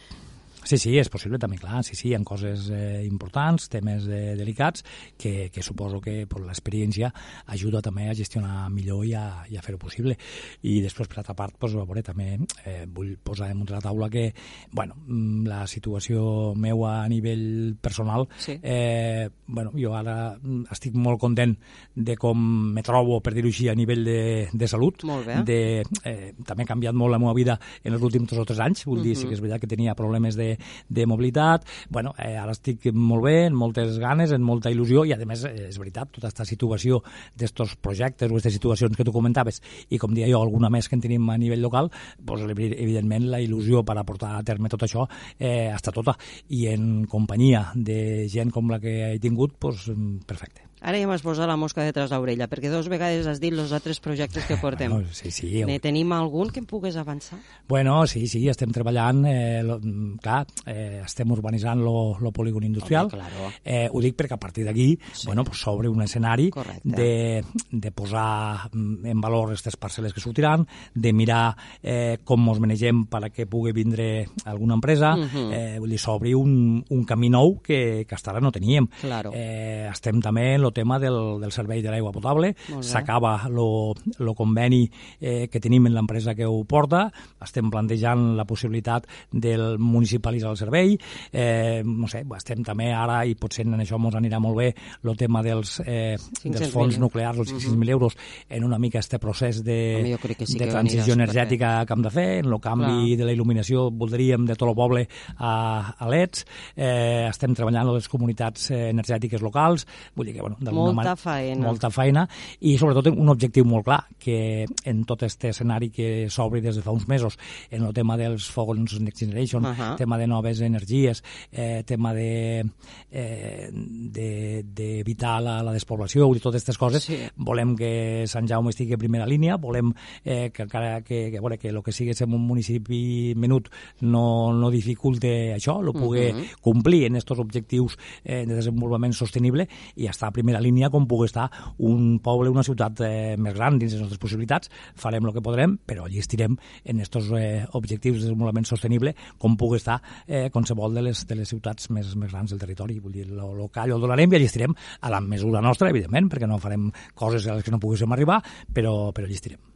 Sí, 0.65 0.79
sí, 0.81 0.95
és 0.97 1.09
possible 1.13 1.37
també, 1.37 1.59
clar, 1.61 1.83
sí, 1.85 1.93
sí, 1.95 2.09
hi 2.09 2.15
ha 2.17 2.21
coses 2.25 2.69
eh, 2.73 3.03
importants, 3.05 3.67
temes 3.69 4.07
eh, 4.09 4.33
delicats, 4.35 4.83
que, 5.17 5.51
que 5.53 5.61
suposo 5.61 5.99
que 6.01 6.25
pues, 6.27 6.41
l'experiència 6.43 7.11
ajuda 7.53 7.83
també 7.85 8.07
a 8.09 8.15
gestionar 8.17 8.65
millor 8.73 9.05
i 9.05 9.13
a, 9.13 9.43
i 9.51 9.57
a 9.57 9.61
fer-ho 9.61 9.77
possible. 9.77 10.17
I 10.65 10.79
després, 10.81 11.07
per 11.11 11.19
altra 11.21 11.35
part, 11.37 11.53
pues, 11.61 11.75
a 11.77 11.83
veure, 11.85 12.01
també 12.01 12.31
eh, 12.65 12.85
vull 12.89 13.13
posar 13.21 13.51
damunt 13.51 13.69
de 13.69 13.75
la 13.75 13.81
taula 13.85 14.09
que, 14.09 14.31
bueno, 14.73 14.95
mm, 15.05 15.45
la 15.47 15.61
situació 15.69 16.55
meua 16.57 17.03
a 17.03 17.07
nivell 17.13 17.75
personal, 17.81 18.25
Sí. 18.41 18.57
eh, 18.63 19.29
bueno, 19.47 19.71
jo 19.77 19.93
ara 19.95 20.35
mm, 20.41 20.65
estic 20.73 20.95
molt 20.97 21.19
content 21.21 21.53
de 21.93 22.17
com 22.17 22.41
me 22.73 22.81
trobo, 22.83 23.21
per 23.21 23.35
dir-ho 23.37 23.47
així, 23.53 23.69
a 23.69 23.75
nivell 23.77 24.03
de, 24.03 24.49
de 24.51 24.67
salut. 24.67 25.03
Molt 25.05 25.27
bé. 25.29 25.37
De, 25.45 25.59
eh, 26.03 26.33
també 26.43 26.63
ha 26.65 26.71
canviat 26.73 26.97
molt 26.97 27.13
la 27.13 27.19
meva 27.21 27.33
vida 27.37 27.59
en 27.83 27.93
els 27.93 28.01
últims 28.01 28.29
dos 28.33 28.41
o 28.41 28.45
tres 28.49 28.59
anys, 28.65 28.85
vull 28.89 29.03
dir, 29.03 29.13
sí 29.15 29.25
Mhm. 29.25 29.29
que 29.29 29.35
és 29.35 29.41
veritat 29.41 29.61
que 29.61 29.67
tenia 29.75 29.93
problemes 29.95 30.35
de, 30.35 30.54
de 30.89 31.05
mobilitat, 31.05 31.65
bueno, 31.89 32.13
eh, 32.17 32.35
ara 32.39 32.55
estic 32.55 32.89
molt 32.93 33.25
bé, 33.25 33.35
amb 33.49 33.59
moltes 33.59 33.99
ganes, 34.01 34.33
amb 34.35 34.45
molta 34.45 34.71
il·lusió, 34.73 35.05
i 35.05 35.13
a 35.13 35.19
més, 35.25 35.45
eh, 35.45 35.69
és 35.69 35.79
veritat, 35.81 36.11
tota 36.11 36.27
aquesta 36.27 36.45
situació 36.45 37.01
d'estos 37.35 37.75
projectes 37.81 38.29
o 38.29 38.35
aquestes 38.35 38.57
situacions 38.59 38.97
que 38.97 39.05
tu 39.05 39.13
comentaves, 39.15 39.61
i 39.89 39.99
com 40.01 40.13
deia 40.13 40.29
jo, 40.31 40.41
alguna 40.41 40.69
més 40.69 40.89
que 40.89 40.95
en 40.95 41.05
tenim 41.05 41.29
a 41.29 41.37
nivell 41.37 41.63
local, 41.65 41.91
doncs, 42.19 42.49
evidentment 42.55 43.29
la 43.31 43.41
il·lusió 43.43 43.83
per 43.85 43.97
a 43.97 44.05
portar 44.07 44.35
a 44.37 44.43
terme 44.43 44.69
tot 44.69 44.85
això 44.85 45.07
eh, 45.39 45.71
està 45.73 45.93
tota, 45.95 46.17
i 46.49 46.67
en 46.71 47.05
companyia 47.09 47.69
de 47.75 48.27
gent 48.31 48.51
com 48.51 48.69
la 48.71 48.79
que 48.79 48.95
he 49.13 49.19
tingut, 49.19 49.57
doncs, 49.61 49.89
perfecte. 50.27 50.65
Ara 50.85 50.99
ja 51.01 51.07
m'has 51.09 51.23
posat 51.25 51.47
la 51.49 51.55
mosca 51.57 51.81
detrás 51.81 52.11
l'orella, 52.13 52.45
perquè 52.51 52.69
dos 52.69 52.85
vegades 52.91 53.25
has 53.25 53.39
dit 53.41 53.53
els 53.57 53.71
altres 53.73 53.97
projectes 53.99 54.45
que 54.45 54.57
portem. 54.61 54.91
Bueno, 54.93 55.09
sí, 55.17 55.31
sí. 55.33 55.63
Ne 55.65 55.79
tenim 55.81 56.11
algun 56.13 56.51
que 56.53 56.61
em 56.61 56.67
pugues 56.69 56.95
avançar? 57.01 57.39
Bueno, 57.67 58.05
sí, 58.05 58.27
sí, 58.29 58.43
estem 58.51 58.69
treballant, 58.71 59.23
eh, 59.25 59.63
lo, 59.65 59.79
clar, 60.21 60.43
eh, 60.69 61.01
estem 61.03 61.31
urbanitzant 61.33 61.81
lo 61.81 62.31
polígon 62.31 62.63
industrial. 62.67 63.09
Home, 63.09 63.17
claro. 63.17 63.49
eh, 63.63 63.87
ho 63.91 64.01
dic 64.03 64.15
perquè 64.19 64.37
a 64.37 64.39
partir 64.39 64.65
d'aquí 64.67 64.99
sí. 65.11 65.25
bueno, 65.25 65.43
pues, 65.43 65.57
s'obre 65.65 65.89
un 65.89 66.01
escenari 66.03 66.49
Correcte. 66.51 66.81
de, 66.95 67.43
de 67.71 67.91
posar 67.91 68.69
mm, 68.71 69.05
en 69.09 69.21
valor 69.21 69.49
aquestes 69.49 69.77
parcel·les 69.81 70.13
que 70.13 70.21
sortiran, 70.21 70.67
de 70.93 71.13
mirar 71.13 71.55
eh, 71.81 72.19
com 72.23 72.45
ens 72.51 72.61
manegem 72.61 73.05
per 73.09 73.23
a 73.25 73.29
que 73.33 73.47
pugui 73.49 73.73
vindre 73.73 74.27
alguna 74.45 74.75
empresa, 74.77 75.15
Mhm. 75.15 75.51
eh, 75.53 75.79
vull 75.79 75.89
dir, 75.89 75.99
s'obri 75.99 76.33
un, 76.37 76.83
un 76.89 77.03
camí 77.05 77.29
nou 77.29 77.57
que, 77.63 78.05
que 78.07 78.15
hasta 78.15 78.31
ara 78.31 78.39
no 78.41 78.51
teníem. 78.51 78.85
Claro. 79.01 79.31
Eh, 79.33 79.87
estem 79.91 80.21
també 80.21 80.53
en 80.53 80.61
el 80.61 80.71
tema 80.75 80.99
del, 80.99 81.39
del 81.41 81.53
servei 81.55 81.81
de 81.81 81.93
l'aigua 81.93 82.11
potable, 82.15 82.53
s'acaba 82.83 83.47
lo, 83.49 83.95
lo 84.19 84.35
conveni 84.35 84.83
eh, 85.19 85.47
que 85.51 85.61
tenim 85.63 85.87
en 85.89 85.95
l'empresa 85.95 86.35
que 86.35 86.45
ho 86.45 86.61
porta, 86.67 87.07
estem 87.41 87.71
plantejant 87.71 88.35
la 88.37 88.45
possibilitat 88.45 89.07
del 89.31 89.79
municipalitzar 89.79 90.51
el 90.51 90.59
servei, 90.59 90.95
eh, 91.31 91.81
no 91.85 92.09
sé, 92.11 92.25
estem 92.37 92.63
també 92.67 92.91
ara, 92.93 93.21
i 93.25 93.35
potser 93.39 93.65
en 93.65 93.79
això 93.79 93.99
ens 93.99 94.19
anirà 94.19 94.39
molt 94.43 94.59
bé, 94.59 94.69
el 95.05 95.17
tema 95.17 95.41
dels, 95.45 95.79
eh, 95.85 96.15
500.000. 96.17 96.57
dels 96.57 96.73
fons 96.73 96.99
nuclears, 96.99 97.39
els 97.39 97.53
500.000 97.53 97.95
euros, 97.95 98.17
en 98.49 98.63
una 98.63 98.79
mica 98.79 98.99
este 98.99 99.19
procés 99.19 99.63
de, 99.63 100.17
sí 100.45 100.59
de 100.59 100.67
transició 100.67 101.13
energètica 101.13 101.85
que 101.85 101.93
hem 101.93 102.03
de 102.03 102.11
fer, 102.11 102.27
en 102.39 102.51
el 102.51 102.59
canvi 102.59 103.15
Clar. 103.15 103.17
de 103.19 103.29
la 103.29 103.35
il·luminació 103.35 103.89
voldríem 103.91 104.45
de 104.45 104.55
tot 104.55 104.69
el 104.69 104.75
poble 104.77 105.05
a, 105.37 105.95
a 105.97 106.09
LEDs, 106.09 106.45
eh, 106.75 107.27
estem 107.29 107.55
treballant 107.55 107.87
a 107.87 107.95
les 107.97 108.09
comunitats 108.11 108.69
eh, 108.71 108.89
energètiques 108.91 109.41
locals, 109.45 109.85
vull 110.15 110.29
dir 110.29 110.37
que, 110.37 110.43
bueno, 110.43 110.57
Molta 110.71 110.95
manera- 110.95 111.15
faena. 111.15 111.65
Molta 111.67 111.89
feina, 111.89 112.29
i 112.61 112.77
sobretot 112.77 113.07
un 113.07 113.29
objectiu 113.29 113.65
molt 113.65 113.85
clar, 113.85 114.05
que 114.19 114.65
en 114.85 115.03
tot 115.05 115.23
aquest 115.23 115.43
escenari 115.45 115.89
que 115.91 116.27
s'obri 116.29 116.61
des 116.61 116.75
de 116.75 116.81
fa 116.81 116.91
uns 116.91 117.07
mesos, 117.07 117.37
en 117.71 117.83
el 117.83 117.93
tema 117.93 118.15
dels 118.17 118.49
fogons 118.49 118.99
Next 119.01 119.19
Generation, 119.19 119.65
Ahà. 119.65 119.95
tema 119.97 120.17
de 120.17 120.27
noves 120.27 120.61
energies, 120.61 121.23
eh, 121.51 121.83
tema 121.85 122.13
de 122.13 122.63
eh, 123.11 123.69
de- 123.71 124.63
d'evitar 124.63 125.41
la, 125.41 125.61
la 125.63 125.71
despoblació, 125.73 126.27
dir, 126.33 126.41
totes 126.41 126.61
aquestes 126.61 126.77
coses, 126.77 127.03
Sí. 127.03 127.17
volem 127.35 127.75
que 127.75 128.23
Sant 128.27 128.47
Jaume 128.47 128.69
estigui 128.69 128.93
a 128.93 128.97
primera 128.97 129.25
línia, 129.25 129.57
volem 129.57 129.93
eh, 130.23 130.51
que 130.53 130.63
encara 130.63 131.01
que, 131.01 131.31
que, 131.31 131.39
bueno, 131.39 131.57
que 131.57 131.69
el 131.69 131.81
que 131.83 131.91
sigui 131.91 132.11
en 132.19 132.33
un 132.33 132.45
municipi 132.45 133.33
menut 133.35 133.69
no, 134.01 134.53
no 134.53 134.69
dificulte 134.69 135.53
això, 135.55 135.81
lo 135.81 135.91
pugui 135.93 136.31
Mhm. 136.33 136.43
complir 136.61 137.05
en 137.05 137.15
aquests 137.15 137.39
objectius 137.39 137.97
eh, 138.23 138.45
de 138.45 138.55
desenvolupament 138.55 139.13
sostenible 139.13 139.67
i 139.95 140.05
estar 140.07 140.27
a 140.29 140.31
primera 140.31 140.44
línia 140.61 140.91
com 140.93 141.07
pugui 141.09 141.29
estar 141.29 141.49
un 141.79 142.19
poble, 142.23 142.51
una 142.53 142.63
ciutat 142.63 143.01
eh, 143.05 143.35
més 143.41 143.55
gran 143.57 143.79
dins 143.79 143.93
les 143.93 144.01
nostres 144.03 144.21
possibilitats, 144.21 144.71
farem 144.95 145.25
el 145.25 145.33
que 145.35 145.43
podrem, 145.45 145.77
però 145.77 146.05
allí 146.05 146.21
estirem 146.21 146.55
en 146.85 147.01
aquests 147.01 147.31
eh, 147.37 147.65
objectius 147.73 148.19
de 148.19 148.25
desenvolupament 148.27 148.69
sostenible 148.69 149.15
com 149.41 149.57
pugui 149.57 149.81
estar 149.81 149.99
eh, 150.27 150.49
qualsevol 150.53 150.95
de 150.95 151.05
les, 151.09 151.25
de 151.27 151.39
les 151.41 151.49
ciutats 151.49 151.89
més, 151.89 152.15
més 152.15 152.31
grans 152.31 152.51
del 152.51 152.61
territori. 152.61 152.99
Vull 152.99 153.19
dir, 153.19 153.29
lo 153.29 153.53
local 153.55 153.91
ho 153.91 154.01
donarem 154.01 154.31
i 154.31 154.39
allí 154.39 154.49
estirem 154.49 154.75
a 155.01 155.13
la 155.13 155.21
mesura 155.21 155.63
nostra, 155.65 155.89
evidentment, 155.89 156.29
perquè 156.31 156.49
no 156.49 156.61
farem 156.61 156.91
coses 157.15 157.47
a 157.47 157.57
les 157.57 157.65
que 157.65 157.73
no 157.73 157.81
poguéssim 157.81 158.11
arribar, 158.11 158.41
però, 158.73 159.13
però 159.15 159.27
allí 159.27 159.39
estirem 159.39 159.74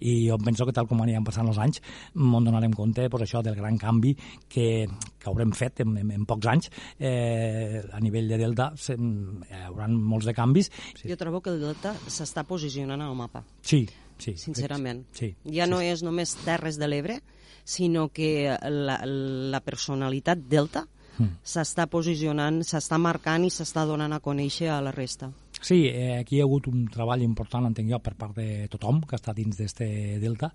i 0.00 0.28
jo 0.28 0.38
penso 0.38 0.66
que 0.66 0.72
tal 0.72 0.86
com 0.88 1.00
aniran 1.02 1.24
passant 1.24 1.48
els 1.48 1.58
anys 1.58 1.80
ens 2.14 2.44
donarem 2.46 2.72
compte 2.76 3.08
pues, 3.10 3.22
això 3.26 3.42
del 3.42 3.56
gran 3.56 3.78
canvi 3.78 4.14
que, 4.48 4.86
que 5.18 5.28
haurem 5.30 5.52
fet 5.52 5.80
en, 5.84 5.96
en, 5.98 6.10
en 6.16 6.24
pocs 6.26 6.46
anys 6.52 6.70
eh, 6.98 7.82
a 7.92 8.00
nivell 8.00 8.28
de 8.28 8.38
Delta 8.40 8.72
se, 8.76 8.96
hi 8.96 9.62
haurà 9.66 9.88
molts 9.88 10.26
de 10.26 10.34
canvis 10.34 10.70
Sí. 10.96 11.08
Jo 11.10 11.16
trobo 11.16 11.40
que 11.42 11.50
el 11.50 11.60
Delta 11.60 11.94
s'està 12.08 12.42
posicionant 12.46 13.00
al 13.02 13.14
mapa, 13.16 13.42
sí, 13.62 13.84
sí 14.18 14.34
sincerament. 14.36 15.04
sí, 15.12 15.34
Ja 15.52 15.66
no 15.66 15.80
és 15.80 16.02
només 16.02 16.34
Terres 16.44 16.78
de 16.78 16.88
l'Ebre, 16.88 17.20
sinó 17.64 18.08
que 18.08 18.56
la, 18.70 19.00
la 19.04 19.60
personalitat 19.60 20.38
Delta 20.48 20.86
Mm. 21.16 21.38
s'està 21.48 21.86
posicionant, 21.88 22.58
s'està 22.60 22.98
marcant 23.00 23.40
i 23.46 23.48
s'està 23.48 23.86
donant 23.88 24.12
a 24.12 24.18
conèixer 24.20 24.66
a 24.68 24.82
la 24.84 24.90
resta. 24.92 25.30
Sí, 25.60 25.86
eh, 25.88 26.18
aquí 26.20 26.36
hi 26.36 26.40
ha 26.40 26.44
hagut 26.44 26.68
un 26.68 26.84
treball 26.92 27.22
important, 27.24 27.66
entenc 27.70 27.90
jo, 27.90 27.98
per 28.04 28.14
part 28.18 28.36
de 28.36 28.66
tothom 28.70 29.00
que 29.08 29.16
està 29.16 29.32
dins 29.34 29.56
d'este 29.56 29.86
delta 30.22 30.50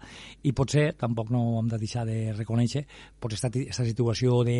i 0.46 0.54
potser 0.56 0.92
tampoc 1.00 1.32
no 1.34 1.60
hem 1.60 1.72
de 1.72 1.80
deixar 1.82 2.06
de 2.08 2.32
reconèixer 2.38 2.86
pues, 3.20 3.36
esta, 3.36 3.50
esta 3.60 3.86
situació 3.88 4.44
de, 4.48 4.60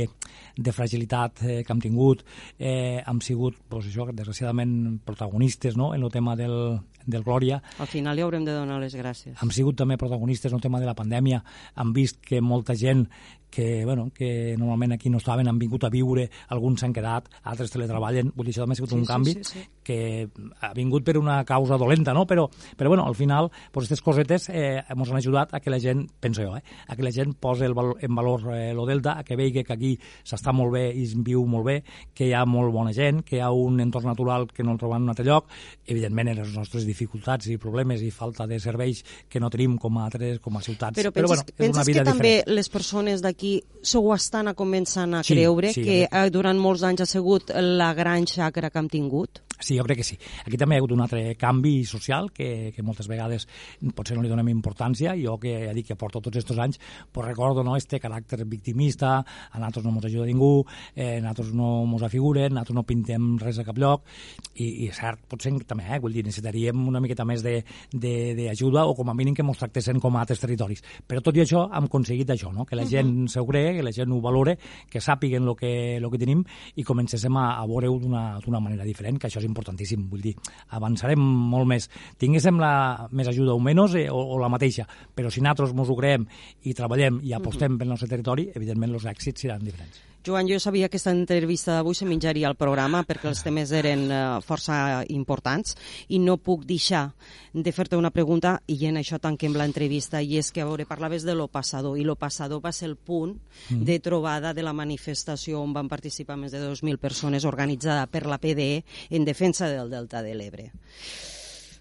de 0.58 0.74
fragilitat 0.76 1.44
eh, 1.46 1.60
que 1.64 1.74
hem 1.74 1.84
tingut. 1.84 2.26
Eh, 2.58 3.02
hem 3.06 3.22
sigut, 3.22 3.60
pues, 3.70 3.88
això, 3.92 4.10
desgraciadament, 4.12 5.02
protagonistes 5.06 5.78
no? 5.78 5.94
en 5.96 6.04
el 6.04 6.12
tema 6.12 6.36
del, 6.36 6.80
del 7.06 7.24
Glòria. 7.24 7.62
Al 7.80 7.90
final 7.92 8.18
li 8.18 8.26
haurem 8.26 8.46
de 8.48 8.56
donar 8.56 8.80
les 8.82 8.96
gràcies. 8.98 9.38
Hem 9.42 9.54
sigut 9.54 9.78
també 9.78 9.98
protagonistes 10.02 10.52
en 10.52 10.58
el 10.60 10.66
tema 10.66 10.82
de 10.82 10.90
la 10.90 10.98
pandèmia. 10.98 11.44
Hem 11.78 11.94
vist 11.94 12.20
que 12.26 12.42
molta 12.42 12.76
gent 12.76 13.06
que, 13.52 13.84
bueno, 13.86 14.10
que 14.16 14.56
normalment 14.58 14.94
aquí 14.94 15.10
no 15.10 15.20
estaven, 15.20 15.48
han 15.48 15.60
vingut 15.60 15.84
a 15.84 15.92
viure, 15.92 16.30
alguns 16.56 16.82
s'han 16.82 16.94
quedat, 16.96 17.28
altres 17.52 17.74
teletreballen, 17.74 18.32
vull 18.34 18.48
dir, 18.48 18.56
això 18.56 18.64
també 18.64 18.78
ha 18.78 18.80
sigut 18.80 18.94
Sí, 18.94 18.98
un 18.98 19.04
sí, 19.04 19.10
canvi 19.12 19.34
sí, 19.36 19.44
sí. 19.44 19.66
Que 19.84 20.30
ha 20.62 20.74
vingut 20.74 21.06
per 21.06 21.18
una 21.18 21.44
causa 21.46 21.78
dolenta, 21.78 22.14
no? 22.14 22.26
Però, 22.28 22.48
però 22.78 22.90
bueno, 22.90 23.06
al 23.08 23.16
final, 23.16 23.52
pues, 23.72 23.86
aquestes 23.88 24.02
cosetes 24.02 24.50
eh, 24.50 24.82
ens 24.82 25.10
han 25.10 25.18
ajudat 25.18 25.54
a 25.54 25.60
que 25.60 25.74
la 25.74 25.80
gent, 25.80 26.06
penso 26.20 26.44
jo, 26.46 26.56
eh, 26.58 26.64
a 26.88 26.96
que 26.96 27.04
la 27.04 27.12
gent 27.12 27.34
posi 27.40 27.66
el 27.66 27.74
valor, 27.74 27.98
en 28.02 28.16
valor 28.16 28.48
eh, 28.56 28.74
lo 28.74 28.86
Delta, 28.86 29.18
a 29.20 29.24
que 29.24 29.36
vegi 29.36 29.64
que 29.64 29.74
aquí 29.74 29.92
s'està 30.24 30.54
molt 30.54 30.74
bé 30.76 30.88
i 30.94 31.06
es 31.06 31.16
viu 31.16 31.46
molt 31.46 31.66
bé, 31.68 31.78
que 32.14 32.30
hi 32.30 32.34
ha 32.34 32.46
molt 32.46 32.74
bona 32.74 32.94
gent, 32.94 33.24
que 33.26 33.38
hi 33.38 33.44
ha 33.44 33.52
un 33.52 33.80
entorn 33.84 34.12
natural 34.12 34.48
que 34.52 34.64
no 34.64 34.76
el 34.76 34.82
trobem 34.82 35.02
en 35.02 35.10
un 35.10 35.14
altre 35.14 35.26
lloc, 35.26 35.50
evidentment 35.86 36.32
en 36.32 36.42
les 36.42 36.56
nostres 36.56 36.86
dificultats 36.88 37.50
i 37.52 37.58
problemes 37.62 38.02
i 38.02 38.12
falta 38.12 38.48
de 38.48 38.60
serveis 38.60 39.04
que 39.30 39.40
no 39.40 39.50
tenim 39.50 39.78
com 39.82 39.98
a 39.98 40.06
altres, 40.08 40.40
com 40.44 40.58
a 40.58 40.64
ciutats. 40.66 40.98
Però 40.98 41.14
penses, 41.14 41.44
bueno, 41.46 41.58
és 41.58 41.76
una 41.76 41.86
vida 41.88 42.04
que 42.04 42.12
també 42.12 42.34
diferent. 42.38 42.56
les 42.58 42.70
persones 42.70 43.24
d'aquí 43.24 43.54
s'ho 43.82 44.04
estan 44.16 44.52
a 44.52 44.56
començant 44.58 45.16
a 45.18 45.24
Sí, 45.24 45.36
creure 45.36 45.74
sí, 45.74 45.84
que 45.86 45.98
eh, 46.06 46.30
durant 46.34 46.60
molts 46.60 46.84
anys 46.88 47.06
ha 47.06 47.10
sigut 47.10 47.52
la 47.56 47.94
gran 47.98 48.28
xacra 48.30 48.70
que 48.70 48.80
hem 48.80 48.90
tingut? 48.92 49.42
Sí, 49.62 49.78
jo 49.78 49.86
crec 49.86 50.02
que 50.02 50.08
sí. 50.08 50.18
Aquí 50.46 50.58
també 50.58 50.76
hi 50.76 50.80
ha 50.80 50.82
hagut 50.82 50.96
un 50.96 51.04
altre 51.06 51.36
canvi 51.40 51.86
social 51.86 52.32
que, 52.34 52.72
que 52.76 52.84
moltes 52.84 53.08
vegades 53.08 53.48
potser 53.96 54.18
no 54.18 54.26
li 54.26 54.32
donem 54.32 54.50
importància. 54.52 55.14
Jo 55.20 55.38
que 55.42 55.54
ja 55.68 55.76
dic 55.78 55.92
que 55.92 56.00
porto 56.00 56.22
tots 56.22 56.42
aquests 56.42 56.62
anys, 56.62 56.80
pues 57.12 57.28
recordo 57.28 57.64
no, 57.64 57.76
este 57.78 58.00
caràcter 58.02 58.44
victimista, 58.50 59.20
a 59.22 59.60
nosaltres 59.60 59.86
no 59.86 59.94
ens 59.96 60.08
ajuda 60.10 60.26
ningú, 60.26 60.66
eh, 60.96 61.18
a 61.18 61.22
nosaltres 61.22 61.54
no 61.58 61.72
ens 61.86 62.06
afiguren, 62.08 62.56
nosaltres 62.56 62.78
no 62.78 62.86
pintem 62.88 63.36
res 63.42 63.62
a 63.62 63.66
cap 63.68 63.78
lloc, 63.78 64.08
i, 64.56 64.68
i 64.86 64.90
és 64.90 64.98
cert, 64.98 65.22
potser 65.30 65.54
també, 65.68 65.86
eh, 65.90 66.00
vull 66.02 66.16
dir, 66.16 66.26
necessitaríem 66.26 66.88
una 66.90 67.02
miqueta 67.04 67.26
més 67.28 67.44
d'ajuda 67.44 68.86
o 68.88 68.96
com 68.98 69.12
a 69.12 69.16
mínim 69.18 69.36
que 69.38 69.46
ens 69.46 69.62
tractessin 69.62 70.02
com 70.02 70.16
a 70.16 70.26
altres 70.26 70.42
territoris. 70.42 70.84
Però 71.08 71.22
tot 71.22 71.38
i 71.38 71.46
això 71.46 71.68
hem 71.70 71.90
aconseguit 71.90 72.34
això, 72.34 72.52
no? 72.54 72.66
que 72.66 72.80
la 72.80 72.88
gent 72.90 73.28
s'ho 73.32 73.46
cree, 73.48 73.76
que 73.78 73.86
la 73.86 73.94
gent 73.96 74.12
ho 74.12 74.22
valore, 74.24 74.58
que 74.90 75.02
sàpiguen 75.02 75.48
el 75.48 75.56
que, 75.60 75.74
lo 76.02 76.10
que 76.12 76.22
tenim 76.22 76.44
i 76.76 76.86
comencéssim 76.88 77.38
a, 77.38 77.48
a 77.62 77.66
veure-ho 77.70 78.00
d'una 78.02 78.64
manera 78.64 78.88
diferent, 78.88 79.20
que 79.20 79.30
això 79.30 79.42
és 79.42 79.48
importantíssim. 79.52 80.08
Vull 80.12 80.24
dir, 80.26 80.36
avançarem 80.78 81.22
molt 81.22 81.70
més. 81.72 81.90
Tinguéssim 82.22 82.60
la, 82.62 82.74
més 83.12 83.32
ajuda 83.32 83.56
o 83.56 83.64
menys 83.64 83.98
eh, 84.00 84.08
o, 84.12 84.22
o 84.36 84.40
la 84.42 84.52
mateixa, 84.52 84.88
però 84.88 85.32
si 85.32 85.44
nosaltres 85.44 85.76
ens 85.76 85.92
ho 85.92 86.00
creem 86.00 86.30
i 86.64 86.78
treballem 86.78 87.22
i 87.28 87.36
apostem 87.38 87.78
pel 87.78 87.94
nostre 87.94 88.10
territori, 88.12 88.50
evidentment 88.56 88.98
els 88.98 89.12
èxits 89.16 89.48
seran 89.48 89.68
diferents. 89.68 90.11
Joan, 90.24 90.48
jo 90.48 90.60
sabia 90.60 90.86
que 90.86 91.00
aquesta 91.00 91.10
entrevista 91.10 91.74
d'avui 91.74 91.96
se 91.98 92.06
menjaria 92.06 92.46
al 92.46 92.58
programa 92.60 93.02
perquè 93.10 93.26
els 93.32 93.40
temes 93.42 93.72
eren 93.74 94.04
eh, 94.14 94.20
força 94.46 94.76
importants 95.10 95.74
i 96.14 96.20
no 96.22 96.36
puc 96.38 96.68
deixar 96.70 97.08
de 97.54 97.74
fer-te 97.74 97.98
una 97.98 98.12
pregunta 98.14 98.60
i 98.70 98.78
en 98.86 99.00
això 99.02 99.18
tanquem 99.18 99.58
l'entrevista 99.58 100.22
i 100.22 100.38
és 100.38 100.52
que, 100.54 100.62
a 100.62 100.68
veure, 100.70 100.86
parlaves 100.86 101.26
de 101.26 101.34
lo 101.34 101.48
passador 101.50 101.98
i 101.98 102.06
lo 102.06 102.16
passador 102.22 102.62
va 102.62 102.72
ser 102.72 102.92
el 102.92 102.96
punt 102.98 103.34
mm. 103.34 103.82
de 103.88 103.98
trobada 104.00 104.54
de 104.54 104.62
la 104.62 104.76
manifestació 104.78 105.64
on 105.64 105.74
van 105.74 105.90
participar 105.90 106.38
més 106.38 106.54
de 106.54 106.62
2.000 106.62 107.02
persones 107.02 107.50
organitzada 107.50 108.06
per 108.06 108.28
la 108.30 108.38
PDE 108.38 108.86
en 109.10 109.26
defensa 109.26 109.74
del 109.74 109.90
Delta 109.90 110.22
de 110.22 110.38
l'Ebre. 110.38 110.70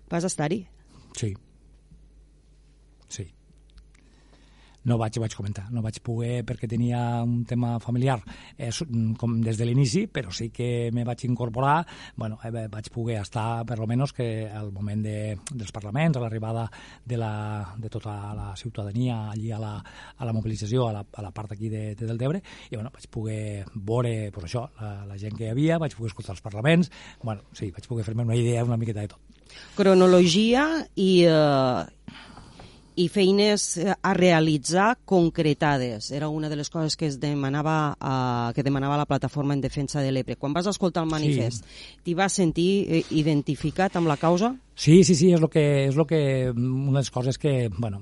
Vas 0.09 0.25
estar-hi? 0.25 0.65
Sí. 1.13 1.35
Sí 1.35 1.50
no 4.85 4.97
vaig, 4.99 5.19
vaig 5.21 5.35
comentar, 5.37 5.67
no 5.75 5.83
vaig 5.85 6.01
poder 6.05 6.41
perquè 6.49 6.69
tenia 6.71 7.23
un 7.25 7.45
tema 7.49 7.75
familiar 7.83 8.19
eh, 8.57 8.71
com 9.19 9.37
des 9.45 9.59
de 9.59 9.67
l'inici, 9.69 10.07
però 10.09 10.33
sí 10.33 10.51
que 10.55 10.91
me 10.95 11.05
vaig 11.05 11.25
incorporar, 11.29 11.85
bueno, 12.17 12.39
eh, 12.45 12.67
vaig 12.71 12.91
poder 12.93 13.21
estar 13.21 13.65
per 13.67 13.79
lo 13.79 13.87
menos 13.87 14.13
que 14.17 14.49
al 14.49 14.73
moment 14.73 15.05
de, 15.05 15.37
dels 15.53 15.73
parlaments, 15.73 16.17
a 16.17 16.25
l'arribada 16.25 16.69
de, 17.05 17.19
la, 17.21 17.75
de 17.77 17.91
tota 17.93 18.35
la 18.35 18.55
ciutadania 18.57 19.31
allí 19.31 19.51
a 19.53 19.59
la, 19.61 19.75
a 20.17 20.25
la 20.25 20.33
mobilització, 20.33 20.89
a 20.89 20.93
la, 20.93 21.05
a 21.13 21.23
la 21.23 21.33
part 21.33 21.53
aquí 21.53 21.69
de, 21.69 21.95
de 21.95 22.07
Deltebre, 22.07 22.43
i 22.71 22.77
bueno, 22.77 22.93
vaig 22.95 23.09
poder 23.13 23.67
veure 23.75 24.31
pues, 24.33 24.49
això, 24.49 24.67
la, 24.81 25.05
la 25.11 25.19
gent 25.21 25.37
que 25.37 25.49
hi 25.49 25.53
havia, 25.53 25.81
vaig 25.83 25.97
poder 25.97 26.15
escoltar 26.15 26.37
els 26.37 26.45
parlaments, 26.45 26.93
bueno, 27.23 27.45
sí, 27.53 27.71
vaig 27.75 27.87
poder 27.91 28.07
fer-me 28.07 28.25
una 28.25 28.39
idea 28.39 28.65
una 28.65 28.81
miqueta 28.81 29.05
de 29.05 29.13
tot. 29.13 29.39
Cronologia 29.75 30.65
i, 30.95 31.25
eh, 31.27 32.21
i 33.01 33.09
feines 33.09 33.79
eh, 33.79 33.95
a 33.95 34.13
realitzar 34.15 34.99
concretades. 35.05 36.11
Era 36.11 36.29
una 36.29 36.49
de 36.49 36.57
les 36.57 36.71
coses 36.71 36.97
que 36.97 37.07
es 37.07 37.19
demanava 37.21 37.97
uh, 37.97 38.53
que 38.55 38.63
demanava 38.63 38.99
la 39.01 39.07
plataforma 39.07 39.55
en 39.55 39.63
defensa 39.65 40.03
de 40.05 40.13
l'EPRE. 40.13 40.37
Quan 40.37 40.53
vas 40.53 40.69
escoltar 40.69 41.05
el 41.07 41.11
manifest, 41.11 41.65
sí. 41.65 42.01
t'hi 42.05 42.17
vas 42.19 42.37
sentir 42.37 42.71
eh, 42.89 43.05
identificat 43.17 43.97
amb 43.97 44.11
la 44.11 44.19
causa? 44.21 44.53
Sí, 44.81 45.03
sí, 45.05 45.15
sí, 45.15 45.31
és, 45.33 45.41
lo 45.41 45.49
que, 45.53 45.65
és 45.89 45.97
lo 45.97 46.07
que, 46.09 46.51
una 46.53 47.01
de 47.01 47.03
les 47.03 47.11
coses 47.13 47.37
que, 47.39 47.71
bueno, 47.77 48.01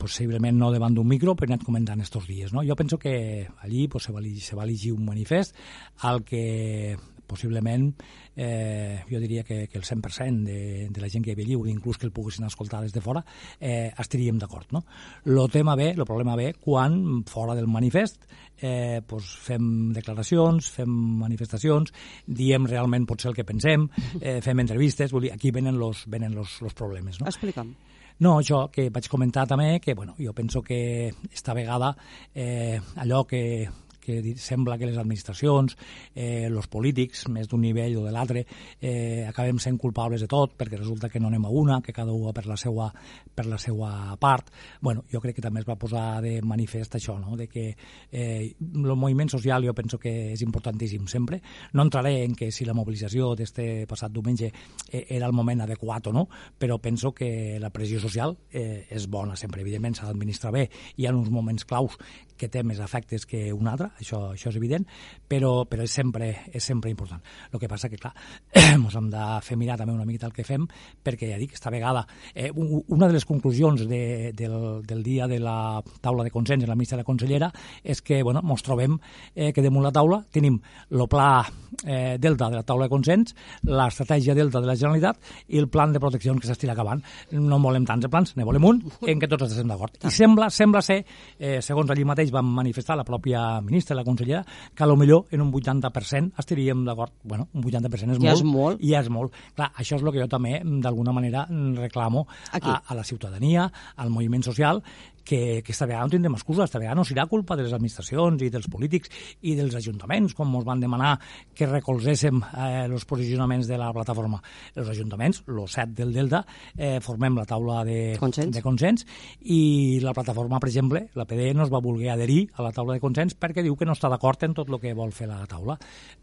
possiblement 0.00 0.56
no 0.56 0.70
davant 0.72 0.94
d'un 0.96 1.08
micro, 1.08 1.34
però 1.36 1.48
he 1.48 1.52
anat 1.52 1.66
comentant 1.66 2.00
estos 2.00 2.28
dies. 2.28 2.52
No? 2.52 2.64
Jo 2.64 2.76
penso 2.76 2.98
que 2.98 3.48
allí 3.60 3.88
pues, 3.88 4.04
se, 4.08 4.12
va, 4.12 4.22
se 4.24 4.56
va 4.56 4.64
elegir 4.64 4.92
un 4.92 5.04
manifest 5.04 5.56
al 6.00 6.24
que 6.24 6.96
possiblement 7.26 7.90
eh, 8.36 9.02
jo 9.10 9.20
diria 9.22 9.44
que, 9.44 9.66
que 9.68 9.78
el 9.78 9.84
100% 9.84 10.44
de, 10.44 10.88
de 10.90 11.00
la 11.02 11.10
gent 11.10 11.24
que 11.24 11.32
hi 11.32 11.36
havia 11.36 11.48
lliure, 11.48 11.72
inclús 11.72 11.98
que 11.98 12.06
el 12.08 12.12
poguessin 12.14 12.46
escoltar 12.48 12.82
des 12.84 12.94
de 12.94 13.02
fora, 13.04 13.24
eh, 13.60 13.92
estaríem 13.98 14.38
d'acord. 14.38 14.70
No? 14.72 14.84
Lo 15.24 15.48
tema 15.48 15.76
ve, 15.76 15.90
el 15.90 16.04
problema 16.04 16.36
ve 16.36 16.52
quan 16.54 17.24
fora 17.28 17.54
del 17.54 17.68
manifest 17.68 18.28
eh, 18.60 19.00
pues 19.06 19.26
fem 19.44 19.92
declaracions, 19.94 20.70
fem 20.70 20.90
manifestacions, 21.22 21.92
diem 22.26 22.68
realment 22.70 23.06
potser 23.06 23.32
el 23.32 23.38
que 23.38 23.46
pensem, 23.46 23.88
eh, 24.20 24.40
fem 24.44 24.62
entrevistes, 24.62 25.12
vull 25.12 25.28
dir, 25.28 25.34
aquí 25.34 25.50
venen 25.50 25.78
los, 25.78 26.06
venen 26.06 26.34
los, 26.34 26.60
los 26.62 26.74
problemes. 26.74 27.20
No? 27.20 27.28
Explica'm. 27.30 27.74
No, 28.22 28.36
això 28.38 28.68
que 28.70 28.90
vaig 28.94 29.08
comentar 29.10 29.42
també, 29.50 29.80
que 29.82 29.94
bueno, 29.98 30.14
jo 30.20 30.32
penso 30.32 30.62
que 30.62 31.10
esta 31.32 31.54
vegada 31.54 31.96
eh, 32.32 32.78
allò 33.02 33.24
que 33.26 33.66
que 34.04 34.36
sembla 34.36 34.76
que 34.78 34.86
les 34.86 34.98
administracions, 35.00 35.76
eh, 36.14 36.44
els 36.46 36.68
polítics, 36.68 37.26
més 37.32 37.48
d'un 37.48 37.62
nivell 37.64 37.96
o 37.98 38.04
de 38.04 38.12
l'altre, 38.12 38.44
eh, 38.80 39.24
acabem 39.26 39.58
sent 39.58 39.78
culpables 39.80 40.20
de 40.20 40.28
tot, 40.28 40.54
perquè 40.58 40.78
resulta 40.78 41.08
que 41.08 41.20
no 41.20 41.28
anem 41.28 41.46
a 41.48 41.50
una, 41.50 41.80
que 41.80 41.92
cada 41.92 42.12
un 42.12 42.32
per 42.34 42.46
la 42.46 42.56
seva, 42.56 42.92
per 43.34 43.46
la 43.46 43.58
seva 43.58 44.16
part. 44.20 44.50
bueno, 44.80 45.04
jo 45.10 45.20
crec 45.20 45.36
que 45.36 45.42
també 45.42 45.60
es 45.60 45.66
va 45.66 45.76
posar 45.76 46.20
de 46.22 46.40
manifest 46.42 46.94
això, 46.96 47.18
no? 47.18 47.36
de 47.36 47.46
que 47.48 47.76
eh, 48.12 48.54
el 48.60 48.96
moviment 48.96 49.28
social 49.30 49.64
jo 49.64 49.74
penso 49.74 49.98
que 49.98 50.32
és 50.32 50.42
importantíssim 50.42 51.06
sempre. 51.08 51.40
No 51.72 51.82
entraré 51.82 52.24
en 52.24 52.34
que 52.34 52.50
si 52.52 52.64
la 52.64 52.74
mobilització 52.74 53.34
d'este 53.34 53.86
passat 53.88 54.12
diumenge 54.12 54.50
eh, 54.90 55.06
era 55.08 55.26
el 55.26 55.32
moment 55.32 55.64
adequat 55.64 56.08
o 56.08 56.12
no, 56.12 56.28
però 56.58 56.78
penso 56.78 57.12
que 57.12 57.58
la 57.60 57.70
pressió 57.70 58.00
social 58.00 58.36
eh, 58.50 58.86
és 58.90 59.08
bona 59.08 59.36
sempre. 59.36 59.62
Evidentment 59.62 59.96
s'ha 59.96 60.10
d'administrar 60.10 60.52
bé. 60.52 60.68
Hi 60.96 61.06
ha 61.06 61.14
uns 61.14 61.30
moments 61.30 61.64
claus 61.64 61.98
que 62.36 62.48
té 62.48 62.62
més 62.66 62.80
efectes 62.82 63.26
que 63.26 63.46
un 63.54 63.68
altre, 63.70 63.90
això, 64.00 64.20
això 64.34 64.50
és 64.50 64.58
evident, 64.60 64.86
però, 65.28 65.64
però 65.70 65.84
és, 65.86 65.92
sempre, 65.92 66.30
és 66.52 66.64
sempre 66.64 66.90
important. 66.92 67.22
El 67.52 67.62
que 67.62 67.70
passa 67.70 67.90
que, 67.92 67.98
clar, 68.00 68.14
ens 68.74 68.96
hem 68.98 69.10
de 69.12 69.26
fer 69.44 69.58
mirar 69.60 69.78
també 69.80 69.94
una 69.94 70.06
miqueta 70.08 70.28
el 70.30 70.36
que 70.36 70.46
fem, 70.46 70.66
perquè 71.04 71.30
ja 71.32 71.40
dic, 71.40 71.54
esta 71.54 71.72
vegada, 71.72 72.04
eh, 72.34 72.50
una 72.54 73.08
de 73.08 73.14
les 73.16 73.24
conclusions 73.24 73.86
de, 73.88 74.32
del, 74.36 74.82
del 74.86 75.02
dia 75.02 75.28
de 75.30 75.40
la 75.42 75.82
taula 76.00 76.24
de 76.24 76.32
consens 76.34 76.64
en 76.64 76.70
la 76.70 76.78
ministra 76.78 76.98
de 76.98 77.02
la 77.02 77.08
consellera 77.08 77.50
és 77.82 78.02
que, 78.02 78.22
bueno, 78.22 78.42
ens 78.44 78.64
trobem 78.64 78.98
eh, 79.34 79.52
que 79.52 79.62
damunt 79.64 79.84
la 79.86 79.92
taula 79.94 80.22
tenim 80.32 80.58
el 80.90 81.06
pla 81.10 81.44
eh, 81.84 82.16
Delta 82.20 82.50
de 82.50 82.60
la 82.60 82.66
taula 82.66 82.88
de 82.88 82.92
consens, 82.92 83.34
l'estratègia 83.68 84.34
Delta 84.36 84.60
de 84.62 84.70
la 84.70 84.76
Generalitat 84.78 85.20
i 85.48 85.60
el 85.60 85.68
plan 85.68 85.92
de 85.92 86.00
protecció 86.02 86.34
que 86.38 86.48
s'estira 86.48 86.74
acabant. 86.74 87.02
No 87.32 87.58
volem 87.62 87.86
tants 87.86 88.08
plans, 88.10 88.34
ne 88.36 88.46
volem 88.46 88.64
un 88.68 88.80
en 89.08 89.20
què 89.20 89.28
tots 89.30 89.46
estem 89.48 89.70
d'acord. 89.70 89.96
I 90.04 90.12
sembla, 90.12 90.50
sembla 90.50 90.82
ser, 90.84 91.00
eh, 91.38 91.60
segons 91.64 91.90
allí 91.90 92.04
mateix 92.04 92.23
van 92.32 92.46
manifestar 92.46 92.96
la 92.96 93.04
pròpia 93.04 93.60
ministra 93.64 93.96
la 93.96 94.04
consellera, 94.04 94.44
que 94.74 94.84
a 94.84 94.86
lo 94.86 94.96
millor 94.96 95.26
en 95.30 95.42
un 95.42 95.52
80% 95.52 96.32
estaríem 96.38 96.84
d'acord. 96.86 97.12
Bueno, 97.22 97.48
un 97.52 97.62
80% 97.62 98.16
és 98.16 98.20
ja 98.22 98.30
molt. 98.30 98.36
És 98.36 98.44
molt. 98.44 98.84
I 98.84 98.94
és 98.98 99.10
molt. 99.12 99.34
Clar, 99.56 99.70
això 99.76 99.98
és 99.98 100.04
el 100.04 100.12
que 100.12 100.22
jo 100.22 100.28
també, 100.30 100.60
d'alguna 100.84 101.12
manera, 101.12 101.46
reclamo 101.76 102.26
a, 102.52 102.80
a 102.86 102.94
la 102.94 103.04
ciutadania, 103.04 103.70
al 103.96 104.10
moviment 104.10 104.44
social, 104.44 104.82
que, 105.24 105.62
que 105.64 105.72
esta 105.72 105.86
vegada 105.86 106.04
no 106.04 106.12
tindrem 106.12 106.36
excusa, 106.36 106.64
esta 106.64 106.78
vegada 106.78 106.98
no 106.98 107.04
serà 107.08 107.26
culpa 107.26 107.56
de 107.56 107.64
les 107.66 107.72
administracions 107.72 108.42
i 108.44 108.50
dels 108.52 108.68
polítics 108.70 109.10
i 109.42 109.54
dels 109.58 109.74
ajuntaments, 109.78 110.34
com 110.36 110.52
ens 110.54 110.66
van 110.66 110.82
demanar 110.82 111.14
que 111.54 111.68
recolzéssim 111.70 112.42
eh, 112.44 112.84
els 112.84 113.06
posicionaments 113.08 113.68
de 113.70 113.78
la 113.80 113.90
plataforma. 113.96 114.40
Els 114.76 114.90
ajuntaments, 114.92 115.42
els 115.48 115.78
set 115.78 115.94
del 115.96 116.12
Delta, 116.14 116.44
eh, 116.76 116.98
formem 117.04 117.38
la 117.40 117.46
taula 117.48 117.82
de 117.88 118.16
consens. 118.20 118.52
de 118.54 118.62
consens 118.62 119.06
i 119.40 120.00
la 120.04 120.14
plataforma, 120.14 120.60
per 120.60 120.68
exemple, 120.68 121.06
la 121.14 121.24
PDE 121.24 121.54
no 121.54 121.64
es 121.64 121.72
va 121.72 121.80
voler 121.80 122.10
adherir 122.12 122.50
a 122.54 122.62
la 122.62 122.72
taula 122.72 122.94
de 122.94 123.02
consens 123.02 123.34
perquè 123.34 123.64
diu 123.64 123.76
que 123.76 123.88
no 123.88 123.96
està 123.96 124.10
d'acord 124.12 124.42
en 124.44 124.54
tot 124.54 124.68
el 124.68 124.80
que 124.80 124.94
vol 124.94 125.12
fer 125.12 125.28
la 125.30 125.42
taula. 125.50 125.78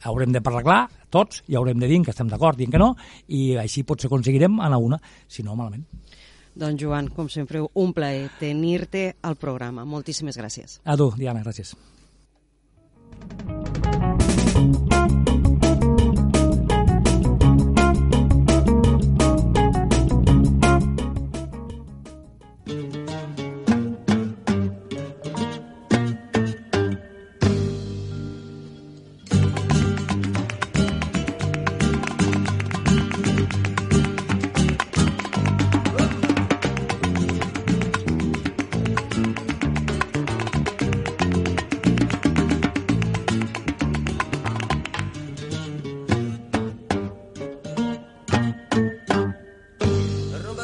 Haurem 0.06 0.32
de 0.32 0.42
parlar 0.42 0.64
clar, 0.64 0.82
tots, 1.10 1.44
i 1.48 1.58
haurem 1.58 1.80
de 1.80 1.90
dir 1.90 2.02
que 2.06 2.14
estem 2.14 2.30
d'acord 2.32 2.60
i 2.60 2.68
en 2.68 2.72
que 2.72 2.82
no, 2.82 2.94
i 3.28 3.56
així 3.60 3.84
potser 3.84 4.08
aconseguirem 4.08 4.60
anar 4.62 4.80
una, 4.82 5.02
si 5.28 5.44
no 5.44 5.56
malament. 5.56 5.86
Doncs 6.56 6.82
Joan, 6.82 7.08
com 7.16 7.30
sempre, 7.32 7.64
un 7.74 7.94
plaer 7.96 8.30
tenir-te 8.40 9.16
al 9.22 9.38
programa. 9.40 9.86
Moltíssimes 9.86 10.38
gràcies. 10.38 10.80
A 10.84 10.98
tu, 11.00 11.12
Diana, 11.18 11.44
gràcies. 11.46 11.76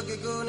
Sants 0.08 0.48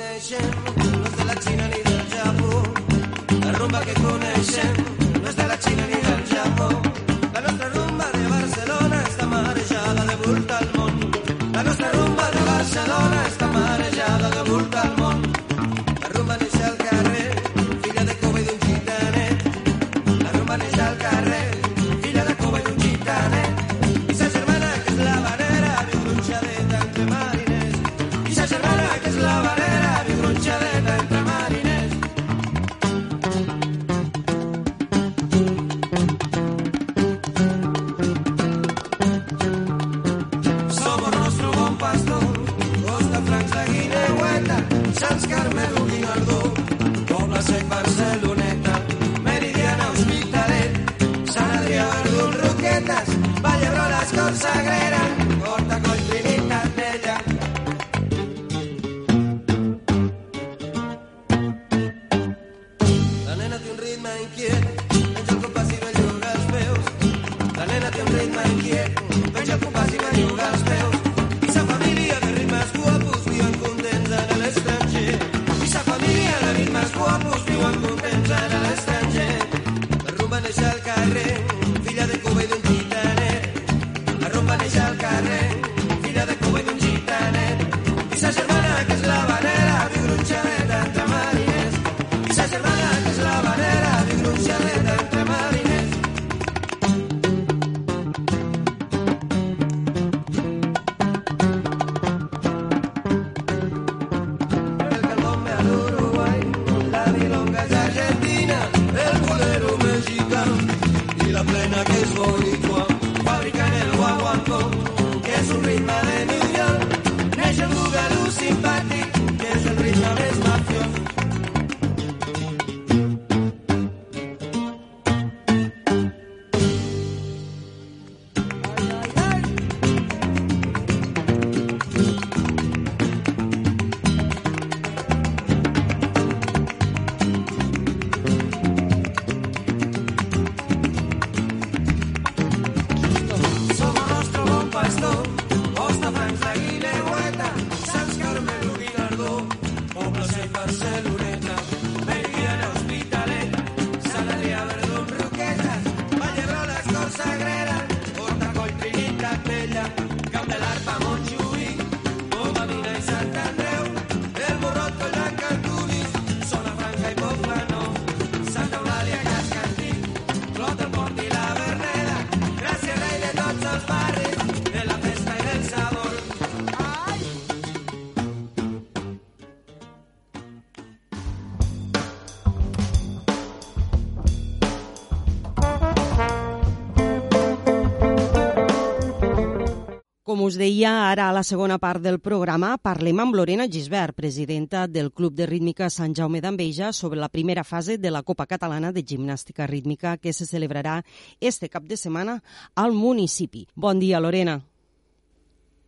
Com 190.40 190.46
us 190.48 190.56
deia, 190.56 191.10
ara 191.12 191.26
a 191.28 191.34
la 191.36 191.42
segona 191.44 191.76
part 191.84 192.00
del 192.00 192.16
programa 192.24 192.70
parlem 192.80 193.18
amb 193.20 193.36
Lorena 193.36 193.66
Gisbert, 193.68 194.16
presidenta 194.16 194.86
del 194.88 195.10
Club 195.12 195.34
de 195.36 195.44
Rítmica 195.50 195.90
Sant 195.92 196.14
Jaume 196.16 196.40
d'Enveja, 196.40 196.94
sobre 196.94 197.20
la 197.20 197.28
primera 197.28 197.66
fase 197.68 197.98
de 197.98 198.08
la 198.10 198.22
Copa 198.24 198.46
Catalana 198.48 198.94
de 198.96 199.04
Gimnàstica 199.04 199.68
Rítmica 199.68 200.16
que 200.16 200.32
se 200.32 200.48
celebrarà 200.48 201.04
este 201.42 201.68
cap 201.68 201.84
de 201.84 201.98
setmana 201.98 202.38
al 202.74 202.96
municipi. 202.96 203.66
Bon 203.76 204.00
dia, 204.00 204.24
Lorena. 204.24 204.56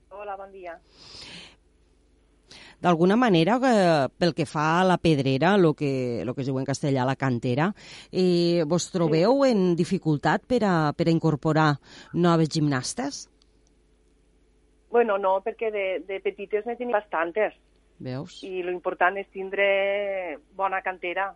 Hola, 0.09 0.35
bon 0.35 0.51
dia. 0.51 0.75
D'alguna 2.83 3.15
manera, 3.15 3.55
eh, 3.55 4.09
pel 4.19 4.35
que 4.35 4.45
fa 4.45 4.81
a 4.81 4.83
la 4.83 4.97
pedrera, 4.97 5.55
el 5.55 5.73
que, 5.79 6.23
lo 6.25 6.35
que 6.35 6.41
es 6.41 6.51
diu 6.51 6.59
en 6.59 6.67
castellà 6.67 7.07
la 7.07 7.15
cantera, 7.15 7.71
eh, 8.11 8.65
vos 8.67 8.91
trobeu 8.91 9.45
en 9.45 9.77
dificultat 9.77 10.43
per 10.43 10.65
a, 10.65 10.91
per 10.91 11.07
a 11.07 11.15
incorporar 11.15 11.77
noves 12.11 12.51
gimnastes? 12.51 13.29
Bueno, 14.91 15.17
no, 15.17 15.39
perquè 15.45 15.71
de, 15.71 15.85
de 16.07 16.19
petites 16.23 16.65
ne 16.67 16.75
tenim 16.75 16.93
bastantes 16.93 17.55
Veus? 18.01 18.41
i 18.43 18.61
lo 18.65 18.73
important 18.73 19.17
és 19.21 19.29
tindre 19.31 20.37
bona 20.57 20.81
cantera 20.81 21.31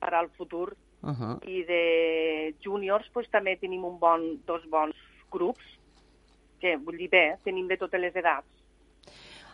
per 0.00 0.14
al 0.14 0.30
futur. 0.36 0.74
Uh 1.02 1.12
-huh. 1.12 1.34
I 1.44 1.64
de 1.64 2.54
júniors 2.64 3.08
pues, 3.12 3.28
també 3.30 3.56
tenim 3.56 3.84
un 3.84 3.98
bon, 3.98 4.40
dos 4.46 4.62
bons 4.68 4.96
grups, 5.30 5.64
que 6.60 6.76
vull 6.76 6.96
dir 6.96 7.10
bé, 7.10 7.36
tenim 7.44 7.68
de 7.68 7.76
totes 7.76 8.00
les 8.00 8.16
edats. 8.16 8.46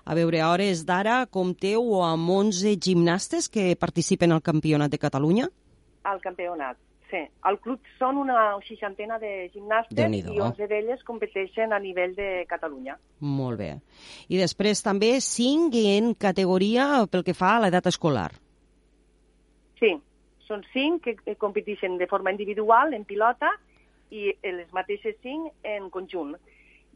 A 0.05 0.14
veure, 0.14 0.40
a 0.40 0.51
hores 0.51 0.86
d'ara 0.86 1.26
compteu 1.26 2.03
amb 2.03 2.30
11 2.30 2.76
gimnastes 2.76 3.49
que 3.49 3.76
participen 3.76 4.32
al 4.32 4.43
Campionat 4.43 4.90
de 4.90 4.99
Catalunya? 4.99 5.49
al 6.05 6.20
campionat. 6.20 6.76
Sí, 7.13 7.21
al 7.45 7.59
club 7.61 7.83
són 7.99 8.17
una 8.17 8.55
seixantena 8.65 9.19
de 9.21 9.51
gimnastes 9.53 10.15
i 10.17 10.39
11 10.41 10.69
d'elles 10.71 11.03
competeixen 11.05 11.75
a 11.77 11.81
nivell 11.83 12.15
de 12.17 12.47
Catalunya. 12.49 12.95
Molt 13.21 13.61
bé. 13.61 13.75
I 14.33 14.41
després 14.41 14.81
també 14.81 15.19
5 15.21 15.83
en 15.91 16.15
categoria 16.17 17.03
pel 17.13 17.27
que 17.27 17.35
fa 17.37 17.59
a 17.59 17.61
l'edat 17.67 17.91
escolar. 17.91 18.31
Sí, 19.77 19.93
són 20.49 20.65
5 20.73 21.05
que 21.05 21.37
competeixen 21.37 22.01
de 22.01 22.09
forma 22.09 22.33
individual 22.33 22.97
en 22.97 23.05
pilota 23.05 23.53
i 24.09 24.33
les 24.41 24.73
mateixes 24.73 25.21
5 25.21 25.53
en 25.69 25.93
conjunt. 25.93 26.33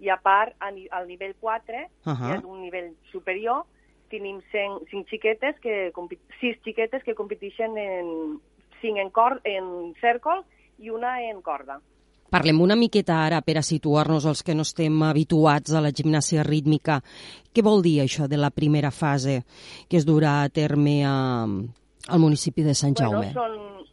I 0.00 0.08
a 0.12 0.16
part, 0.16 0.56
al 0.64 1.06
nivell 1.08 1.36
4, 1.40 1.86
Ahà. 2.08 2.16
que 2.16 2.40
és 2.40 2.44
un 2.44 2.64
nivell 2.64 2.92
superior, 3.12 3.66
tenim 4.08 4.40
5 4.50 5.04
xiquetes, 5.12 5.60
que, 5.60 5.92
6 6.40 6.60
xiquetes 6.64 7.04
que 7.04 7.14
competeixen 7.14 7.76
en 7.76 8.40
5 8.86 9.02
en, 9.02 9.10
cor, 9.10 9.40
en 9.44 9.92
cèrcol 10.00 10.46
i 10.78 10.90
una 10.94 11.18
en 11.26 11.42
corda. 11.42 11.80
Parlem 12.30 12.58
una 12.60 12.74
miqueta 12.74 13.20
ara 13.22 13.38
per 13.46 13.54
a 13.60 13.64
situar-nos 13.64 14.26
els 14.26 14.42
que 14.42 14.54
no 14.54 14.64
estem 14.66 15.02
habituats 15.06 15.74
a 15.74 15.82
la 15.82 15.92
gimnàsia 15.94 16.42
rítmica. 16.46 16.98
Què 17.54 17.62
vol 17.62 17.84
dir 17.86 18.00
això 18.02 18.26
de 18.26 18.38
la 18.40 18.50
primera 18.50 18.90
fase 18.90 19.42
que 19.88 20.00
es 20.00 20.06
durà 20.08 20.40
a 20.42 20.50
terme 20.50 20.98
a, 21.06 21.14
al 21.46 22.22
municipi 22.22 22.66
de 22.66 22.74
Sant 22.74 22.98
Jaume? 22.98 23.30
Bueno, 23.30 23.46
són, 23.46 23.86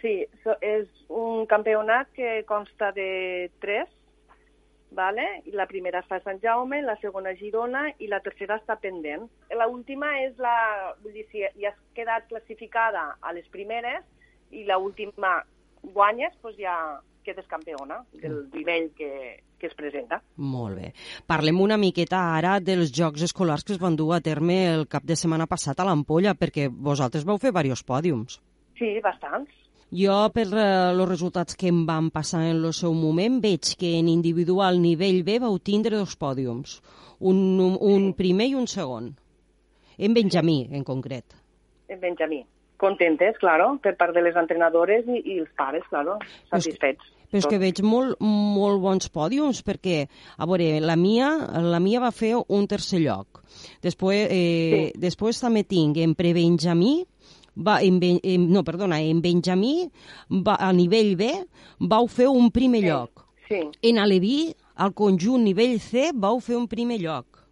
sí, 0.00 0.14
so, 0.46 0.54
és 0.62 0.86
un 1.10 1.50
campionat 1.50 2.14
que 2.14 2.44
consta 2.46 2.92
de 2.94 3.50
tres, 3.60 3.90
vale? 4.94 5.26
I 5.50 5.58
la 5.58 5.66
primera 5.66 6.04
fa 6.06 6.22
Sant 6.22 6.38
Jaume, 6.46 6.78
la 6.86 6.94
segona 7.02 7.34
a 7.34 7.38
Girona 7.42 7.88
i 7.98 8.06
la 8.06 8.22
tercera 8.22 8.60
està 8.62 8.78
pendent. 8.78 9.26
La 9.50 9.66
última 9.66 10.14
és 10.22 10.38
la... 10.38 10.56
Vull 11.02 11.18
dir, 11.18 11.26
si 11.32 11.42
ja 11.42 11.74
has 11.74 11.80
quedat 11.98 12.30
classificada 12.30 13.08
a 13.18 13.34
les 13.34 13.50
primeres 13.50 14.06
i 14.54 14.64
la 14.68 14.78
última 14.78 15.40
guanyes, 15.82 16.36
doncs 16.42 16.60
ja 16.60 16.76
quedes 17.24 17.46
campiona 17.48 18.02
del 18.12 18.44
nivell 18.52 18.90
que, 18.96 19.10
que 19.58 19.68
es 19.70 19.74
presenta. 19.74 20.20
Molt 20.36 20.76
bé. 20.76 20.92
Parlem 21.26 21.60
una 21.64 21.78
miqueta 21.80 22.20
ara 22.36 22.58
dels 22.60 22.92
Jocs 22.94 23.24
Escolars 23.28 23.64
que 23.64 23.74
es 23.74 23.80
van 23.82 23.96
dur 23.96 24.12
a 24.14 24.22
terme 24.24 24.58
el 24.74 24.86
cap 24.92 25.06
de 25.08 25.16
setmana 25.16 25.48
passat 25.50 25.80
a 25.80 25.88
l'Ampolla, 25.88 26.36
perquè 26.38 26.68
vosaltres 26.68 27.24
vau 27.24 27.40
fer 27.40 27.52
diversos 27.52 27.84
pòdiums. 27.88 28.40
Sí, 28.78 28.98
bastants. 29.02 29.52
Jo, 29.94 30.14
per 30.34 30.48
els 30.50 31.04
resultats 31.08 31.54
que 31.56 31.68
em 31.70 31.84
van 31.86 32.08
passar 32.10 32.42
en 32.48 32.64
el 32.64 32.72
seu 32.74 32.94
moment, 32.98 33.38
veig 33.42 33.74
que 33.78 33.92
en 34.00 34.08
individual 34.10 34.80
nivell 34.82 35.22
B 35.26 35.38
vau 35.44 35.58
tindre 35.62 36.00
dos 36.00 36.16
pòdiums, 36.18 36.80
un, 37.20 37.38
un, 37.62 37.76
un 37.78 38.08
primer 38.18 38.50
i 38.50 38.56
un 38.58 38.66
segon. 38.66 39.12
En 39.96 40.16
Benjamí, 40.16 40.64
en 40.74 40.82
concret. 40.82 41.36
En 41.86 42.00
Benjamí. 42.02 42.42
Contentes, 42.80 43.36
claro, 43.40 43.78
per 43.82 43.94
part 43.96 44.14
de 44.16 44.22
les 44.24 44.36
entrenadores 44.36 45.06
i, 45.06 45.20
i 45.34 45.38
els 45.40 45.50
pares, 45.56 45.84
claro, 45.90 46.18
satisfets. 46.50 47.12
Però 47.30 47.40
és 47.40 47.46
que 47.50 47.58
veig 47.58 47.80
molt, 47.82 48.20
molt 48.20 48.78
bons 48.82 49.08
pòdiums, 49.10 49.62
perquè, 49.66 50.04
a 50.38 50.46
veure, 50.46 50.78
la 50.84 50.94
mia, 50.94 51.32
la 51.62 51.80
mia 51.82 52.02
va 52.02 52.12
fer 52.14 52.34
un 52.38 52.68
tercer 52.70 53.00
lloc. 53.02 53.40
Després, 53.82 54.28
eh, 54.30 54.90
sí. 54.92 55.00
després 55.02 55.40
també 55.42 55.64
tinc 55.66 55.98
en 56.02 56.14
prebenjamí, 56.18 57.00
va, 57.56 57.80
en, 57.82 58.00
en, 58.02 58.48
no, 58.50 58.62
perdona, 58.66 59.00
en 59.00 59.20
Benjamí, 59.22 59.88
va, 60.30 60.56
a 60.58 60.72
nivell 60.74 61.14
B, 61.16 61.30
vau 61.80 62.08
fer 62.10 62.28
un 62.30 62.50
primer 62.54 62.80
Sí, 62.82 62.86
lloc. 62.88 63.26
sí. 63.48 63.60
En 63.82 63.98
Aleví, 63.98 64.54
al 64.76 64.92
conjunt 64.92 65.44
nivell 65.44 65.78
C, 65.80 66.10
vau 66.14 66.40
fer 66.40 66.56
un 66.56 66.68
primer 66.68 66.98
lloc. 67.00 67.43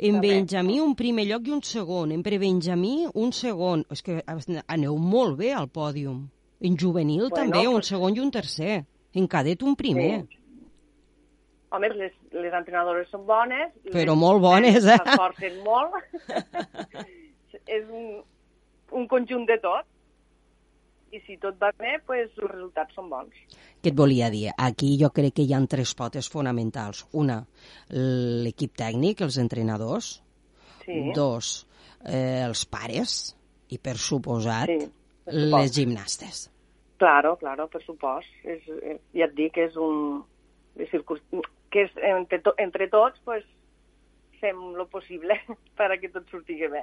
En 0.00 0.16
També. 0.16 0.28
Benjamí 0.32 0.78
un 0.80 0.94
primer 0.96 1.26
lloc 1.28 1.48
i 1.48 1.52
un 1.52 1.60
segon. 1.62 2.12
En 2.14 2.22
Prebenjamí 2.24 3.06
un 3.20 3.32
segon. 3.36 3.84
És 3.92 4.00
que 4.02 4.22
aneu 4.24 4.96
molt 4.96 5.36
bé 5.36 5.52
al 5.52 5.68
pòdium. 5.68 6.22
En 6.60 6.76
juvenil 6.76 7.26
Bueno, 7.28 7.36
també, 7.36 7.66
un 7.68 7.80
pues- 7.80 7.90
segon 7.92 8.16
i 8.16 8.20
un 8.20 8.30
tercer. 8.30 8.84
En 9.12 9.26
cadet 9.26 9.62
un 9.62 9.76
primer. 9.76 10.22
Sí. 10.22 10.38
Home, 11.70 11.88
les, 11.94 12.12
les 12.32 12.52
entrenadores 12.52 13.08
són 13.10 13.26
bones. 13.26 13.72
Però 13.92 14.14
les 14.14 14.18
molt 14.18 14.40
bones, 14.40 14.84
eh? 14.84 14.96
S'esforcen 15.04 15.60
molt. 15.64 15.92
és 17.76 17.84
un, 17.90 18.22
un 18.92 19.06
conjunt 19.06 19.46
de 19.46 19.58
tot. 19.62 19.84
I 21.10 21.18
si 21.26 21.36
tot 21.42 21.56
va 21.58 21.72
bé, 21.78 21.96
pues, 22.06 22.30
els 22.38 22.50
resultats 22.52 22.94
són 22.94 23.08
bons. 23.10 23.34
Què 23.82 23.90
et 23.90 23.96
volia 23.98 24.28
dir? 24.30 24.44
Aquí 24.56 24.92
jo 25.00 25.08
crec 25.10 25.34
que 25.40 25.42
hi 25.42 25.54
ha 25.56 25.60
tres 25.66 25.94
potes 25.98 26.28
fonamentals. 26.30 27.04
Una, 27.18 27.40
l'equip 27.90 28.76
tècnic, 28.78 29.24
els 29.26 29.38
entrenadors. 29.42 30.22
Sí. 30.84 31.00
Dos, 31.16 31.66
eh, 32.04 32.44
els 32.46 32.64
pares. 32.66 33.36
I, 33.70 33.78
per 33.78 33.96
suposat, 33.98 34.66
Sí, 34.70 34.78
per 35.24 35.34
les 35.34 35.50
supost. 35.50 35.74
gimnastes. 35.76 36.50
Claro, 36.98 37.36
claro, 37.36 37.68
per 37.68 37.82
supost. 37.82 38.28
És, 38.44 38.62
eh, 38.82 38.98
ja 39.14 39.26
et 39.26 39.34
dic 39.34 39.54
que 39.54 39.66
és 39.66 39.76
un... 39.76 40.22
que 40.76 41.84
és, 41.86 41.90
entre, 42.02 42.40
to, 42.42 42.54
entre 42.58 42.88
tots 42.90 43.18
pues, 43.24 43.44
fem 44.40 44.56
lo 44.76 44.86
possible 44.88 45.36
perquè 45.78 46.10
tot 46.12 46.28
surti 46.32 46.56
bé. 46.72 46.82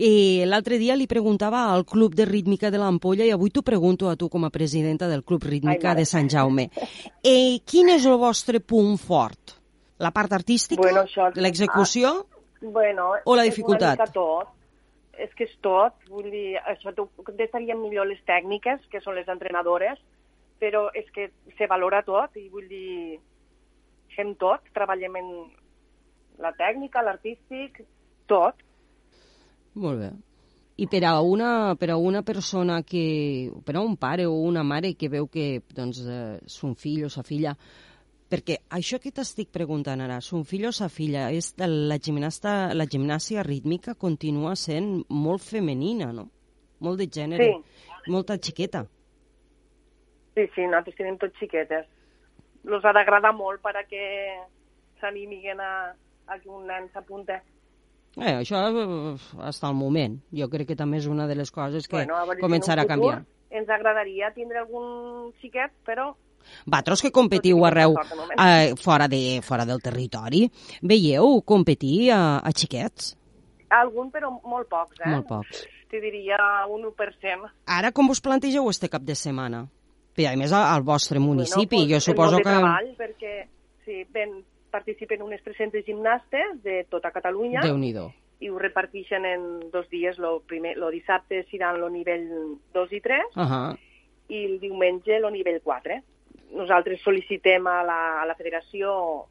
I 0.00 0.44
l'altre 0.48 0.78
dia 0.80 0.96
li 0.96 1.06
preguntava 1.06 1.66
al 1.72 1.84
Club 1.84 2.14
de 2.16 2.24
Rítmica 2.24 2.70
de 2.72 2.78
l'Ampolla 2.80 3.24
i 3.28 3.30
avui 3.34 3.50
t'ho 3.52 3.62
pregunto 3.62 4.08
a 4.08 4.16
tu 4.16 4.28
com 4.32 4.44
a 4.44 4.50
presidenta 4.50 5.08
del 5.08 5.22
Club 5.24 5.44
Rítmica 5.44 5.90
Ai, 5.92 5.96
de 6.02 6.06
Sant 6.08 6.30
Jaume. 6.32 6.70
Eh, 7.24 7.60
quin 7.64 7.88
és 7.88 8.04
el 8.04 8.18
vostre 8.20 8.60
punt 8.60 8.98
fort? 9.00 9.54
La 9.98 10.10
part 10.12 10.32
artística? 10.36 10.82
Bueno, 10.82 11.04
això- 11.06 11.30
L'execució? 11.40 12.10
Bueno, 12.60 13.12
O 13.24 13.36
la 13.36 13.44
és 13.46 13.52
dificultat? 13.54 13.98
mica 14.00 14.10
tot. 14.12 14.48
És 15.16 15.30
que 15.38 15.44
és 15.44 15.52
tot. 15.62 15.94
Vull 16.10 16.26
dir, 16.32 16.56
això 16.58 16.92
t'ho 16.92 17.06
contestarien 17.22 17.78
millor 17.80 18.08
les 18.08 18.20
tècniques, 18.26 18.80
que 18.90 19.00
són 19.00 19.14
les 19.14 19.28
entrenadores, 19.28 20.00
però 20.60 20.88
és 20.92 21.06
que 21.14 21.30
se 21.56 21.66
valora 21.70 22.02
tot 22.02 22.36
i 22.36 22.48
vull 22.50 22.66
dir, 22.68 23.20
fem 24.16 24.34
tot, 24.40 24.60
treballem 24.74 25.16
en 25.20 25.30
la 26.42 26.52
tècnica, 26.58 27.02
l'artístic, 27.02 27.82
tot. 28.30 28.62
Molt 29.74 30.00
bé. 30.00 30.12
I 30.76 30.88
per 30.90 31.04
a 31.06 31.20
una, 31.22 31.76
per 31.78 31.92
a 31.94 31.96
una 31.96 32.24
persona 32.26 32.80
que... 32.82 33.50
per 33.64 33.76
a 33.76 33.82
un 33.82 33.96
pare 33.96 34.26
o 34.26 34.40
una 34.42 34.64
mare 34.66 34.94
que 34.98 35.08
veu 35.08 35.28
que 35.30 35.62
doncs, 35.74 36.00
eh, 36.02 36.38
son 36.50 36.74
fill 36.74 37.04
o 37.06 37.10
sa 37.12 37.22
filla 37.22 37.54
perquè 38.34 38.56
això 38.74 38.98
que 38.98 39.12
t'estic 39.14 39.50
preguntant 39.54 40.00
ara, 40.02 40.18
son 40.24 40.42
fill 40.48 40.66
o 40.66 40.72
sa 40.74 40.88
filla, 40.90 41.28
és 41.30 41.52
de 41.58 41.68
la, 41.70 41.98
gimnasta, 42.02 42.74
la 42.74 42.86
gimnàsia 42.90 43.44
rítmica 43.46 43.94
continua 43.94 44.56
sent 44.58 45.04
molt 45.08 45.44
femenina, 45.44 46.10
no? 46.16 46.28
Molt 46.82 46.98
de 46.98 47.06
gènere, 47.06 47.50
molta 48.10 48.36
xiqueta. 48.42 48.84
Sí, 50.34 50.48
sí, 50.56 50.64
nosaltres 50.66 50.98
tenim 50.98 51.18
tots 51.20 51.38
xiquetes. 51.38 51.86
Els 52.64 52.84
ha 52.84 52.94
d'agradar 52.96 53.30
molt 53.36 53.62
perquè 53.62 54.02
s'animiguen 54.98 55.60
a, 55.62 55.72
a 56.26 56.38
que 56.38 56.48
un 56.48 56.66
nen 56.68 56.88
s'apunta. 56.92 57.40
Eh, 58.16 58.34
això 58.40 58.60
eh, 58.68 59.14
hasta 59.42 59.70
el 59.70 59.78
moment. 59.78 60.20
Jo 60.32 60.48
crec 60.50 60.72
que 60.72 60.78
també 60.78 61.00
és 61.02 61.08
una 61.10 61.26
de 61.26 61.38
les 61.38 61.50
coses 61.50 61.88
que 61.88 62.02
Bueno, 62.02 62.16
a 62.16 62.28
veure 62.28 62.44
començarà 62.44 62.84
a 62.84 62.90
canviar. 62.90 63.24
Ens 63.54 63.70
agradaria 63.70 64.32
tindre 64.34 64.62
algun 64.62 65.32
xiquet, 65.40 65.74
però 65.86 66.12
Vosaltres 66.66 67.00
que 67.00 67.08
competiu 67.10 67.62
arreu 67.64 67.94
eh, 67.96 68.74
fora, 68.76 69.06
de, 69.08 69.40
fora 69.40 69.64
del 69.64 69.80
territori, 69.80 70.42
veieu 70.82 71.38
competir 71.40 72.10
a, 72.12 72.18
a 72.44 72.52
xiquets? 72.52 73.14
algun, 73.74 74.10
però 74.14 74.30
molt 74.44 74.68
pocs, 74.70 75.00
eh? 75.00 75.10
Molt 75.10 75.26
pocs. 75.28 75.64
Te 75.90 76.00
diria 76.02 76.38
un 76.70 76.86
1%. 76.88 77.50
Ara 77.70 77.92
com 77.94 78.10
us 78.10 78.22
plantegeu 78.24 78.68
este 78.70 78.90
cap 78.92 79.04
de 79.06 79.16
setmana? 79.18 79.64
Bé, 80.14 80.28
a 80.30 80.34
més, 80.38 80.52
al, 80.54 80.66
al 80.76 80.84
vostre 80.86 81.18
municipi, 81.18 81.82
Bueno, 81.82 81.90
jo 81.90 81.98
pues, 81.98 82.08
suposo 82.08 82.36
molt 82.36 82.38
de 82.38 82.44
que... 82.44 82.56
treball, 82.56 82.90
perquè 82.98 83.34
sí, 83.84 84.04
ben, 84.14 84.36
participen 84.74 85.22
unes 85.22 85.42
300 85.46 85.86
gimnastes 85.86 86.60
de 86.66 86.82
tota 86.90 87.14
Catalunya 87.14 87.62
déu 87.62 87.78
nhi 87.78 87.94
i 88.42 88.50
ho 88.50 88.58
reparteixen 88.58 89.24
en 89.24 89.44
dos 89.72 89.86
dies. 89.88 90.18
Lo, 90.18 90.40
primer, 90.40 90.74
lo 90.76 90.90
dissabte 90.90 91.44
seran 91.50 91.78
el 91.80 91.92
nivell 91.92 92.26
2 92.74 92.92
i 92.92 93.00
3 93.00 93.36
Uh 93.36 93.42
-huh. 93.42 93.78
i 94.28 94.44
el 94.44 94.58
diumenge 94.60 95.16
el 95.16 95.32
nivell 95.32 95.60
4. 95.62 96.02
Nosaltres 96.52 97.00
sol·licitem 97.02 97.66
a 97.66 97.82
la, 97.82 98.22
a 98.22 98.26
la 98.26 98.34
federació 98.34 99.26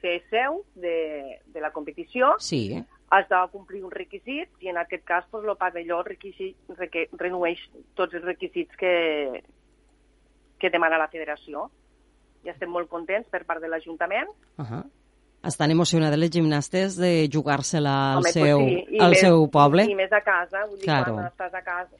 ser 0.00 0.22
seu 0.30 0.64
de, 0.74 1.40
de 1.46 1.60
la 1.60 1.72
competició, 1.72 2.36
Sí, 2.38 2.84
has 3.10 3.28
de 3.28 3.36
complir 3.52 3.82
uns 3.84 3.94
requisits 3.94 4.52
i 4.60 4.68
en 4.68 4.76
aquest 4.76 5.04
cas 5.04 5.24
pues, 5.30 5.44
el 5.44 5.56
pavelló 5.56 6.02
requisit, 6.02 6.56
reque, 6.76 7.08
renueix 7.12 7.58
tots 7.94 8.14
els 8.14 8.24
requisits 8.24 8.76
que, 8.76 9.42
que 10.58 10.70
demana 10.70 10.98
la 10.98 11.08
federació. 11.08 11.70
I 12.48 12.54
estem 12.54 12.70
molt 12.72 12.88
contents 12.88 13.28
per 13.28 13.44
part 13.44 13.60
de 13.60 13.68
l'Ajuntament. 13.68 14.28
uh 14.58 14.64
-huh. 14.64 14.84
estan 15.44 15.70
emocionades 15.70 16.18
les 16.18 16.30
gimnastes 16.30 16.96
de 16.96 17.28
jugar-se-la 17.32 18.12
al, 18.12 18.16
Home, 18.18 18.22
pues 18.22 18.34
seu, 18.34 18.58
sí, 18.58 18.86
i 18.90 18.98
al 19.00 19.10
més- 19.12 19.20
seu 19.20 19.48
poble. 19.50 19.84
I 19.84 19.94
més 19.94 20.12
a 20.12 20.20
casa, 20.20 20.64
vull 20.66 20.78
dir, 20.78 20.84
Claro. 20.84 21.14
quan 21.14 21.26
estàs 21.26 21.54
a 21.54 21.62
casa, 21.62 21.96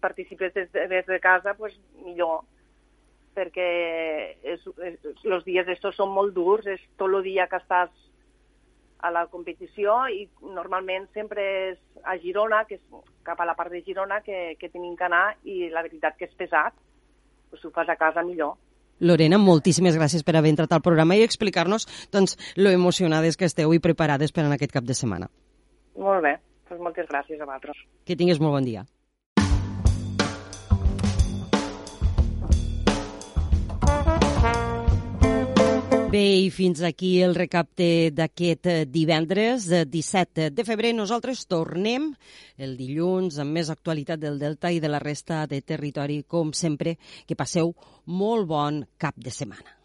participes 0.00 0.52
des 0.54 0.70
de, 0.72 0.86
des 0.88 1.06
de 1.06 1.18
casa, 1.20 1.54
pues, 1.54 1.78
millor 2.04 2.42
perquè 3.34 4.36
els 4.44 5.44
dies 5.44 5.68
estos 5.68 5.96
són 5.96 6.10
molt 6.12 6.34
durs, 6.34 6.66
és 6.66 6.80
tot 6.96 7.08
el 7.14 7.22
dia 7.22 7.46
que 7.46 7.56
estàs 7.56 7.90
a 8.98 9.10
la 9.10 9.26
competició 9.28 10.08
i 10.08 10.28
normalment 10.42 11.08
sempre 11.14 11.70
és 11.70 11.78
a 12.04 12.18
Girona, 12.18 12.64
que 12.66 12.74
és 12.74 12.80
cap 13.22 13.40
a 13.40 13.46
la 13.46 13.54
part 13.54 13.70
de 13.70 13.82
Girona 13.82 14.20
que, 14.20 14.56
que 14.58 14.68
tenim 14.68 14.96
que 14.96 15.04
anar 15.04 15.36
i 15.44 15.70
la 15.70 15.82
veritat 15.82 16.16
que 16.18 16.26
és 16.26 16.34
pesat, 16.34 16.74
pues, 17.48 17.62
si 17.62 17.68
ho 17.68 17.70
fas 17.70 17.88
a 17.88 17.96
casa 17.96 18.22
millor. 18.22 18.54
Lorena, 19.00 19.40
moltíssimes 19.40 19.96
gràcies 19.96 20.24
per 20.24 20.36
haver 20.36 20.52
entrat 20.54 20.72
al 20.76 20.84
programa 20.84 21.16
i 21.16 21.24
explicar-nos 21.24 21.88
doncs, 22.12 22.36
lo 22.56 22.70
emocionades 22.70 23.36
que 23.40 23.48
esteu 23.48 23.74
i 23.74 23.80
preparades 23.82 24.32
per 24.32 24.44
en 24.44 24.54
aquest 24.56 24.76
cap 24.76 24.84
de 24.84 24.96
setmana. 24.96 25.30
Molt 25.98 26.22
bé, 26.24 26.36
pues 26.68 26.80
moltes 26.80 27.08
gràcies 27.08 27.40
a 27.40 27.48
vosaltres. 27.48 27.80
Que 28.06 28.16
tingues 28.16 28.40
molt 28.40 28.58
bon 28.60 28.68
dia. 28.68 28.84
Bé, 36.10 36.40
i 36.42 36.48
fins 36.50 36.80
aquí 36.82 37.20
el 37.22 37.36
recapte 37.36 38.10
d'aquest 38.10 38.66
eh, 38.66 38.78
divendres, 38.90 39.68
eh, 39.70 39.84
17 39.86 40.48
de 40.50 40.64
febrer. 40.66 40.90
Nosaltres 40.98 41.44
tornem 41.46 42.08
el 42.58 42.74
dilluns 42.74 43.38
amb 43.38 43.54
més 43.54 43.70
actualitat 43.70 44.18
del 44.18 44.42
Delta 44.42 44.74
i 44.74 44.82
de 44.82 44.90
la 44.90 44.98
resta 44.98 45.44
de 45.46 45.62
territori. 45.62 46.24
Com 46.26 46.50
sempre, 46.50 46.98
que 47.30 47.38
passeu 47.38 47.76
molt 48.10 48.50
bon 48.50 48.82
cap 48.98 49.14
de 49.22 49.30
setmana. 49.30 49.79